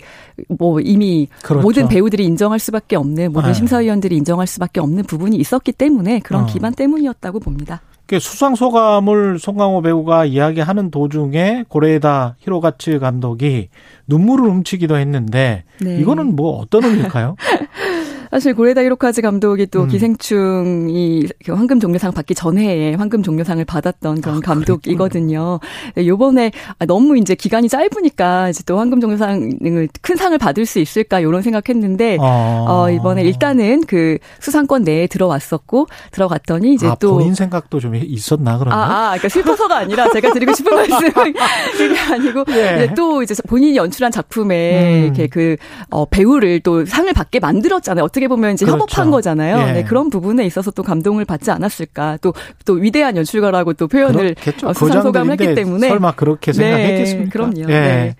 [0.48, 1.62] 뭐 이미 그렇죠.
[1.62, 3.54] 모든 배우들이 인정할 수밖에 없는 모든 네.
[3.54, 6.46] 심사위원들이 인정할 수밖에 없는 부분이 있었기 때문에 그런 어.
[6.46, 7.82] 기반 때문이었다고 봅니다.
[8.10, 13.70] 그 수상 소감을 송강호 배우가 이야기하는 도중에 고레에다 히로가츠 감독이
[14.08, 16.00] 눈물을 훔치기도 했는데 네.
[16.00, 17.36] 이거는 뭐 어떤 의미일까요?
[18.32, 19.88] 사실 고레다 히로카즈 감독이 또 음.
[19.88, 25.60] 기생충이 그 황금 종려상 받기 전해에 황금 종려상을 받았던 그런 아, 감독이거든요.
[25.96, 30.80] 네, 요번에 아, 너무 이제 기간이 짧으니까 이제 또 황금 종려상을 큰 상을 받을 수
[30.80, 32.66] 있을까 이런 생각했는데 어.
[32.68, 38.58] 어, 이번에 일단은 그 수상권 내에 들어왔었고 들어갔더니 이제 아, 또 본인 생각도 좀 있었나
[38.58, 38.78] 그러면?
[38.78, 41.34] 아, 아, 그러니까 슬퍼서가 아니라 제가 드리고 싶은 말씀은
[41.78, 42.76] 그게 아니고 예.
[42.76, 45.04] 이제 또 이제 본인이 연출한 작품에 음.
[45.06, 45.56] 이렇게 그
[45.90, 48.04] 어, 배우를 또 상을 받게 만들었잖아요.
[48.04, 48.82] 어떻게 보면 이제 그렇죠.
[48.82, 49.70] 협업한 거잖아요.
[49.70, 49.72] 예.
[49.74, 52.18] 네, 그런 부분에 있어서 또 감동을 받지 않았을까.
[52.18, 52.34] 또
[52.66, 54.68] 또 위대한 연출가라고 또 표현을 그렇겠죠.
[54.68, 57.32] 어, 수상 소감을 했기 때문에 설마 그렇게 네, 생각했겠습니까?
[57.32, 57.62] 그럼요.
[57.62, 57.66] 예.
[57.66, 58.16] 네.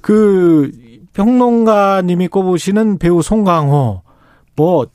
[0.00, 0.70] 그
[1.12, 4.02] 평론가님이 꼽으시는 배우 송강호
[4.56, 4.86] 뭐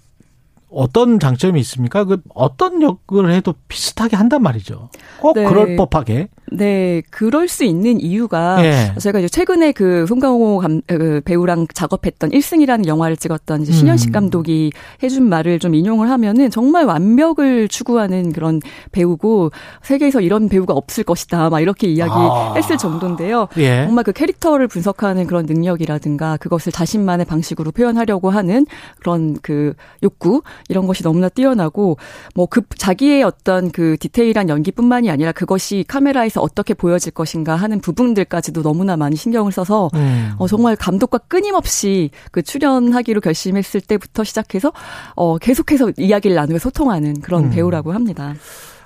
[0.69, 2.03] 어떤 장점이 있습니까?
[2.03, 4.89] 그 어떤 역을 해도 비슷하게 한단 말이죠.
[5.19, 5.45] 꼭 네.
[5.45, 6.27] 그럴 법하게.
[6.51, 8.93] 네, 그럴 수 있는 이유가 예.
[8.99, 14.11] 제가 이제 최근에 그 송강호 감, 그 배우랑 작업했던 1승이라는 영화를 찍었던 이제 신현식 음.
[14.11, 14.71] 감독이
[15.01, 18.61] 해준 말을 좀 인용을 하면은 정말 완벽을 추구하는 그런
[18.91, 19.51] 배우고
[19.81, 21.49] 세계에서 이런 배우가 없을 것이다.
[21.49, 22.77] 막 이렇게 이야기했을 아.
[22.77, 23.47] 정도인데요.
[23.57, 23.85] 예.
[23.85, 28.65] 정말 그 캐릭터를 분석하는 그런 능력이라든가 그것을 자신만의 방식으로 표현하려고 하는
[28.99, 29.73] 그런 그
[30.03, 31.97] 욕구 이런 것이 너무나 뛰어나고
[32.35, 38.61] 뭐 그 자기의 어떤 그 디테일한 연기뿐만이 아니라 그것이 카메라에서 어떻게 보여질 것인가 하는 부분들까지도
[38.61, 40.33] 너무나 많이 신경을 써서 음.
[40.37, 44.71] 어, 정말 감독과 끊임없이 그 출연하기로 결심했을 때부터 시작해서
[45.15, 47.49] 어, 계속해서 이야기를 나누고 소통하는 그런 음.
[47.49, 48.33] 배우라고 합니다.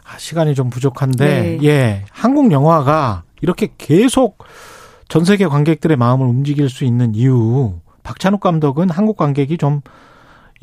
[0.06, 1.68] 아, 시간이 좀 부족한데 네.
[1.68, 4.38] 예 한국 영화가 이렇게 계속
[5.08, 7.74] 전 세계 관객들의 마음을 움직일 수 있는 이유
[8.04, 9.82] 박찬욱 감독은 한국 관객이 좀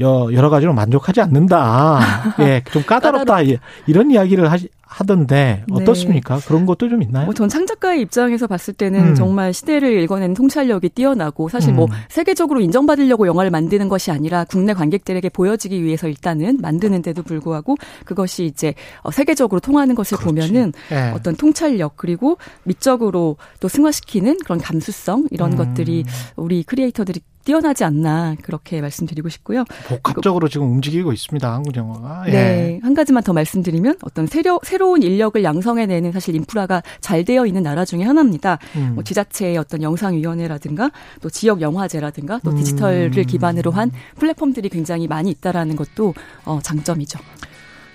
[0.01, 2.01] 여- 여러 가지로 만족하지 않는다.
[2.41, 3.47] 예, 좀 까다롭다.
[3.49, 5.75] 예, 이런 이야기를 하시, 하던데 네.
[5.75, 6.41] 어떻습니까?
[6.41, 7.25] 그런 것도 좀 있나요?
[7.27, 9.15] 뭐 전 창작가의 입장에서 봤을 때는 음.
[9.15, 11.91] 정말 시대를 읽어내는 통찰력이 뛰어나고 사실 뭐 음.
[12.11, 18.75] 세계적으로 인정받으려고 영화를 만드는 것이 아니라 국내 관객들에게 보여지기 위해서 일단은 만드는데도 불구하고 그것이 이제
[19.03, 21.13] 어, 세계적으로 통하는 것을 보면은 예.
[21.15, 25.57] 어떤 통찰력 그리고 미적으로 또 승화시키는 그런 감수성 이런 음.
[25.57, 26.05] 것들이
[26.37, 29.65] 우리 크리에이터들이 뛰어나지 않나 그렇게 말씀드리고 싶고요.
[29.89, 31.53] 복합적으로 지금 움직이고 있습니다.
[31.53, 32.25] 한국 영화가.
[32.29, 32.31] 예.
[32.31, 32.81] 네.
[32.83, 37.85] 한 가지만 더 말씀드리면 어떤 새로, 새로운 인력을 양성해내는 사실 인프라가 잘 되어 있는 나라
[37.85, 38.59] 중에 하나입니다.
[38.77, 38.93] 음.
[38.95, 40.91] 뭐 지자체의 어떤 영상위원회라든가
[41.21, 43.23] 또 지역 영화제라든가 또 디지털을 음.
[43.27, 46.15] 기반으로 한 플랫폼들이 굉장히 많이 있다라는 것도
[46.47, 47.19] 어, 장점이죠.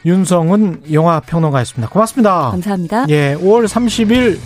[0.06, 1.91] 윤성은 영화 평론가였습니다.
[1.91, 2.52] 고맙습니다.
[2.52, 3.07] 감사합니다.
[3.10, 4.38] 예, 5월 30일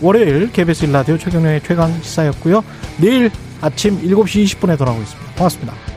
[0.00, 2.62] 월요일 KBS 일라디오 최경영의 최강 시사였고요.
[3.00, 3.28] 내일
[3.60, 5.34] 아침 7시 20분에 돌아오겠습니다.
[5.34, 5.87] 고맙습니다.